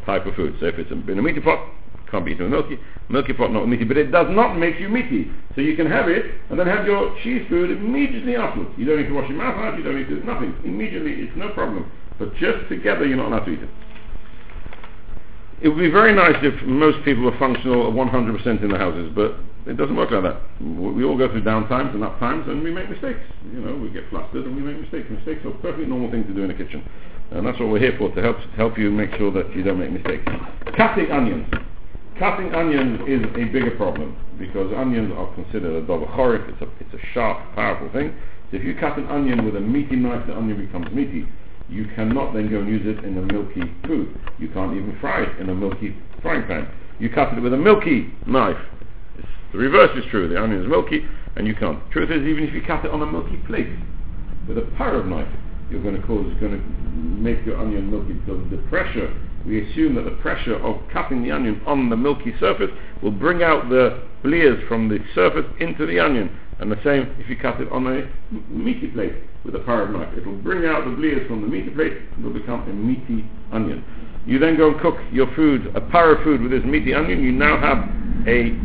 type 0.05 0.25
of 0.25 0.35
food. 0.35 0.55
So 0.59 0.65
if 0.67 0.75
it's 0.75 0.91
a 0.91 0.95
meaty 0.95 1.39
pot, 1.39 1.69
can't 2.11 2.25
be 2.25 2.31
eaten 2.31 2.51
with 2.51 2.51
milky, 2.51 2.79
milky 3.09 3.33
pot 3.33 3.51
not 3.51 3.67
meaty, 3.67 3.83
but 3.83 3.97
it 3.97 4.11
does 4.11 4.27
not 4.29 4.55
make 4.55 4.79
you 4.79 4.89
meaty. 4.89 5.31
So 5.55 5.61
you 5.61 5.75
can 5.75 5.89
have 5.89 6.09
it 6.09 6.25
and 6.49 6.59
then 6.59 6.67
have 6.67 6.85
your 6.85 7.15
cheese 7.23 7.45
food 7.49 7.71
immediately 7.71 8.35
afterwards. 8.35 8.71
You 8.77 8.85
don't 8.85 8.97
need 8.97 9.07
to 9.07 9.13
wash 9.13 9.29
your 9.29 9.37
mouth 9.37 9.57
out, 9.57 9.77
you 9.77 9.83
don't 9.83 9.95
need 9.95 10.09
to, 10.09 10.19
do 10.19 10.23
nothing. 10.23 10.55
Immediately, 10.63 11.11
it's 11.13 11.35
no 11.35 11.49
problem. 11.49 11.91
But 12.19 12.35
just 12.35 12.69
together, 12.69 13.05
you're 13.05 13.17
not 13.17 13.27
allowed 13.27 13.45
to 13.45 13.51
eat 13.51 13.63
it. 13.63 13.69
It 15.61 15.69
would 15.69 15.79
be 15.79 15.89
very 15.89 16.13
nice 16.13 16.35
if 16.43 16.61
most 16.63 17.03
people 17.05 17.23
were 17.23 17.37
functional 17.39 17.91
100% 17.91 18.63
in 18.63 18.69
the 18.69 18.77
houses, 18.77 19.11
but 19.15 19.35
it 19.65 19.77
doesn't 19.77 19.95
work 19.95 20.11
like 20.11 20.23
that. 20.23 20.41
We 20.59 21.03
all 21.03 21.17
go 21.17 21.29
through 21.29 21.43
down 21.43 21.69
times 21.69 21.91
and 21.93 22.03
up 22.03 22.19
times, 22.19 22.45
and 22.47 22.61
we 22.63 22.71
make 22.71 22.89
mistakes. 22.89 23.19
You 23.51 23.61
know, 23.61 23.75
we 23.75 23.89
get 23.89 24.09
flustered 24.09 24.45
and 24.45 24.55
we 24.55 24.61
make 24.61 24.79
mistakes. 24.79 25.07
Mistakes 25.09 25.45
are 25.45 25.49
a 25.49 25.57
perfectly 25.59 25.85
normal 25.85 26.11
thing 26.11 26.27
to 26.27 26.33
do 26.33 26.43
in 26.43 26.51
a 26.51 26.53
kitchen, 26.53 26.83
and 27.31 27.45
that's 27.45 27.59
what 27.59 27.69
we're 27.69 27.79
here 27.79 27.95
for 27.97 28.13
to 28.13 28.21
help 28.21 28.37
help 28.55 28.77
you 28.77 28.91
make 28.91 29.13
sure 29.15 29.31
that 29.31 29.55
you 29.55 29.63
don't 29.63 29.79
make 29.79 29.91
mistakes. 29.91 30.23
Cutting 30.75 31.11
onions. 31.11 31.47
Cutting 32.19 32.53
onions 32.53 33.01
is 33.07 33.23
a 33.35 33.45
bigger 33.51 33.71
problem 33.71 34.15
because 34.37 34.71
onions 34.75 35.11
are 35.17 35.33
considered 35.33 35.83
a 35.83 35.87
double. 35.87 36.07
It's 36.07 36.61
a 36.61 36.67
it's 36.79 36.93
a 36.93 37.13
sharp, 37.13 37.55
powerful 37.55 37.89
thing. 37.91 38.13
So 38.51 38.57
if 38.57 38.63
you 38.63 38.75
cut 38.75 38.97
an 38.97 39.07
onion 39.07 39.45
with 39.45 39.55
a 39.55 39.59
meaty 39.59 39.95
knife, 39.95 40.27
the 40.27 40.35
onion 40.35 40.63
becomes 40.63 40.93
meaty. 40.93 41.25
You 41.69 41.87
cannot 41.95 42.33
then 42.33 42.51
go 42.51 42.59
and 42.59 42.67
use 42.67 42.85
it 42.85 43.03
in 43.03 43.17
a 43.17 43.21
milky 43.21 43.63
food. 43.87 44.13
You 44.37 44.49
can't 44.49 44.75
even 44.75 44.97
fry 44.99 45.23
it 45.23 45.39
in 45.39 45.49
a 45.49 45.55
milky 45.55 45.95
frying 46.21 46.45
pan. 46.45 46.67
You 46.99 47.09
cut 47.09 47.33
it 47.33 47.41
with 47.41 47.53
a 47.53 47.57
milky 47.57 48.13
knife. 48.27 48.57
The 49.53 49.59
reverse 49.59 49.95
is 49.95 50.03
true. 50.09 50.27
The 50.27 50.41
onion 50.41 50.63
is 50.63 50.67
milky, 50.67 51.05
and 51.35 51.47
you 51.47 51.55
can't. 51.55 51.79
Truth 51.91 52.09
is, 52.09 52.25
even 52.27 52.43
if 52.43 52.53
you 52.53 52.61
cut 52.61 52.83
it 52.83 52.91
on 52.91 53.01
a 53.01 53.05
milky 53.05 53.37
plate 53.45 53.69
with 54.47 54.57
a 54.57 54.63
parav 54.77 55.07
knife, 55.07 55.31
you're 55.69 55.81
going 55.81 55.95
to 55.95 56.05
cause, 56.05 56.25
going 56.41 56.59
to 56.59 56.93
make 57.21 57.45
your 57.45 57.57
onion 57.57 57.89
milky 57.89 58.13
because 58.13 58.41
the 58.49 58.57
pressure. 58.69 59.13
We 59.45 59.69
assume 59.69 59.95
that 59.95 60.05
the 60.05 60.17
pressure 60.21 60.55
of 60.55 60.77
cutting 60.91 61.21
the 61.21 61.31
onion 61.31 61.61
on 61.67 61.89
the 61.89 61.97
milky 61.97 62.33
surface 62.39 62.71
will 63.01 63.11
bring 63.11 63.43
out 63.43 63.69
the 63.69 64.01
blias 64.23 64.65
from 64.69 64.87
the 64.87 64.99
surface 65.13 65.45
into 65.59 65.85
the 65.85 65.99
onion. 65.99 66.35
And 66.59 66.71
the 66.71 66.79
same 66.83 67.13
if 67.19 67.29
you 67.29 67.35
cut 67.35 67.59
it 67.59 67.69
on 67.69 67.85
a 67.85 68.09
meaty 68.49 68.87
plate 68.87 69.15
with 69.43 69.53
a 69.55 69.59
parav 69.59 69.91
knife. 69.91 70.17
It 70.17 70.25
will 70.25 70.37
bring 70.37 70.65
out 70.65 70.85
the 70.85 70.91
blias 70.91 71.27
from 71.27 71.41
the 71.41 71.47
meaty 71.47 71.71
plate 71.71 71.91
and 71.91 72.25
it 72.25 72.27
will 72.27 72.39
become 72.39 72.61
a 72.61 72.73
meaty 72.73 73.29
onion. 73.51 73.83
You 74.25 74.39
then 74.39 74.55
go 74.55 74.71
and 74.71 74.79
cook 74.79 74.95
your 75.11 75.27
food, 75.35 75.75
a 75.75 75.81
parav 75.81 76.23
food 76.23 76.41
with 76.41 76.51
this 76.51 76.63
meaty 76.63 76.93
onion. 76.93 77.21
You 77.21 77.33
now 77.33 77.59
have 77.59 77.79
a 78.25 78.57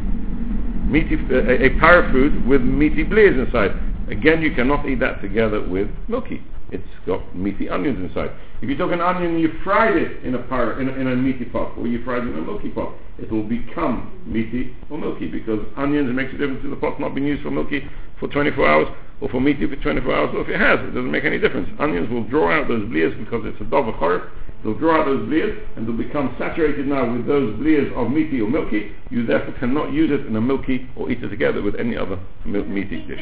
meaty, 0.88 1.16
uh, 1.16 1.34
a, 1.34 1.66
a 1.66 1.80
para 1.80 2.10
food 2.12 2.46
with 2.46 2.62
meaty 2.62 3.04
blias 3.04 3.38
inside. 3.38 3.72
Again, 4.10 4.42
you 4.42 4.54
cannot 4.54 4.88
eat 4.88 5.00
that 5.00 5.20
together 5.20 5.66
with 5.66 5.88
milky. 6.08 6.42
It's 6.70 6.84
got 7.06 7.34
meaty 7.34 7.68
onions 7.68 7.98
inside. 7.98 8.30
If 8.60 8.68
you 8.68 8.76
took 8.76 8.92
an 8.92 9.00
onion 9.00 9.34
and 9.34 9.40
you 9.40 9.52
fried 9.64 9.96
it 9.96 10.24
in 10.24 10.34
a 10.34 10.38
para, 10.38 10.80
in 10.80 10.88
a, 10.88 10.92
in 10.92 11.06
a 11.06 11.16
meaty 11.16 11.44
pot, 11.46 11.76
or 11.78 11.86
you 11.86 12.04
fried 12.04 12.24
it 12.24 12.28
in 12.28 12.38
a 12.38 12.42
milky 12.42 12.68
pot, 12.68 12.92
it 13.18 13.30
will 13.32 13.42
become 13.42 14.22
meaty 14.26 14.76
or 14.90 14.98
milky 14.98 15.28
because 15.28 15.60
onions 15.76 16.14
makes 16.14 16.32
a 16.34 16.38
difference 16.38 16.60
in 16.64 16.70
the 16.70 16.76
pot 16.76 17.00
not 17.00 17.14
being 17.14 17.26
used 17.26 17.42
for 17.42 17.50
milky 17.50 17.88
for 18.20 18.28
24 18.28 18.68
hours 18.68 18.88
or 19.20 19.28
for 19.28 19.40
meaty 19.40 19.66
for 19.66 19.76
24 19.76 20.14
hours, 20.14 20.30
or 20.34 20.42
if 20.42 20.48
it 20.48 20.60
has, 20.60 20.78
it 20.80 20.94
doesn't 20.94 21.10
make 21.10 21.24
any 21.24 21.38
difference. 21.38 21.68
Onions 21.80 22.08
will 22.10 22.24
draw 22.24 22.52
out 22.52 22.68
those 22.68 22.82
blias 22.88 23.16
because 23.18 23.42
it's 23.44 23.60
a 23.60 23.64
dove 23.64 23.92
chorif. 23.96 24.28
They'll 24.62 24.74
draw 24.74 25.00
out 25.00 25.06
those 25.06 25.28
blias 25.28 25.56
and 25.76 25.86
they'll 25.86 25.96
become 25.96 26.34
saturated 26.38 26.86
now 26.86 27.12
with 27.12 27.26
those 27.26 27.54
blias 27.58 27.92
of 27.94 28.10
meaty 28.10 28.40
or 28.40 28.50
milky. 28.50 28.90
You 29.10 29.24
therefore 29.24 29.54
cannot 29.60 29.92
use 29.92 30.10
it 30.10 30.26
in 30.26 30.34
a 30.36 30.40
milky 30.40 30.88
or 30.96 31.10
eat 31.10 31.22
it 31.22 31.28
together 31.28 31.62
with 31.62 31.76
any 31.76 31.96
other 31.96 32.18
mil- 32.44 32.64
meaty 32.64 33.02
dish. 33.06 33.20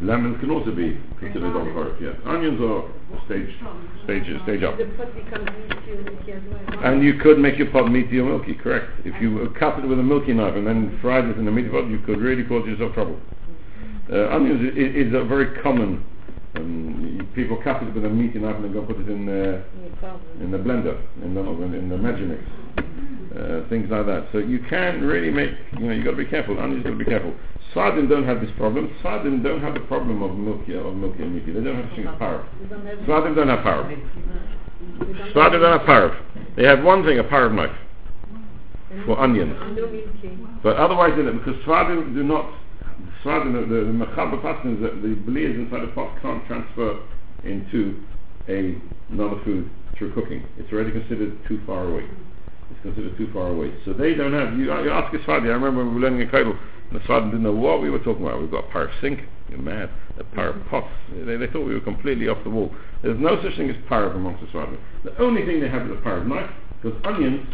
Lemons 0.00 0.40
can 0.40 0.50
also 0.50 0.72
be 0.74 0.98
considered 1.20 1.52
dove 1.52 1.68
chorif, 1.68 2.00
yes. 2.00 2.16
Onions 2.26 2.60
are 2.60 2.82
stage, 3.26 3.48
stage, 4.02 4.24
stage 4.42 4.62
up. 4.64 4.74
And 6.82 7.04
you 7.04 7.14
could 7.22 7.38
make 7.38 7.56
your 7.56 7.70
pot 7.70 7.88
meaty 7.92 8.18
or 8.18 8.24
milky, 8.24 8.54
correct. 8.54 8.90
If 9.04 9.20
you 9.22 9.54
cut 9.56 9.78
it 9.78 9.86
with 9.86 10.00
a 10.00 10.02
milky 10.02 10.32
knife 10.32 10.56
and 10.56 10.66
then 10.66 10.98
fried 11.00 11.26
it 11.26 11.38
in 11.38 11.46
a 11.46 11.52
meaty 11.52 11.68
pot, 11.68 11.88
you 11.88 12.00
could 12.00 12.18
really 12.18 12.42
cause 12.42 12.66
yourself 12.66 12.94
trouble. 12.94 13.20
Uh, 14.12 14.28
onions 14.30 14.76
is, 14.76 15.06
is 15.06 15.14
a 15.14 15.22
very 15.24 15.62
common. 15.62 16.04
Um, 16.54 17.28
people 17.34 17.56
cut 17.64 17.82
it 17.82 17.94
with 17.94 18.04
a 18.04 18.10
meaty 18.10 18.38
knife 18.38 18.56
and 18.56 18.64
then 18.66 18.72
go 18.74 18.82
put 18.82 19.00
it 19.00 19.08
in 19.08 19.26
uh, 19.26 19.32
No 19.32 19.88
problem. 19.98 20.42
in 20.42 20.50
the 20.50 20.58
blender, 20.58 21.00
in 21.22 21.34
the 21.34 21.40
in 21.40 21.88
the 21.88 21.96
Magimix, 21.96 22.44
uh, 23.32 23.68
things 23.70 23.88
like 23.90 24.04
that. 24.04 24.28
So 24.32 24.38
you 24.38 24.58
can 24.68 25.00
really 25.00 25.30
make. 25.30 25.50
You 25.78 25.86
know, 25.86 25.92
you 25.94 26.04
got 26.04 26.10
to 26.10 26.16
be 26.18 26.26
careful. 26.26 26.58
Onions 26.60 26.84
got 26.84 26.90
to 26.90 26.96
be 26.96 27.06
careful. 27.06 27.34
Sfardim 27.74 28.06
don't 28.08 28.24
have 28.24 28.42
this 28.42 28.50
problem. 28.58 28.94
Sfardim 29.02 29.42
don't 29.42 29.62
have 29.62 29.72
the 29.72 29.80
problem 29.80 30.22
of 30.22 30.36
milky 30.36 30.74
of 30.74 30.94
milky 30.94 31.22
and 31.22 31.34
meaty. 31.34 31.52
They 31.52 31.64
don't 31.64 31.76
have 31.76 31.86
as 31.86 31.98
parav. 32.20 32.44
We 32.60 32.68
don't 32.68 32.86
have, 32.86 32.98
parav. 33.64 33.88
we 33.88 35.12
don't 35.58 35.78
have 35.78 35.86
parav. 35.88 36.56
They 36.56 36.64
have 36.64 36.84
one 36.84 37.02
thing, 37.02 37.18
a 37.18 37.24
parav 37.24 37.54
knife 37.54 37.74
for 39.06 39.18
onions. 39.18 39.56
But 40.62 40.76
otherwise, 40.76 41.12
they 41.16 41.22
don't, 41.22 41.38
because 41.38 41.60
Sfardim 41.64 42.14
do 42.14 42.22
not 42.22 42.52
The, 43.24 43.66
the, 43.68 43.76
the 43.86 43.94
Mechaber 43.94 44.38
is 44.74 44.82
that 44.82 45.00
the 45.02 45.14
blias 45.30 45.54
inside 45.56 45.82
the 45.82 45.92
pot 45.94 46.20
can't 46.20 46.44
transfer 46.46 47.00
into 47.44 48.02
a, 48.48 48.76
another 49.10 49.40
food 49.44 49.70
through 49.96 50.12
cooking. 50.14 50.44
It's 50.58 50.72
already 50.72 50.90
considered 50.90 51.38
too 51.46 51.60
far 51.66 51.88
away. 51.88 52.04
It's 52.70 52.80
considered 52.82 53.16
too 53.16 53.30
far 53.32 53.48
away. 53.48 53.72
So 53.84 53.92
they 53.92 54.14
don't 54.14 54.32
have, 54.32 54.58
you, 54.58 54.66
you 54.66 54.90
ask 54.90 55.14
a 55.14 55.18
Sfardi, 55.18 55.46
I 55.46 55.54
remember 55.54 55.84
we 55.84 55.94
were 55.94 56.00
learning 56.00 56.20
in 56.20 56.28
Kaidel, 56.28 56.58
and 56.90 57.00
the 57.00 57.04
Sfardim 57.04 57.30
didn't 57.30 57.44
know 57.44 57.52
what 57.52 57.80
we 57.80 57.90
were 57.90 58.00
talking 58.00 58.26
about. 58.26 58.40
We've 58.40 58.50
got 58.50 58.64
a 58.74 58.78
of 58.78 58.90
sink, 59.00 59.20
you're 59.48 59.58
mad, 59.58 59.90
a 60.18 60.40
of 60.40 60.66
pots. 60.66 60.88
They, 61.12 61.36
they 61.36 61.46
thought 61.46 61.66
we 61.66 61.74
were 61.74 61.80
completely 61.80 62.28
off 62.28 62.42
the 62.44 62.50
wall. 62.50 62.74
There's 63.02 63.18
no 63.20 63.40
such 63.42 63.56
thing 63.56 63.70
as 63.70 63.76
parv 63.88 64.14
amongst 64.16 64.40
the 64.40 64.46
Sfardim. 64.48 64.78
The 65.04 65.16
only 65.18 65.46
thing 65.46 65.60
they 65.60 65.68
have 65.68 65.86
is 65.86 65.92
a 65.92 66.00
parv 66.00 66.26
knife, 66.26 66.50
because 66.82 66.98
onions 67.04 67.46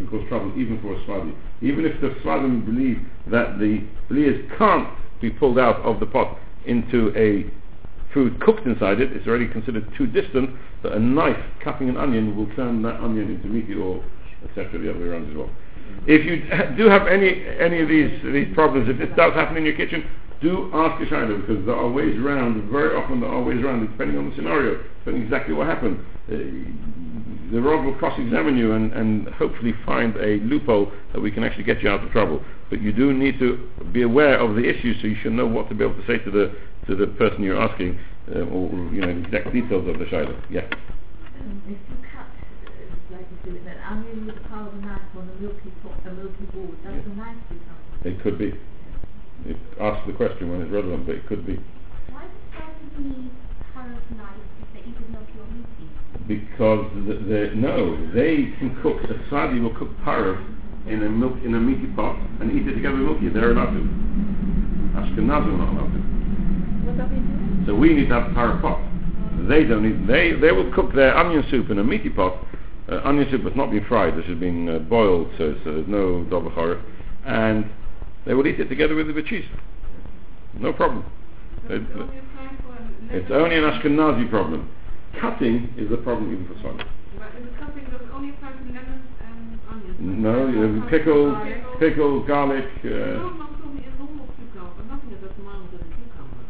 can 0.00 0.08
cause 0.08 0.26
trouble 0.28 0.52
even 0.56 0.80
for 0.80 0.94
a 0.94 1.00
Sfardi. 1.04 1.34
Even 1.60 1.84
if 1.84 2.00
the 2.00 2.08
Sfardim 2.22 2.64
believe 2.64 2.98
that 3.30 3.58
the 3.58 3.84
blias 4.10 4.40
can't 4.56 4.88
be 5.20 5.30
pulled 5.30 5.58
out 5.58 5.76
of 5.82 6.00
the 6.00 6.06
pot 6.06 6.38
into 6.66 7.12
a 7.16 7.50
food 8.12 8.40
cooked 8.40 8.66
inside 8.66 9.00
it, 9.00 9.12
it's 9.12 9.26
already 9.26 9.46
considered 9.46 9.86
too 9.96 10.06
distant 10.06 10.50
that 10.82 10.92
a 10.92 10.98
knife 10.98 11.38
cutting 11.62 11.88
an 11.88 11.96
onion 11.96 12.36
will 12.36 12.48
turn 12.56 12.82
that 12.82 13.00
onion 13.00 13.30
into 13.30 13.46
meaty 13.46 13.74
or 13.74 14.02
etc. 14.48 14.78
the 14.78 14.90
other 14.90 14.98
way 14.98 15.06
around 15.06 15.30
as 15.30 15.36
well. 15.36 15.50
If 16.06 16.24
you 16.24 16.40
do 16.76 16.88
have 16.88 17.06
any 17.06 17.44
any 17.60 17.82
of 17.82 17.88
these 17.88 18.10
these 18.32 18.52
problems, 18.54 18.88
if 18.88 18.98
this 18.98 19.14
does 19.16 19.34
happen 19.34 19.56
in 19.58 19.64
your 19.64 19.76
kitchen, 19.76 20.04
do 20.40 20.70
ask 20.72 21.00
a 21.02 21.06
shayla 21.06 21.40
because 21.40 21.64
there 21.66 21.76
are 21.76 21.90
ways 21.90 22.16
around. 22.16 22.70
Very 22.70 22.96
often 22.96 23.20
there 23.20 23.28
are 23.28 23.42
ways 23.42 23.62
around, 23.62 23.86
depending 23.86 24.16
on 24.16 24.30
the 24.30 24.36
scenario, 24.36 24.82
depending 25.00 25.24
exactly 25.24 25.52
what 25.52 25.66
happened. 25.66 26.00
Uh, 26.30 26.36
the 27.50 27.60
Rav 27.60 27.84
will 27.84 27.94
cross-examine 27.94 28.56
you 28.56 28.72
and, 28.72 28.92
and 28.92 29.28
hopefully 29.28 29.74
find 29.84 30.14
a 30.16 30.38
loophole 30.44 30.92
that 31.12 31.20
we 31.20 31.30
can 31.30 31.42
actually 31.42 31.64
get 31.64 31.82
you 31.82 31.90
out 31.90 32.04
of 32.04 32.10
trouble. 32.12 32.42
But 32.70 32.80
you 32.80 32.92
do 32.92 33.12
need 33.12 33.38
to 33.40 33.68
be 33.92 34.02
aware 34.02 34.38
of 34.38 34.54
the 34.54 34.62
issue, 34.62 34.94
so 35.00 35.06
you 35.06 35.16
should 35.22 35.32
know 35.32 35.46
what 35.46 35.68
to 35.68 35.74
be 35.74 35.84
able 35.84 35.96
to 35.96 36.06
say 36.06 36.18
to 36.18 36.30
the 36.30 36.54
to 36.86 36.96
the 36.96 37.06
person 37.18 37.42
you're 37.42 37.60
asking, 37.60 37.98
uh, 38.34 38.40
or 38.46 38.70
you 38.92 39.00
know 39.02 39.12
the 39.12 39.20
exact 39.26 39.52
details 39.52 39.86
of 39.88 39.98
the 39.98 40.06
shayla. 40.06 40.34
Yeah. 40.50 40.62
Um, 41.40 41.62
if 41.66 41.76
you 41.76 41.96
cut, 42.14 42.26
uh, 42.26 43.14
like 43.14 43.26
you 43.44 43.60
said, 43.64 43.76
an 43.76 43.82
onion 43.84 44.26
with 44.26 44.36
a 44.36 44.48
power 44.48 44.68
of 44.68 44.74
a 44.74 44.80
knife 44.80 45.02
on 45.16 45.28
a 45.28 45.40
milky 45.42 45.70
pot, 45.82 45.98
a 46.06 46.14
milky 46.14 46.46
board, 46.54 46.82
does 46.82 46.94
Yeah. 46.94 47.02
the 47.02 47.14
knife 47.16 47.36
do? 47.50 48.08
It 48.08 48.22
could 48.22 48.38
be. 48.38 48.54
It 49.46 49.56
asks 49.80 50.06
the 50.06 50.12
question 50.12 50.50
when 50.50 50.62
it's 50.62 50.70
relevant, 50.70 51.06
but 51.06 51.16
it 51.16 51.26
could 51.26 51.44
be. 51.46 51.58
Why 52.10 52.22
does 52.22 52.30
spiders 52.52 52.96
need 52.98 53.30
parav 53.74 54.00
knife 54.16 54.46
if 54.62 54.68
they 54.74 54.80
eat 54.88 54.96
a 54.96 55.12
milky 55.12 55.36
or 55.40 55.46
meaty? 55.52 55.99
Because 56.30 56.86
the, 57.08 57.14
the, 57.26 57.50
no, 57.56 57.98
they 58.14 58.54
can 58.60 58.78
cook. 58.84 59.02
A 59.02 59.14
Sfardi 59.26 59.60
will 59.60 59.74
cook 59.74 59.90
parav 60.06 60.38
in 60.86 61.02
a 61.02 61.08
milk 61.08 61.34
in 61.44 61.56
a 61.56 61.58
meaty 61.58 61.88
pot 61.96 62.14
and 62.40 62.52
eat 62.52 62.68
it 62.68 62.74
together 62.76 62.98
with 62.98 63.18
milky. 63.18 63.28
They're 63.34 63.50
allowed 63.50 63.74
to. 63.74 63.82
Ashkenazim 64.94 65.26
are 65.26 65.58
not 65.58 65.74
allowed 65.74 65.90
to. 65.90 65.98
What 66.86 67.00
are 67.00 67.08
they 67.08 67.16
doing? 67.16 67.64
So 67.66 67.74
we 67.74 67.94
need 67.94 68.10
to 68.10 68.14
have 68.14 68.30
parav 68.30 68.62
pot. 68.62 68.78
They 69.48 69.64
don't 69.64 69.82
need. 69.82 70.06
They 70.06 70.38
they 70.38 70.52
will 70.52 70.72
cook 70.72 70.94
their 70.94 71.16
onion 71.18 71.42
soup 71.50 71.68
in 71.68 71.80
a 71.80 71.84
meaty 71.84 72.10
pot. 72.10 72.46
Uh, 72.88 73.00
onion 73.02 73.26
soup 73.32 73.42
has 73.42 73.56
not 73.56 73.72
been 73.72 73.84
fried. 73.86 74.16
This 74.16 74.26
has 74.26 74.38
been 74.38 74.68
uh, 74.68 74.78
boiled, 74.78 75.32
so, 75.36 75.56
so 75.64 75.74
there's 75.74 75.88
no 75.88 76.22
double 76.30 76.50
horror, 76.50 76.80
and 77.26 77.68
they 78.24 78.34
will 78.34 78.46
eat 78.46 78.60
it 78.60 78.68
together 78.68 78.94
with 78.94 79.12
the 79.12 79.22
cheese. 79.24 79.46
No 80.54 80.72
problem. 80.72 81.04
It's 81.64 81.90
only 81.92 82.18
a 82.18 82.20
time 82.38 82.58
for 82.62 83.16
it's 83.16 83.30
only 83.32 83.56
an 83.56 83.64
Ashkenazi 83.64 84.30
problem. 84.30 84.70
Cutting 85.18 85.74
is 85.76 85.90
a 85.92 85.96
problem 85.98 86.32
even 86.32 86.46
for 86.46 86.54
Sfardi. 86.62 86.84
But 87.18 87.34
in 87.36 87.44
the 87.46 87.52
cutting, 87.58 87.84
there's 87.90 88.08
only 88.14 88.30
a 88.30 88.36
time 88.40 88.54
for 88.56 88.72
lemons 88.72 89.06
and 89.20 89.58
onions. 89.68 89.98
No, 90.00 90.48
you 90.48 90.60
have 90.62 90.88
pickle, 90.90 91.34
pickle, 91.78 92.22
garlic. 92.26 92.64
No, 92.84 92.90
Uh, 92.90 92.94
no, 92.94 93.26
I'm 93.26 93.40
a 93.42 93.98
normal 93.98 94.26
cucumber, 94.38 94.70
but 94.76 94.86
nothing 94.86 95.10
that 95.10 95.20
is 95.26 95.36
mild 95.44 95.68
than 95.72 95.80
a 95.80 95.90
cucumber. 95.92 96.40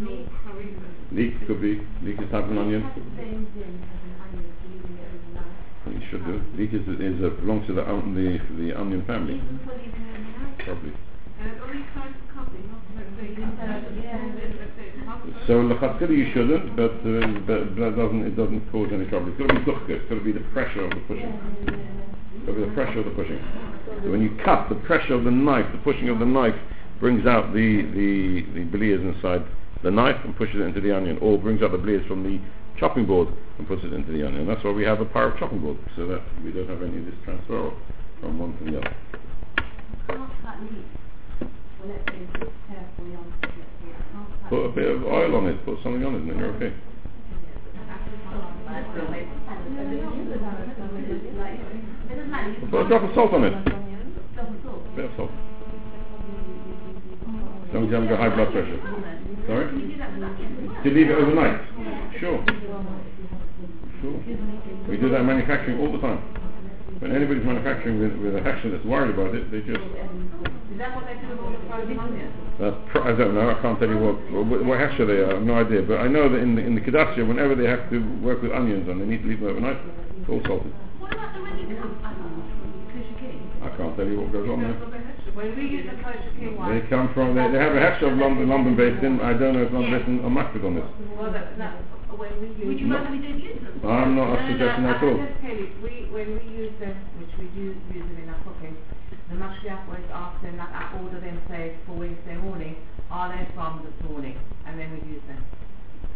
No 0.00 0.26
curry. 0.42 0.74
leek 1.12 1.46
could 1.46 1.60
be. 1.60 1.84
Leek 2.02 2.18
is 2.18 2.30
type 2.32 2.44
of 2.44 2.50
an 2.50 2.58
onion. 2.58 2.82
Has 2.82 2.94
the 2.96 3.02
same 3.20 3.46
thing 3.54 3.76
as 3.84 4.00
an 4.00 4.14
onion 4.24 4.48
if 4.48 4.56
you're 4.64 4.72
leaving 4.80 4.96
it 4.98 5.10
overnight. 5.12 6.00
You 6.00 6.02
should 6.10 6.24
do. 6.24 6.40
Leek 6.56 6.72
is, 6.72 6.82
is 6.88 7.22
uh, 7.22 7.28
belongs 7.40 7.66
to 7.68 7.74
the, 7.74 7.84
um, 7.88 8.14
the 8.16 8.40
the 8.56 8.72
onion 8.72 9.04
family, 9.04 9.34
Even 9.36 9.60
for 9.64 9.76
leaving 9.76 9.92
it 9.92 10.16
overnight? 10.16 10.58
probably. 10.64 10.92
And 11.42 11.50
it 11.50 11.58
only 11.58 11.82
time 11.90 12.14
for 12.14 12.38
cutting, 12.38 12.70
not 12.70 12.86
let's 12.94 13.10
say 13.18 13.34
cut 13.34 13.58
that, 13.58 13.82
Yeah. 13.98 14.14
and 14.14 14.38
then 14.38 14.54
let's 14.62 14.78
say 14.78 14.94
cut 15.02 15.26
that. 15.26 15.46
So 15.50 15.58
lechatchila 15.58 16.14
you 16.14 16.30
shouldn't, 16.30 16.76
but, 16.78 17.02
uh, 17.02 17.26
but 17.42 17.74
that 17.82 17.96
doesn't 17.98 18.22
it 18.22 18.36
doesn't 18.38 18.70
cause 18.70 18.90
any 18.94 19.06
trouble. 19.10 19.34
It's 19.34 19.38
got 19.42 19.50
to 19.50 19.58
be 19.58 19.66
duchka. 19.66 19.90
It's 19.90 20.08
got 20.08 20.22
to 20.22 20.24
be 20.24 20.30
the 20.30 20.46
pressure 20.54 20.84
of 20.86 20.90
the 20.90 21.02
pushing. 21.10 21.34
It's 21.34 22.46
got 22.46 22.54
to 22.54 22.60
be 22.62 22.64
the 22.64 22.74
pressure 22.78 23.00
of 23.00 23.06
the 23.06 23.16
pushing. 23.18 23.42
So 24.04 24.10
when 24.14 24.22
you 24.22 24.38
cut, 24.44 24.68
the 24.68 24.76
pressure 24.86 25.14
of 25.14 25.24
the 25.24 25.34
knife, 25.34 25.66
the 25.72 25.82
pushing 25.82 26.08
of 26.10 26.20
the 26.20 26.30
knife, 26.30 26.54
brings 27.00 27.26
out 27.26 27.52
the 27.52 27.90
the 27.90 28.46
the 28.54 28.62
blias 28.70 29.02
inside 29.02 29.42
the 29.82 29.90
knife 29.90 30.22
and 30.22 30.36
pushes 30.36 30.62
it 30.62 30.62
into 30.62 30.80
the 30.80 30.94
onion, 30.94 31.18
or 31.18 31.38
brings 31.38 31.60
out 31.60 31.72
the 31.72 31.78
blias 31.78 32.06
from 32.06 32.22
the 32.22 32.38
chopping 32.78 33.04
board 33.04 33.26
and 33.58 33.66
puts 33.66 33.82
it 33.82 33.92
into 33.92 34.12
the 34.12 34.24
onion. 34.24 34.46
That's 34.46 34.62
why 34.62 34.70
we 34.70 34.84
have 34.84 35.00
a 35.00 35.06
parav 35.06 35.40
chopping 35.40 35.58
board, 35.58 35.78
so 35.96 36.06
that 36.06 36.22
we 36.44 36.52
don't 36.52 36.68
have 36.68 36.82
any 36.82 36.98
of 36.98 37.04
this 37.04 37.18
transfer 37.24 37.72
from 38.20 38.38
one 38.38 38.56
to 38.58 38.64
the 38.70 38.78
other. 38.78 38.94
Put 44.48 44.66
a 44.66 44.68
bit 44.68 44.88
of 44.88 45.02
oil 45.04 45.34
on 45.34 45.46
it, 45.46 45.64
put 45.64 45.82
something 45.82 46.04
on 46.04 46.14
it, 46.14 46.18
and 46.22 46.30
then 46.30 46.38
you're 46.38 46.54
okay. 46.54 46.72
Put 52.70 52.86
a 52.86 52.88
drop 52.88 53.02
of 53.02 53.14
salt 53.14 53.32
on 53.32 53.44
it. 53.44 53.52
A 53.52 53.56
bit 54.94 55.04
of 55.06 55.10
salt. 55.16 55.30
As 57.66 57.74
long 57.74 57.84
as 57.84 57.88
you 57.88 57.94
haven't 57.94 58.08
got 58.10 58.20
high 58.20 58.34
blood 58.34 58.52
pressure. 58.52 58.78
Sorry? 59.48 59.66
To 60.84 60.90
leave 60.90 61.10
it 61.10 61.16
overnight? 61.16 61.60
Sure. 62.20 62.44
Sure. 64.02 64.18
We 64.88 64.96
do 64.98 65.08
that 65.10 65.20
in 65.20 65.26
manufacturing 65.26 65.80
all 65.80 65.90
the 65.90 65.98
time. 65.98 66.41
When 67.02 67.10
anybody's 67.10 67.42
manufacturing 67.42 67.98
with, 67.98 68.14
with 68.22 68.38
a 68.38 68.46
hechsher 68.46 68.70
that's 68.70 68.86
worried 68.86 69.10
about 69.10 69.34
it, 69.34 69.50
they 69.50 69.58
just... 69.66 69.82
Is 69.82 70.78
that 70.78 70.94
what 70.94 71.02
they 71.10 71.18
do 71.18 71.34
with 71.34 71.42
all 71.42 71.50
the 71.50 71.58
frozen 71.66 71.98
onions? 71.98 72.30
That's 72.62 72.78
uh, 72.78 72.92
pr- 72.94 73.02
I 73.02 73.12
don't 73.18 73.34
know. 73.34 73.50
I 73.50 73.58
can't 73.58 73.74
tell 73.82 73.90
you 73.90 73.98
what 73.98 74.22
what, 74.30 74.46
what 74.62 74.78
they 74.78 75.18
are. 75.18 75.34
I 75.34 75.34
have 75.34 75.42
no 75.42 75.58
idea. 75.58 75.82
But 75.82 75.98
I 75.98 76.06
know 76.06 76.30
that 76.30 76.38
in 76.38 76.54
the 76.54 76.62
in 76.62 76.78
the 76.78 76.80
Kedassia, 76.80 77.26
whenever 77.26 77.58
they 77.58 77.66
have 77.66 77.90
to 77.90 77.98
work 78.22 78.38
with 78.40 78.54
onions 78.54 78.86
and 78.86 79.02
they 79.02 79.04
need 79.04 79.26
to 79.26 79.28
leave 79.28 79.42
them 79.42 79.50
overnight, 79.50 79.82
it's 80.22 80.30
all 80.30 80.38
salted. 80.46 80.70
What 81.02 81.10
about 81.10 81.34
the 81.34 81.42
ready 81.42 81.66
cut 81.74 81.90
onions 82.06 82.46
from 82.54 82.70
Kosher 82.94 83.18
King? 83.18 83.50
I 83.66 83.68
can't 83.74 83.98
tell 83.98 84.06
you 84.06 84.22
what 84.22 84.30
goes 84.30 84.46
on 84.46 84.62
there. 84.62 84.78
They 84.78 85.34
When 85.34 85.58
we 85.58 85.64
use 85.82 85.90
a 85.90 85.98
kosher 86.06 86.54
one, 86.54 86.70
They 86.70 86.86
come 86.86 87.10
from. 87.18 87.34
They, 87.34 87.50
they 87.50 87.58
have 87.58 87.74
a 87.74 87.82
hechsher 87.82 88.14
of 88.14 88.16
London, 88.16 88.46
London 88.46 88.78
Beis 88.78 88.94
Din. 89.02 89.18
I 89.18 89.34
don't 89.34 89.58
know 89.58 89.66
if 89.66 89.74
London 89.74 89.90
Beis 89.90 90.06
Din 90.06 90.22
on 90.22 90.32
Macbeth 90.38 90.62
on 90.62 90.78
this. 90.78 90.86
well, 91.18 91.34
that, 91.34 91.58
that, 91.58 91.82
when 92.18 92.32
we 92.40 92.48
use. 92.56 92.66
Would 92.66 92.80
you 92.80 92.88
rather 92.92 93.10
we 93.10 93.18
don't 93.18 93.40
use 93.40 93.60
them? 93.62 93.80
I'm 93.84 94.16
not 94.16 94.32
No, 94.32 94.34
no, 94.36 94.48
suggesting 94.48 94.84
no, 94.84 94.92
that 94.92 95.02
at 95.02 95.08
all. 95.08 95.16
Just 95.18 95.38
tell 95.40 95.56
you, 95.56 95.68
we, 95.82 95.92
when 96.12 96.28
we 96.38 96.44
use 96.52 96.74
them, 96.80 96.96
which 97.18 97.32
we 97.38 97.46
do 97.56 97.76
use 97.92 98.04
them 98.06 98.18
in 98.22 98.28
our 98.28 98.40
cooking, 98.44 98.76
the 99.30 99.36
mashgiach 99.36 99.88
always 99.88 100.08
asks 100.12 100.42
them, 100.44 100.56
like 100.56 100.72
I 100.72 100.96
order 101.00 101.20
them, 101.20 101.40
say, 101.48 101.76
for 101.86 101.96
Wednesday 101.96 102.36
morning, 102.36 102.76
are 103.10 103.32
they 103.32 103.48
from 103.54 103.84
this 103.84 103.96
morning? 104.08 104.36
And 104.66 104.78
then 104.78 104.92
we 104.92 105.00
use 105.16 105.24
them. 105.28 105.40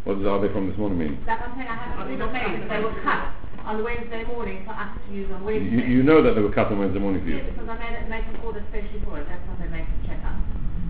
What 0.05 0.19
does 0.23 0.27
are 0.27 0.39
they 0.39 0.53
from 0.53 0.71
this 0.71 0.79
morning 0.79 0.99
mean? 0.99 1.19
That 1.27 1.43
I'm 1.43 1.57
saying, 1.59 1.67
I 1.67 1.75
have 1.75 1.99
Are 1.99 2.07
they 2.07 2.15
order 2.15 2.31
not 2.31 2.33
made, 2.33 2.63
from 2.63 2.69
they 2.71 2.79
were 2.79 2.95
cut 3.03 3.35
on 3.67 3.83
Wednesday 3.83 4.23
morning 4.23 4.63
for 4.63 4.71
us 4.71 4.95
to 4.95 5.09
use 5.11 5.27
on 5.35 5.43
Wednesday. 5.43 5.83
you 5.91 6.03
know 6.07 6.23
that 6.23 6.35
they 6.39 6.43
were 6.43 6.55
cut 6.55 6.71
on 6.71 6.79
Wednesday 6.79 7.01
morning 7.03 7.23
for 7.23 7.29
you. 7.29 7.43
Yeah, 7.43 7.51
because 7.51 7.67
I 7.69 7.75
made 7.75 7.95
it, 7.99 8.07
make 8.09 8.23
an 8.31 8.39
order 8.47 8.63
especially 8.63 9.03
for 9.03 9.19
it, 9.19 9.27
that's 9.27 9.43
how 9.51 9.59
they 9.59 9.67
make 9.67 9.83
the 9.83 10.07
checkup. 10.07 10.39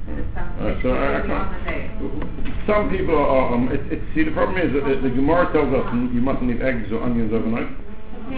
And 0.06 0.34
done 0.34 0.58
Alright, 0.60 0.82
so 0.82 0.88
I, 0.90 0.96
I 0.96 1.18
especially 1.18 1.34
on 1.34 1.52
the 1.52 1.58
day. 1.64 1.90
can't. 1.90 2.66
Some 2.66 2.90
people 2.90 3.16
are. 3.18 3.54
um, 3.54 3.68
it, 3.70 3.80
it, 3.92 4.00
see, 4.14 4.24
the 4.24 4.30
problem 4.32 4.58
is 4.58 4.72
that 4.74 4.84
the, 4.86 5.08
the 5.08 5.14
Gemara 5.14 5.50
tells 5.52 5.70
us 5.74 5.86
you 6.14 6.20
mustn't 6.22 6.50
eat 6.50 6.62
eggs 6.62 6.90
or 6.92 7.02
onions 7.02 7.32
overnight. 7.32 7.68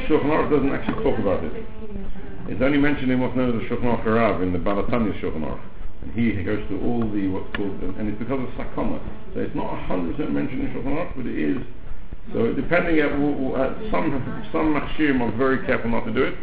Shulchan 0.09 0.28
Aruch 0.28 0.50
doesn't 0.52 0.72
actually 0.72 1.00
talk 1.04 1.18
about 1.18 1.44
it. 1.44 1.52
It's 2.48 2.61
only 2.62 2.78
mentioned 2.78 3.11
in 3.11 3.20
what's 3.20 3.37
known 3.37 3.53
as 3.53 3.61
the 3.61 3.66
Shulchan 3.68 3.88
Aruch 3.88 4.05
Harav 4.05 4.43
in 4.43 4.53
the 4.53 4.59
Baal 4.59 4.82
HaTanya 4.84 5.16
Shulchan 5.20 5.45
Aruch. 5.45 5.61
And 6.03 6.12
he 6.12 6.43
goes 6.45 6.61
through 6.68 6.80
all 6.84 7.01
the 7.11 7.28
what's 7.28 7.49
called, 7.57 7.80
and 7.80 8.09
it's 8.09 8.18
because 8.18 8.40
of 8.40 8.49
sakana. 8.57 9.01
So 9.34 9.40
it's 9.40 9.55
not 9.55 9.66
100% 9.88 10.16
mentioned 10.30 10.61
in 10.61 10.68
Shulchan 10.72 10.93
Aruch, 10.93 11.16
but 11.16 11.26
it 11.26 11.36
is. 11.36 11.59
So 12.32 12.53
depending 12.53 13.01
at, 13.01 13.12
at 13.12 13.72
some 13.90 14.12
some 14.53 14.76
machshim 14.76 15.20
are 15.24 15.32
very 15.36 15.64
careful 15.64 15.90
not 15.90 16.05
to 16.05 16.12
do 16.12 16.24
it 16.24 16.34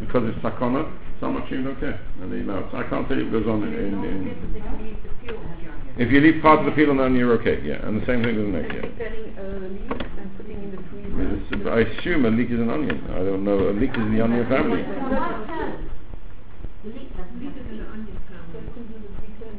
because 0.00 0.24
it's 0.24 0.38
sakana. 0.40 0.88
Some 1.24 1.40
machshim 1.40 1.64
don't 1.64 1.80
care 1.80 1.98
and 2.20 2.28
they 2.30 2.40
allow 2.44 2.58
it. 2.60 2.66
So 2.70 2.76
I 2.76 2.84
can't 2.84 3.08
tell 3.08 3.16
you 3.16 3.24
what 3.24 3.32
goes 3.40 3.48
on 3.48 3.64
in, 3.64 3.72
in, 3.72 3.96
in 4.04 4.52
They 4.52 4.60
can 4.60 4.76
leave 4.76 5.00
the 5.00 5.08
peel 5.24 5.40
of 5.40 5.56
the 5.56 5.72
onion. 5.72 5.96
if 5.96 6.12
you 6.12 6.20
leave 6.20 6.42
part 6.44 6.60
of 6.60 6.66
the 6.68 6.72
peel 6.76 6.90
on 6.92 6.98
the 7.00 7.04
onion, 7.08 7.16
you're 7.24 7.32
okay, 7.40 7.64
yeah. 7.64 7.80
And 7.80 7.96
the 7.96 8.04
same 8.04 8.20
thing 8.20 8.36
with 8.36 8.44
an 8.52 8.60
egg, 8.60 8.68
yeah. 8.68 8.84
Preparing 8.84 9.32
a 9.40 9.64
leaf 9.72 9.88
and 10.20 10.28
putting 10.36 10.60
in 10.60 10.76
the 10.76 10.84
I, 10.84 10.92
freezer. 10.92 11.40
it's- 11.48 11.64
I 11.64 11.80
assume 11.96 12.28
a 12.28 12.28
leek 12.28 12.50
is 12.52 12.60
an 12.60 12.68
onion. 12.68 13.00
I 13.08 13.24
don't 13.24 13.40
know. 13.42 13.56
A 13.56 13.72
leek 13.72 13.96
is 13.96 14.04
the 14.12 14.20
onion 14.20 14.44
family. 14.52 14.84
The 14.84 14.92
leek 16.92 17.08
doesn't 17.16 17.40
Leave 17.40 17.56
it 17.56 17.72
in 17.72 17.80
the 17.80 17.88
onion 17.88 18.20
family. 18.28 18.60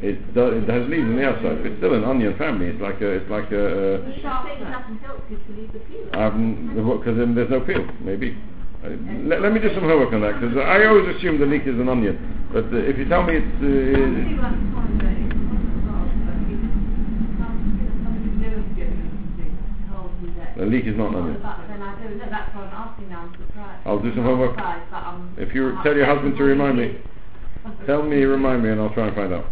It 0.05 0.21
does, 0.37 0.53
it 0.61 0.69
has 0.69 0.85
leaves 0.85 1.09
on 1.09 1.15
the 1.17 1.25
outside, 1.25 1.65
but 1.65 1.65
it's 1.65 1.81
still 1.81 1.95
an 1.97 2.03
onion 2.05 2.37
family. 2.37 2.67
It's 2.69 2.77
like 2.81 3.01
a, 3.01 3.09
it's 3.09 3.29
like 3.31 3.49
a, 3.49 4.05
The 4.05 4.21
doesn't 4.21 5.01
help 5.01 5.25
you 5.33 5.37
to 5.41 5.51
leave 5.57 5.73
the 5.73 5.79
peel. 5.89 6.13
uh, 6.13 6.29
um, 6.29 6.77
because 7.01 7.17
then 7.17 7.33
there's 7.33 7.49
no 7.49 7.61
peel, 7.61 7.81
maybe. 8.05 8.37
Uh, 8.85 8.89
let, 9.25 9.41
let, 9.41 9.51
me 9.51 9.59
do 9.59 9.73
some 9.73 9.83
homework 9.83 10.13
on 10.13 10.21
that 10.21 10.39
because 10.39 10.55
I 10.57 10.85
always 10.85 11.15
assume 11.15 11.39
the 11.39 11.45
leek 11.45 11.63
is 11.63 11.79
an 11.79 11.89
onion. 11.89 12.21
But 12.53 12.65
uh, 12.65 12.77
if 12.77 12.97
you 12.97 13.09
tell 13.09 13.23
me 13.23 13.41
it's... 13.41 13.57
Uh, 13.57 13.65
the 20.57 20.65
leek 20.65 20.85
is 20.85 20.95
not 20.95 21.09
an 21.09 21.15
onion. 21.15 21.41
I'll 23.85 23.99
do 23.99 24.13
some 24.13 24.23
homework. 24.23 24.55
If 25.37 25.55
you 25.55 25.77
tell 25.81 25.95
your 25.95 26.05
husband 26.05 26.37
to 26.37 26.43
remind 26.43 26.77
me, 26.77 26.97
tell 27.87 28.03
me, 28.03 28.17
remind 28.23 28.61
me, 28.63 28.69
and 28.69 28.79
I'll 28.79 28.93
try 28.93 29.07
and 29.07 29.15
find 29.15 29.33
out. 29.33 29.45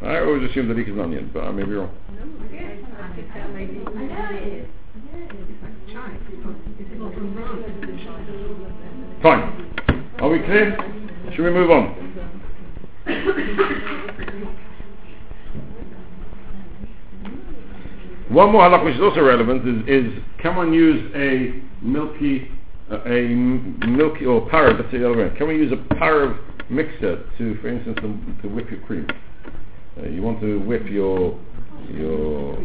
I 0.00 0.20
always 0.20 0.48
assume 0.50 0.68
the 0.68 0.74
leek 0.74 0.88
is 0.88 0.94
an 0.94 1.00
onion, 1.00 1.30
but 1.34 1.44
I 1.44 1.52
may 1.52 1.64
be 1.64 1.72
wrong. 1.72 1.94
Fine. 9.22 9.74
Are 10.18 10.30
we 10.30 10.38
clear? 10.38 10.76
Should 11.34 11.44
we 11.44 11.50
move 11.50 11.70
on? 11.70 12.00
One 18.30 18.52
more 18.52 18.62
halach 18.62 18.84
which 18.84 18.94
is 18.94 19.00
also 19.02 19.20
relevant 19.20 19.66
is, 19.68 20.04
is 20.06 20.22
can 20.40 20.56
one 20.56 20.72
use 20.72 21.10
a 21.14 21.60
milky, 21.84 22.48
uh, 22.90 23.02
a 23.04 23.28
milky 23.28 24.24
or 24.24 24.48
parav, 24.48 24.78
let's 24.78 24.90
say 24.90 24.98
the 24.98 25.10
other 25.10 25.18
way, 25.18 25.36
can 25.36 25.48
we 25.48 25.56
use 25.56 25.72
a 25.72 25.94
parav 25.94 26.38
mixer 26.70 27.28
to, 27.36 27.58
for 27.60 27.68
instance, 27.68 27.98
to, 28.00 28.42
to 28.42 28.48
whip 28.48 28.70
your 28.70 28.80
cream? 28.82 29.06
Uh, 29.98 30.06
you 30.06 30.22
want 30.22 30.40
to 30.40 30.60
whip 30.60 30.86
your 30.88 31.38
your 31.90 32.56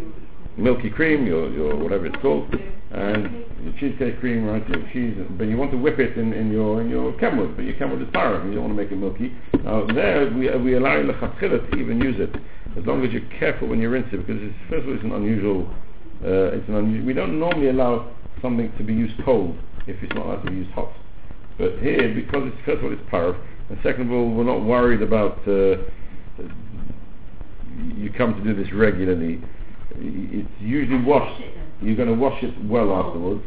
milky 0.58 0.90
cream, 0.90 1.26
your, 1.26 1.52
your 1.52 1.76
whatever 1.76 2.06
it's 2.06 2.16
called, 2.22 2.54
and 2.92 3.46
your 3.64 3.74
cheesecake 3.80 4.20
cream, 4.20 4.46
right? 4.46 4.68
Your 4.70 4.82
cheese, 4.94 5.18
but 5.38 5.46
you 5.46 5.58
want 5.58 5.72
to 5.72 5.78
whip 5.78 6.00
it 6.00 6.18
in, 6.18 6.34
in 6.34 6.52
your 6.52 6.82
in 6.82 6.90
your 6.90 7.14
kenwood, 7.20 7.56
but 7.56 7.66
your 7.66 7.76
kenwood 7.76 8.02
is 8.02 8.08
parav, 8.10 8.42
and 8.42 8.50
you 8.50 8.56
don't 8.56 8.66
want 8.66 8.78
to 8.78 8.84
make 8.84 8.92
it 8.92 8.98
milky. 8.98 9.34
Now 9.64 9.86
there 9.86 10.32
we 10.32 10.50
we 10.58 10.76
allow 10.76 10.98
you 10.98 11.12
lechatchila 11.12 11.72
to 11.72 11.78
even 11.78 12.00
use 12.02 12.16
it, 12.20 12.36
as 12.78 12.86
long 12.86 13.06
as 13.06 13.12
you're 13.12 13.28
careful 13.40 13.68
when 13.68 13.80
you 13.80 13.90
rinse 13.90 14.08
it, 14.14 14.26
because 14.26 14.42
it's, 14.42 14.56
first 14.70 14.84
of 14.84 14.90
all 14.90 14.96
it's 14.96 15.04
an 15.04 15.12
unusual. 15.12 15.70
Uh, 16.24 16.56
it's 16.56 16.68
an 16.70 16.76
unusual. 16.76 17.06
We 17.06 17.14
don't 17.14 17.40
normally 17.40 17.70
allow 17.70 18.10
something 18.42 18.72
to 18.78 18.84
be 18.84 18.94
used 18.94 19.22
cold 19.26 19.58
if 19.88 20.02
it's 20.02 20.14
not 20.14 20.26
allowed 20.26 20.44
to 20.44 20.52
be 20.52 20.58
used 20.58 20.72
hot. 20.72 20.92
But 21.58 21.80
here, 21.80 22.14
because 22.14 22.48
it's 22.48 22.58
first 22.66 22.80
of 22.80 22.86
all 22.86 22.94
it's 22.94 23.10
parav, 23.12 23.38
and 23.70 23.78
second 23.84 24.08
of 24.08 24.12
all 24.12 24.30
we're 24.30 24.44
not 24.46 24.64
worried 24.64 25.02
about. 25.02 25.40
Uh, 25.48 25.84
you 27.98 28.10
come 28.18 28.34
to 28.36 28.44
do 28.44 28.56
this 28.56 28.72
regularly, 28.74 29.42
it's 30.00 30.62
usually 30.62 31.04
washed. 31.04 31.42
You're 31.82 31.96
going 31.96 32.10
to 32.10 32.16
wash 32.16 32.42
it 32.44 32.54
well 32.66 32.94
afterwards, 32.94 33.44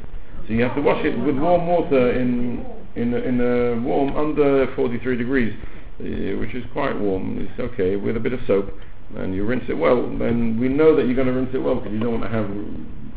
so 0.46 0.52
you 0.52 0.62
have 0.62 0.74
to 0.76 0.82
wash 0.82 1.04
it 1.04 1.16
with 1.18 1.36
warm 1.36 1.66
water 1.66 2.12
in 2.12 2.64
in 2.96 3.14
in 3.14 3.40
a 3.40 3.80
warm 3.80 4.16
under 4.16 4.72
43 4.74 5.16
degrees, 5.16 5.54
uh, 6.00 6.38
which 6.38 6.54
is 6.54 6.64
quite 6.72 6.98
warm. 6.98 7.38
It's 7.38 7.60
okay 7.60 7.96
with 7.96 8.16
a 8.16 8.20
bit 8.20 8.32
of 8.32 8.40
soap, 8.46 8.70
and 9.16 9.34
you 9.34 9.44
rinse 9.44 9.64
it 9.68 9.74
well. 9.74 10.02
Then 10.18 10.58
we 10.58 10.68
know 10.68 10.94
that 10.96 11.06
you're 11.06 11.14
going 11.14 11.28
to 11.28 11.32
rinse 11.32 11.50
it 11.54 11.58
well 11.58 11.76
because 11.76 11.92
you 11.92 12.00
don't 12.00 12.20
want 12.20 12.24
to 12.24 12.30
have 12.30 12.50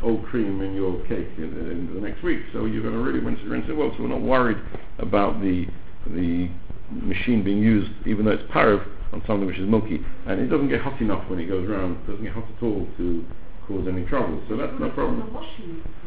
old 0.04 0.26
cream 0.26 0.62
in 0.62 0.74
your 0.74 1.00
cake 1.06 1.28
in, 1.38 1.44
in 1.44 1.94
the 1.94 2.02
next 2.02 2.24
week. 2.24 2.40
So 2.54 2.66
you're 2.66 2.82
going 2.82 2.96
to 2.96 3.02
really 3.02 3.20
rinse 3.20 3.40
it, 3.44 3.48
rinse 3.48 3.66
it 3.70 3.74
well. 3.74 3.92
So 3.96 4.04
we're 4.04 4.10
not 4.10 4.22
worried 4.22 4.58
about 5.00 5.42
the 5.42 5.68
the 6.08 6.50
machine 6.92 7.44
being 7.44 7.60
used, 7.60 7.92
even 8.06 8.26
though 8.26 8.32
it's 8.32 8.52
parav, 8.52 8.86
on 9.14 9.22
something 9.28 9.46
which 9.46 9.58
is 9.58 9.68
milky, 9.68 10.00
and 10.28 10.40
it 10.40 10.48
doesn't 10.48 10.70
get 10.70 10.82
hot 10.82 11.00
enough 11.02 11.30
when 11.30 11.40
it 11.40 11.48
goes 11.48 11.68
round. 11.68 11.98
It 12.04 12.12
doesn't 12.12 12.24
get 12.24 12.34
hot 12.34 12.46
at 12.46 12.64
all 12.64 12.88
to 12.98 13.26
cause 13.68 13.88
any 13.88 14.06
trouble. 14.06 14.42
So 14.50 14.58
that's 14.58 14.74
no 14.80 14.90
problem. 14.90 15.30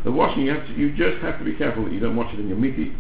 The 0.05 0.11
washing, 0.11 0.44
you 0.44 0.52
have 0.52 0.66
to, 0.66 0.72
you 0.72 0.96
just 0.96 1.22
have 1.22 1.38
to 1.38 1.44
be 1.44 1.55
careful 1.55 1.84
that 1.84 1.92
you 1.92 2.00
don't 2.00 2.16
wash 2.16 2.32
it 2.32 2.40
in 2.40 2.48
your 2.48 2.59
meaty 2.59 2.94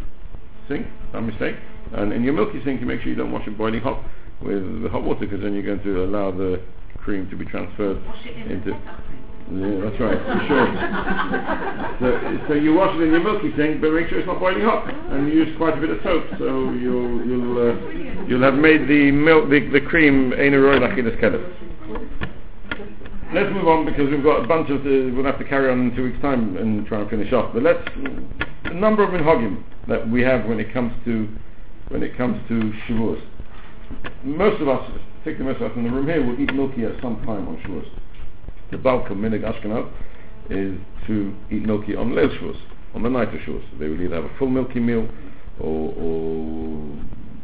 sink, 0.68 0.86
by 1.12 1.20
mistake, 1.20 1.56
and 1.92 2.12
in 2.12 2.22
your 2.22 2.32
milky 2.34 2.62
sink, 2.64 2.80
you 2.80 2.86
make 2.86 3.00
sure 3.00 3.10
you 3.10 3.16
don't 3.16 3.32
wash 3.32 3.46
it 3.46 3.56
boiling 3.58 3.80
hot 3.80 4.02
with 4.42 4.82
the 4.82 4.88
hot 4.88 5.02
water, 5.02 5.20
because 5.20 5.40
then 5.42 5.54
you're 5.54 5.62
going 5.62 5.82
to 5.82 6.04
allow 6.04 6.30
the 6.30 6.60
cream 6.98 7.28
to 7.30 7.36
be 7.36 7.44
transferred 7.44 7.98
into. 8.48 8.72
Yeah, 9.52 9.76
that's 9.84 10.00
right, 10.00 10.16
for 10.24 10.40
sure. 10.48 10.68
so, 12.00 12.48
so 12.48 12.54
you 12.54 12.72
wash 12.72 12.96
it 12.96 13.02
in 13.02 13.12
your 13.12 13.22
milky 13.22 13.52
thing, 13.56 13.78
but 13.78 13.92
make 13.92 14.08
sure 14.08 14.18
it's 14.18 14.26
not 14.26 14.40
boiling 14.40 14.64
hot, 14.64 14.88
and 14.88 15.28
you 15.28 15.44
use 15.44 15.54
quite 15.58 15.76
a 15.76 15.80
bit 15.80 15.90
of 15.90 15.98
soap, 16.02 16.24
so 16.38 16.72
you'll 16.72 17.20
you'll 17.26 17.52
uh, 17.60 18.24
you'll 18.24 18.42
have 18.42 18.54
made 18.54 18.88
the 18.88 19.10
milk 19.12 19.50
the, 19.50 19.68
the 19.68 19.84
cream 19.84 20.30
like 20.30 20.96
it 20.96 21.06
is 21.06 21.12
kedev. 21.20 21.44
Let's 23.34 23.52
move 23.52 23.68
on 23.68 23.84
because 23.84 24.08
we've 24.08 24.24
got 24.24 24.42
a 24.42 24.48
bunch 24.48 24.70
of 24.70 24.80
uh, 24.80 25.12
we'll 25.12 25.26
have 25.26 25.38
to 25.38 25.44
carry 25.44 25.70
on 25.70 25.90
in 25.90 25.94
two 25.94 26.04
weeks' 26.04 26.22
time 26.22 26.56
and 26.56 26.86
try 26.86 27.02
and 27.02 27.10
finish 27.10 27.30
off. 27.34 27.52
But 27.52 27.64
let's 27.64 27.84
the 28.64 28.72
number 28.72 29.04
of 29.04 29.10
minhagim 29.10 29.62
that 29.88 30.08
we 30.08 30.22
have 30.22 30.46
when 30.46 30.58
it 30.58 30.72
comes 30.72 30.92
to 31.04 31.28
when 31.88 32.02
it 32.02 32.16
comes 32.16 32.40
to 32.48 32.72
Shavuos. 32.88 33.20
Most 34.24 34.62
of 34.62 34.68
us, 34.68 34.90
particularly 35.18 35.52
most 35.52 35.62
of 35.62 35.70
us 35.70 35.76
in 35.76 35.84
the 35.84 35.90
room 35.90 36.06
here, 36.06 36.24
will 36.24 36.40
eat 36.40 36.52
milky 36.54 36.86
at 36.86 36.96
some 37.02 37.16
time 37.26 37.46
on 37.46 37.60
Shavuos 37.60 38.03
the 38.74 38.82
bulk 38.82 39.08
of 39.08 39.16
Minhag 39.16 39.42
Ashkenaz 39.42 39.88
is 40.50 40.76
to 41.06 41.32
eat 41.50 41.64
milky 41.64 41.94
on 41.94 42.10
Leil 42.10 42.28
Shavuos, 42.28 42.60
on 42.94 43.04
the 43.04 43.08
night 43.08 43.28
of 43.28 43.40
Shavuos. 43.40 43.62
They 43.78 43.88
will 43.88 44.00
either 44.02 44.16
have 44.16 44.24
a 44.24 44.36
full 44.36 44.48
milky 44.48 44.80
meal 44.80 45.08
or, 45.60 45.94
or 45.94 46.98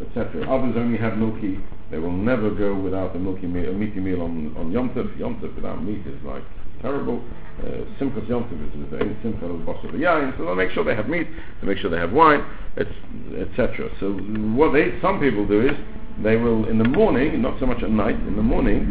etc. 0.05 0.43
Others 0.51 0.75
only 0.77 0.99
have 0.99 1.17
milky. 1.17 1.59
They 1.93 1.99
will 1.99 2.13
never 2.13 2.51
go 2.51 2.75
without 2.75 3.15
a 3.15 3.19
milky 3.19 3.47
meal, 3.47 3.71
a 3.71 3.73
meaty 3.73 4.01
meal 4.01 4.23
on 4.23 4.55
on 4.57 4.73
Yom 4.73 4.91
Tov. 4.91 5.17
Yom 5.19 5.37
Tov 5.37 5.55
without 5.55 5.85
meat 5.85 6.05
is 6.07 6.21
like 6.25 6.43
terrible. 6.83 7.23
Uh, 7.61 7.87
Simchas 8.01 8.29
Yom 8.29 8.45
Tov 8.51 8.59
is 8.67 8.91
the 8.91 9.17
Simcha 9.23 9.47
of 9.47 9.65
Boss 9.65 9.85
of 9.85 9.93
the 9.93 9.99
Yain. 9.99 10.37
So 10.37 10.45
they'll 10.45 10.57
make 10.57 10.73
sure 10.73 10.85
they 10.85 10.97
have 10.97 11.09
meat. 11.09 11.29
They 11.61 11.69
make 11.69 11.79
sure 11.79 11.91
they 11.91 11.99
have 11.99 12.13
wine, 12.13 12.45
etc. 12.77 13.89
So 14.01 14.13
what 14.59 14.73
they 14.73 14.99
some 15.01 15.21
people 15.21 15.47
do 15.47 15.69
is 15.69 15.77
they 16.23 16.37
will 16.37 16.69
in 16.69 16.79
the 16.79 16.89
morning, 16.89 17.41
not 17.41 17.59
so 17.61 17.67
much 17.67 17.83
at 17.83 17.91
night. 17.91 18.17
In 18.27 18.37
the 18.37 18.43
morning, 18.43 18.83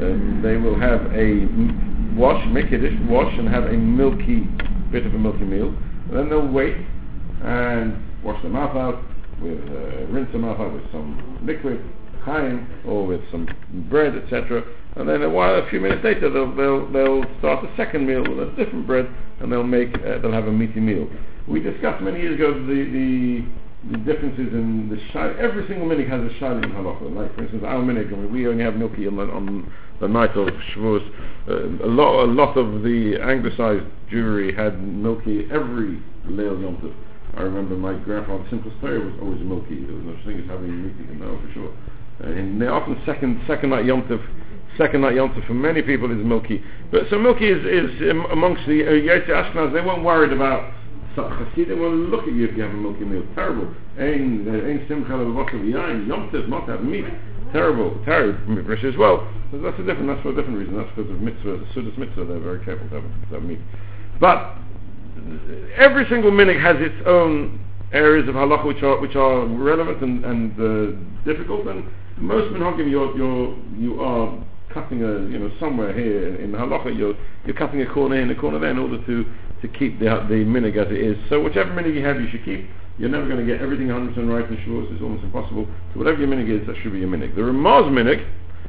um, 0.00 0.40
they 0.42 0.56
will 0.56 0.78
have 0.78 1.00
a 1.12 1.46
wash, 2.16 2.44
make 2.48 2.72
a 2.72 2.78
dish, 2.78 2.94
wash, 3.08 3.32
and 3.38 3.48
have 3.48 3.64
a 3.64 3.76
milky 3.76 4.46
bit 4.90 5.06
of 5.06 5.14
a 5.14 5.18
milky 5.18 5.44
meal. 5.44 5.74
And 6.08 6.16
then 6.16 6.28
they'll 6.28 6.46
wait 6.46 6.76
and 7.42 7.96
wash 8.22 8.40
their 8.42 8.50
mouth 8.50 8.76
out 8.76 9.02
with 9.40 9.58
uh, 9.58 10.06
rinse 10.12 10.30
their 10.32 10.40
mouth 10.40 10.60
out 10.60 10.72
with 10.72 10.90
some 10.92 11.38
liquid, 11.44 11.82
chaim, 12.24 12.66
or 12.86 13.06
with 13.06 13.20
some 13.30 13.48
bread, 13.90 14.14
etc. 14.16 14.62
And 14.96 15.08
then 15.08 15.22
a 15.22 15.28
while, 15.28 15.54
a 15.56 15.68
few 15.68 15.80
minutes 15.80 16.04
later, 16.04 16.30
they'll 16.30 16.54
they'll, 16.54 16.90
they'll 16.92 17.38
start 17.38 17.64
a 17.64 17.76
second 17.76 18.06
meal 18.06 18.22
with 18.22 18.48
a 18.48 18.50
different 18.56 18.86
bread, 18.86 19.08
and 19.40 19.52
they'll 19.52 19.62
make 19.62 19.94
uh, 19.94 20.18
they'll 20.18 20.32
have 20.32 20.46
a 20.46 20.52
meaty 20.52 20.80
meal. 20.80 21.08
We 21.46 21.60
discussed 21.60 22.02
many 22.02 22.20
years 22.20 22.36
ago 22.36 22.54
the 22.54 22.84
the 22.90 23.44
the 23.90 23.98
differences 23.98 24.52
in 24.52 24.88
the 24.88 24.98
shai. 25.12 25.32
Every 25.38 25.66
single 25.68 25.86
minhag 25.86 26.08
has 26.10 26.20
a 26.20 26.38
shai 26.38 26.52
in 26.52 26.72
halacha. 26.72 27.14
Like 27.14 27.34
for 27.34 27.42
instance, 27.42 27.62
our 27.66 27.82
mean, 27.82 28.32
we 28.32 28.46
only 28.48 28.64
have 28.64 28.76
milky 28.76 29.06
on 29.06 29.16
the, 29.16 29.22
on 29.22 29.72
the 30.00 30.08
night 30.08 30.30
of 30.30 30.48
Shavuos. 30.74 31.06
Uh, 31.48 31.84
a 31.84 31.90
lot, 31.90 32.24
a 32.24 32.30
lot 32.30 32.56
of 32.56 32.82
the 32.82 33.18
anglicized 33.22 33.84
Jewry 34.10 34.56
had 34.56 34.82
milky 34.82 35.46
every 35.52 36.02
Leil 36.26 36.60
Yom 36.60 36.76
Tov. 36.82 36.94
I 37.36 37.42
remember 37.42 37.76
my 37.76 37.94
grandfather's 37.94 38.48
simplest 38.50 38.80
prayer 38.80 39.00
was 39.00 39.14
always 39.20 39.40
milky. 39.42 39.84
There 39.84 39.94
was 39.94 40.04
no 40.04 40.16
thing 40.24 40.40
as 40.40 40.46
having 40.48 40.82
milky, 40.82 41.14
no, 41.14 41.38
for 41.38 41.52
sure. 41.52 41.72
Uh, 42.24 42.32
and 42.32 42.60
they 42.60 42.66
often 42.66 43.00
second 43.06 43.42
second 43.46 43.70
night 43.70 43.84
Yom 43.84 44.02
Tov. 44.02 44.24
Second 44.76 45.02
night 45.02 45.14
Yom 45.14 45.30
Tov 45.30 45.46
for 45.46 45.54
many 45.54 45.80
people 45.80 46.10
is 46.10 46.24
milky, 46.24 46.62
but 46.90 47.02
so 47.08 47.18
milky 47.18 47.48
is, 47.48 47.64
is 47.64 48.10
um, 48.10 48.26
amongst 48.32 48.66
the 48.66 48.84
uh, 48.84 48.90
Yetzer 48.90 49.30
Ashkenaz. 49.30 49.72
They 49.72 49.80
weren't 49.80 50.02
worried 50.02 50.32
about 50.32 50.72
so 51.16 51.28
Hasidim 51.28 51.80
will 51.80 51.96
look 51.96 52.28
at 52.28 52.34
you 52.34 52.44
if 52.44 52.56
you 52.56 52.62
have 52.62 52.72
a 52.72 52.76
milky 52.76 53.04
meal. 53.04 53.24
Terrible. 53.34 53.74
Ein 53.98 54.46
ein 54.46 54.84
simcha 54.86 55.12
levasav 55.12 55.64
yain. 55.64 56.06
Yom 56.06 56.30
Tov 56.30 56.46
not 56.48 56.68
have 56.68 56.84
meat. 56.84 57.06
Terrible. 57.52 57.98
Terrible. 58.04 58.38
Midrash 58.46 58.84
as 58.84 58.96
well. 58.96 59.26
So 59.50 59.58
that's 59.58 59.78
a 59.80 59.82
different. 59.82 60.08
That's 60.08 60.20
for 60.22 60.30
a 60.30 60.36
different 60.36 60.58
reason. 60.58 60.76
That's 60.76 60.90
because 60.94 61.10
of 61.10 61.20
mitzvah. 61.20 61.56
The 61.56 61.66
Sudas 61.74 61.96
mitzvah. 61.96 62.26
They're 62.26 62.38
very 62.38 62.62
careful 62.64 62.86
to 62.90 63.00
have, 63.00 63.28
to 63.30 63.34
have 63.34 63.42
meat. 63.42 63.60
But 64.20 64.56
every 65.76 66.06
single 66.10 66.30
minhag 66.30 66.60
has 66.60 66.76
its 66.80 66.96
own 67.06 67.64
areas 67.92 68.28
of 68.28 68.34
halacha 68.34 68.66
which 68.66 68.82
are 68.82 69.00
which 69.00 69.16
are 69.16 69.46
relevant 69.46 70.02
and, 70.02 70.24
and 70.24 70.52
uh, 70.60 71.00
difficult. 71.24 71.66
And 71.66 71.84
most 72.18 72.52
minhagim 72.52 72.90
you're 72.90 73.16
you're 73.16 73.56
you 73.78 74.02
are 74.02 74.36
cutting 74.74 75.02
a 75.02 75.24
you 75.32 75.38
know 75.38 75.50
somewhere 75.58 75.94
here 75.94 76.28
in, 76.28 76.36
in 76.36 76.52
halacha 76.52 76.96
you're 76.96 77.14
you're 77.46 77.56
cutting 77.56 77.80
a 77.80 77.92
corner 77.94 78.20
in 78.20 78.30
a 78.30 78.34
corner 78.34 78.58
there 78.58 78.70
in 78.70 78.78
order 78.78 79.04
to 79.06 79.24
to 79.62 79.68
keep 79.68 79.98
the 79.98 80.06
the 80.28 80.44
minhag 80.44 80.76
as 80.76 80.92
it 80.92 81.00
is. 81.00 81.16
So 81.28 81.42
whichever 81.42 81.70
minhag 81.70 81.94
you 81.94 82.04
have, 82.04 82.20
you 82.20 82.28
should 82.30 82.44
keep. 82.44 82.68
You're 82.98 83.10
never 83.10 83.28
going 83.28 83.44
to 83.44 83.44
get 83.44 83.60
everything 83.60 83.88
100% 83.88 84.16
right 84.24 84.48
in 84.48 84.56
Shavuos. 84.64 84.90
It's 84.92 85.02
almost 85.02 85.22
impossible. 85.22 85.68
So 85.92 85.98
whatever 86.00 86.18
your 86.18 86.28
minhag 86.28 86.48
is, 86.48 86.66
that 86.66 86.76
should 86.82 86.92
be 86.92 87.00
your 87.00 87.08
minhag. 87.08 87.34
The 87.34 87.42
Ramaz 87.42 87.90
minhag 87.92 88.24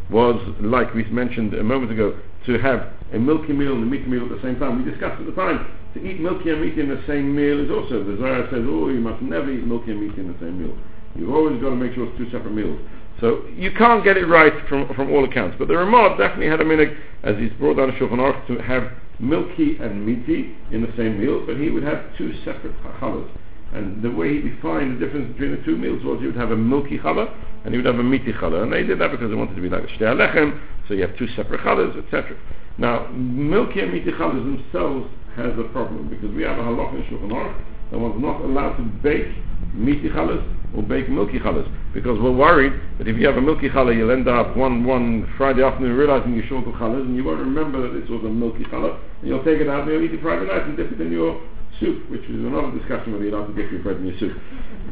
was, 0.10 0.36
like 0.60 0.94
we 0.94 1.06
mentioned 1.06 1.54
a 1.54 1.64
moment 1.64 1.92
ago, 1.92 2.20
to 2.46 2.58
have 2.60 2.92
a 3.14 3.20
milky 3.20 3.54
meal 3.54 3.74
and 3.74 3.84
a 3.84 3.86
meaty 3.86 4.06
meal 4.06 4.24
at 4.24 4.30
the 4.30 4.42
same 4.42 4.60
time. 4.60 4.84
We 4.84 4.90
discussed 4.90 5.20
at 5.20 5.26
the 5.26 5.36
time, 5.36 5.68
to 5.94 6.04
eat 6.04 6.20
milky 6.20 6.50
and 6.50 6.62
meaty 6.62 6.82
in 6.82 6.90
the 6.90 7.04
same 7.08 7.36
meal 7.36 7.64
is 7.64 7.72
also, 7.72 8.04
the 8.04 8.18
Zohar 8.18 8.48
says, 8.52 8.64
oh, 8.68 8.90
you 8.90 9.00
must 9.00 9.22
never 9.22 9.52
eat 9.52 9.66
milky 9.66 9.92
and 9.92 10.02
meaty 10.02 10.20
in 10.20 10.32
the 10.32 10.40
same 10.40 10.60
meal. 10.60 10.76
You've 11.16 11.34
always 11.34 11.62
got 11.62 11.70
to 11.72 11.76
make 11.76 11.94
sure 11.96 12.08
it's 12.08 12.18
two 12.18 12.30
separate 12.32 12.54
meals. 12.54 12.80
So 13.20 13.44
you 13.56 13.72
can't 13.72 14.04
get 14.04 14.16
it 14.18 14.28
right 14.28 14.54
from, 14.70 14.94
from 14.94 15.12
all 15.12 15.26
accounts. 15.26 15.56
But 15.58 15.68
the 15.68 15.76
Ramah 15.76 16.16
definitely 16.18 16.48
had 16.48 16.62
a 16.62 16.66
minhag, 16.66 16.96
as 17.24 17.36
he's 17.38 17.52
brought 17.60 17.78
down 17.78 17.90
a 17.90 17.94
Shulchan 17.94 18.20
Aruch, 18.20 18.46
to 18.48 18.62
have 18.62 18.92
milky 19.20 19.78
and 19.78 20.06
meaty 20.06 20.56
in 20.72 20.82
the 20.82 20.94
same 20.98 21.20
meal, 21.20 21.46
but 21.46 21.58
he 21.58 21.70
would 21.70 21.84
have 21.84 22.04
two 22.18 22.34
separate 22.44 22.74
chalas. 23.00 23.30
And 23.74 24.02
the 24.02 24.12
way 24.12 24.42
he 24.42 24.50
defined 24.50 24.96
the 24.96 25.06
difference 25.06 25.34
between 25.34 25.52
the 25.52 25.64
two 25.64 25.78
meals 25.78 26.04
was 26.04 26.20
he 26.20 26.28
would 26.28 26.38
have 26.38 26.52
a 26.52 26.56
milky 26.56 26.98
challah 26.98 27.34
and 27.66 27.74
he 27.74 27.78
would 27.78 27.86
have 27.86 28.00
a 28.00 28.04
meaty 28.04 28.32
challah. 28.32 28.64
And 28.64 28.72
they 28.72 28.84
did 28.84 29.00
that 29.00 29.12
because 29.12 29.30
they 29.30 29.36
wanted 29.36 29.56
to 29.56 29.62
be 29.62 29.70
like 29.70 29.84
a 29.84 29.88
shtei 29.88 30.16
alechem, 30.16 30.60
so 30.88 30.94
you 30.94 31.02
have 31.02 31.18
two 31.18 31.28
separate 31.36 31.62
challahs, 31.62 31.98
etc. 32.04 32.38
Now, 32.78 33.08
milky 33.12 33.82
and 33.82 33.92
meaty 33.92 34.12
challahs 34.12 34.44
themselves 34.44 35.10
has 35.36 35.54
a 35.60 35.64
problem 35.72 36.10
because 36.10 36.34
we 36.34 36.44
have 36.44 36.58
a 36.58 36.62
halacha 36.62 36.96
in 36.96 37.04
Shulchan 37.04 37.30
Aruch 37.30 37.62
that 37.92 37.98
one's 37.98 38.22
not 38.22 38.42
allowed 38.42 38.76
to 38.78 38.84
bake 39.04 39.28
meaty 39.74 40.10
challahs 40.10 40.44
or 40.76 40.84
bake 40.84 41.10
milky 41.10 41.40
challahs 41.40 41.68
because 41.94 42.20
we're 42.20 42.32
worried 42.36 42.74
that 42.98 43.08
if 43.08 43.18
you 43.18 43.26
have 43.26 43.38
a 43.38 43.42
milky 43.42 43.70
challah 43.70 43.96
you'll 43.96 44.12
end 44.12 44.28
up 44.28 44.56
one 44.58 44.84
one 44.84 45.28
Friday 45.38 45.64
afternoon 45.64 45.96
realizing 45.96 46.34
you're 46.34 46.46
short 46.48 46.68
of 46.68 46.74
challahs 46.76 47.02
and 47.02 47.16
you 47.16 47.24
won't 47.24 47.40
remember 47.40 47.82
that 47.82 48.00
this 48.00 48.10
was 48.10 48.24
a 48.24 48.30
milky 48.30 48.64
challah 48.66 49.00
and 49.22 49.30
you'll 49.30 49.44
take 49.44 49.60
it 49.60 49.70
out 49.70 49.84
and 49.84 49.92
you'll 49.92 50.04
eat 50.04 50.14
it 50.14 50.22
Friday 50.22 50.46
night 50.46 50.64
and 50.64 50.78
dip 50.78 50.92
it 50.92 51.00
in 51.00 51.12
your 51.12 51.42
soup 51.80 52.10
which 52.10 52.24
is 52.24 52.44
another 52.44 52.72
discussion 52.78 53.14
whether 53.14 53.24
you're 53.24 53.36
allowed 53.36 53.48
to 53.48 53.54
dip 53.54 53.72
your 53.72 53.82
bread 53.82 53.98
in 53.98 54.08
your 54.08 54.20
soup 54.20 54.38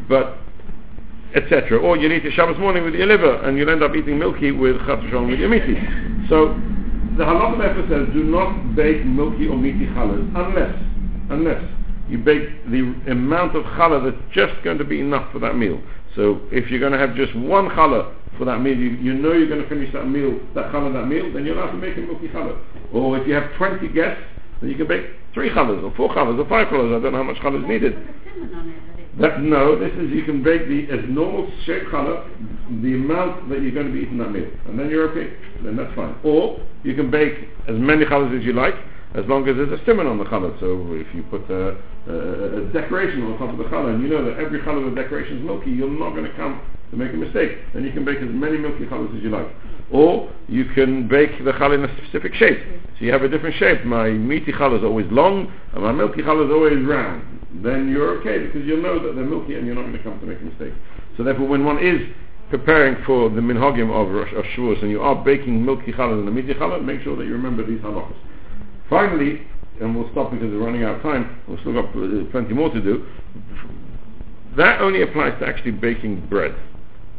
but 0.07 0.37
etc. 1.35 1.77
Or 1.77 1.97
you 1.97 2.09
eat 2.11 2.25
it 2.25 2.33
Shabbos 2.33 2.57
morning 2.57 2.85
with 2.85 2.95
your 2.95 3.07
liver 3.07 3.43
and 3.43 3.57
you'll 3.57 3.69
end 3.69 3.83
up 3.83 3.93
eating 3.95 4.17
milky 4.17 4.51
with 4.51 4.77
chatz 4.85 5.03
with 5.03 5.39
your 5.39 5.49
meaty. 5.49 5.75
So 6.29 6.55
the 7.17 7.23
halacha 7.23 7.89
says 7.89 8.13
do 8.13 8.23
not 8.23 8.75
bake 8.75 9.05
milky 9.05 9.47
or 9.47 9.57
meaty 9.57 9.85
challahs 9.87 10.23
unless, 10.35 10.75
unless 11.29 11.74
you 12.07 12.17
bake 12.17 12.69
the 12.69 12.79
amount 13.11 13.55
of 13.55 13.63
challah 13.63 14.03
that's 14.03 14.33
just 14.33 14.53
going 14.63 14.77
to 14.77 14.83
be 14.85 14.99
enough 14.99 15.31
for 15.31 15.39
that 15.39 15.55
meal. 15.55 15.81
So 16.15 16.41
if 16.51 16.69
you're 16.69 16.79
going 16.79 16.93
to 16.93 16.99
have 16.99 17.15
just 17.15 17.35
one 17.35 17.69
challah 17.69 18.13
for 18.37 18.45
that 18.45 18.59
meal, 18.59 18.77
you, 18.77 18.91
you 18.91 19.13
know 19.13 19.33
you're 19.33 19.49
going 19.49 19.61
to 19.61 19.69
finish 19.69 19.91
that 19.93 20.05
meal, 20.05 20.39
that 20.53 20.71
challah, 20.71 20.93
that 20.93 21.07
meal, 21.07 21.31
then 21.33 21.45
you're 21.45 21.57
allowed 21.57 21.71
to 21.71 21.77
make 21.77 21.97
a 21.97 22.01
milky 22.01 22.27
challah. 22.27 22.57
Or 22.93 23.17
if 23.17 23.27
you 23.27 23.33
have 23.33 23.53
20 23.57 23.87
guests, 23.89 24.21
then 24.61 24.69
you 24.69 24.77
can 24.77 24.87
bake 24.87 25.05
three 25.33 25.49
challahs, 25.49 25.83
or 25.83 25.93
four 25.95 26.09
challahs, 26.09 26.39
or 26.39 26.47
five 26.47 26.67
challahs. 26.67 26.97
I 26.97 27.01
don't 27.01 27.11
know 27.11 27.17
how 27.17 27.23
much 27.23 27.37
challah 27.37 27.61
is 27.61 27.67
needed. 27.67 27.95
That, 29.19 29.41
no, 29.41 29.79
this 29.79 29.93
is 29.93 30.11
you 30.11 30.23
can 30.23 30.43
bake 30.43 30.67
the 30.67 30.87
as 30.91 30.99
normal 31.07 31.49
shape 31.65 31.83
challah, 31.87 32.27
the 32.81 32.93
amount 32.93 33.49
that 33.49 33.61
you're 33.61 33.71
going 33.71 33.87
to 33.87 33.93
be 33.93 33.99
eating 33.99 34.17
that 34.19 34.31
meal, 34.31 34.49
and 34.67 34.77
then 34.77 34.89
you're 34.89 35.09
okay. 35.09 35.33
Then 35.63 35.75
that's 35.75 35.93
fine. 35.95 36.15
Or 36.23 36.59
you 36.83 36.95
can 36.95 37.09
bake 37.09 37.33
as 37.67 37.75
many 37.75 38.05
challahs 38.05 38.37
as 38.37 38.45
you 38.45 38.53
like, 38.53 38.75
as 39.15 39.25
long 39.27 39.47
as 39.47 39.55
there's 39.55 39.71
a 39.71 39.79
simon 39.85 40.07
on 40.07 40.17
the 40.17 40.25
challah. 40.25 40.59
So 40.59 40.91
if 40.91 41.07
you 41.15 41.23
put 41.31 41.47
a, 41.49 41.79
a, 42.11 42.59
a, 42.59 42.73
decoration 42.73 43.23
on 43.23 43.39
top 43.39 43.49
of 43.51 43.57
the 43.57 43.63
challah, 43.71 43.95
and 43.95 44.03
you 44.03 44.09
know 44.09 44.25
that 44.25 44.37
every 44.37 44.59
challah 44.59 44.83
with 44.83 44.95
decoration 44.95 45.39
is 45.39 45.43
milky, 45.43 45.71
you're 45.71 45.89
not 45.89 46.11
going 46.11 46.25
to 46.25 46.35
come 46.35 46.61
to 46.91 46.97
make 46.97 47.13
a 47.13 47.17
mistake. 47.17 47.57
Then 47.73 47.85
you 47.85 47.93
can 47.93 48.03
bake 48.03 48.19
as 48.19 48.27
many 48.27 48.57
milky 48.57 48.85
challahs 48.85 49.15
as 49.15 49.23
you 49.23 49.29
like. 49.29 49.47
Or 49.91 50.29
you 50.47 50.65
can 50.75 51.07
bake 51.07 51.31
the 51.43 51.51
challah 51.51 51.75
in 51.75 51.89
a 51.89 51.97
specific 52.03 52.33
shape. 52.35 52.59
So 52.99 53.05
you 53.05 53.11
have 53.13 53.23
a 53.23 53.29
different 53.29 53.55
shape. 53.55 53.85
My 53.85 54.09
meaty 54.09 54.51
challah 54.51 54.79
is 54.79 54.83
always 54.83 55.07
long, 55.11 55.51
and 55.73 55.83
my 55.83 55.93
milky 55.93 56.21
challah 56.21 56.45
is 56.47 56.51
always 56.51 56.83
round. 56.85 57.23
Then 57.63 57.87
you're 57.87 58.19
okay 58.19 58.45
because 58.45 58.67
you'll 58.67 58.83
know 58.83 58.99
that 58.99 59.15
they're 59.15 59.23
milky 59.23 59.55
and 59.55 59.65
you're 59.65 59.75
not 59.75 59.83
going 59.83 59.95
to 59.95 60.03
come 60.03 60.19
to 60.19 60.25
make 60.25 60.41
a 60.41 60.43
mistake. 60.43 60.73
So 61.15 61.23
therefore, 61.23 61.47
when 61.47 61.63
one 61.63 61.79
is 61.79 62.01
preparing 62.49 63.01
for 63.05 63.29
the 63.29 63.39
minhagim 63.39 63.89
of 63.95 64.11
Rosh 64.11 64.29
Shavuos 64.29 64.81
and 64.81 64.91
you 64.91 65.01
are 65.01 65.15
baking 65.23 65.63
milky 65.63 65.93
challah 65.93 66.19
and 66.19 66.27
a 66.27 66.31
meaty 66.31 66.53
challah, 66.53 66.83
make 66.83 67.01
sure 67.01 67.15
that 67.15 67.23
you 67.23 67.31
remember 67.31 67.65
these 67.65 67.79
halachas. 67.79 68.13
Finally, 68.89 69.41
and 69.81 69.95
we'll 69.95 70.09
stop 70.11 70.31
because 70.31 70.49
we're 70.49 70.63
running 70.63 70.83
out 70.83 70.95
of 70.95 71.01
time, 71.01 71.41
we've 71.47 71.59
still 71.59 71.73
got 71.73 71.91
plenty 72.31 72.53
more 72.53 72.69
to 72.69 72.81
do, 72.81 73.05
that 74.57 74.81
only 74.81 75.01
applies 75.01 75.37
to 75.39 75.47
actually 75.47 75.71
baking 75.71 76.25
bread. 76.27 76.55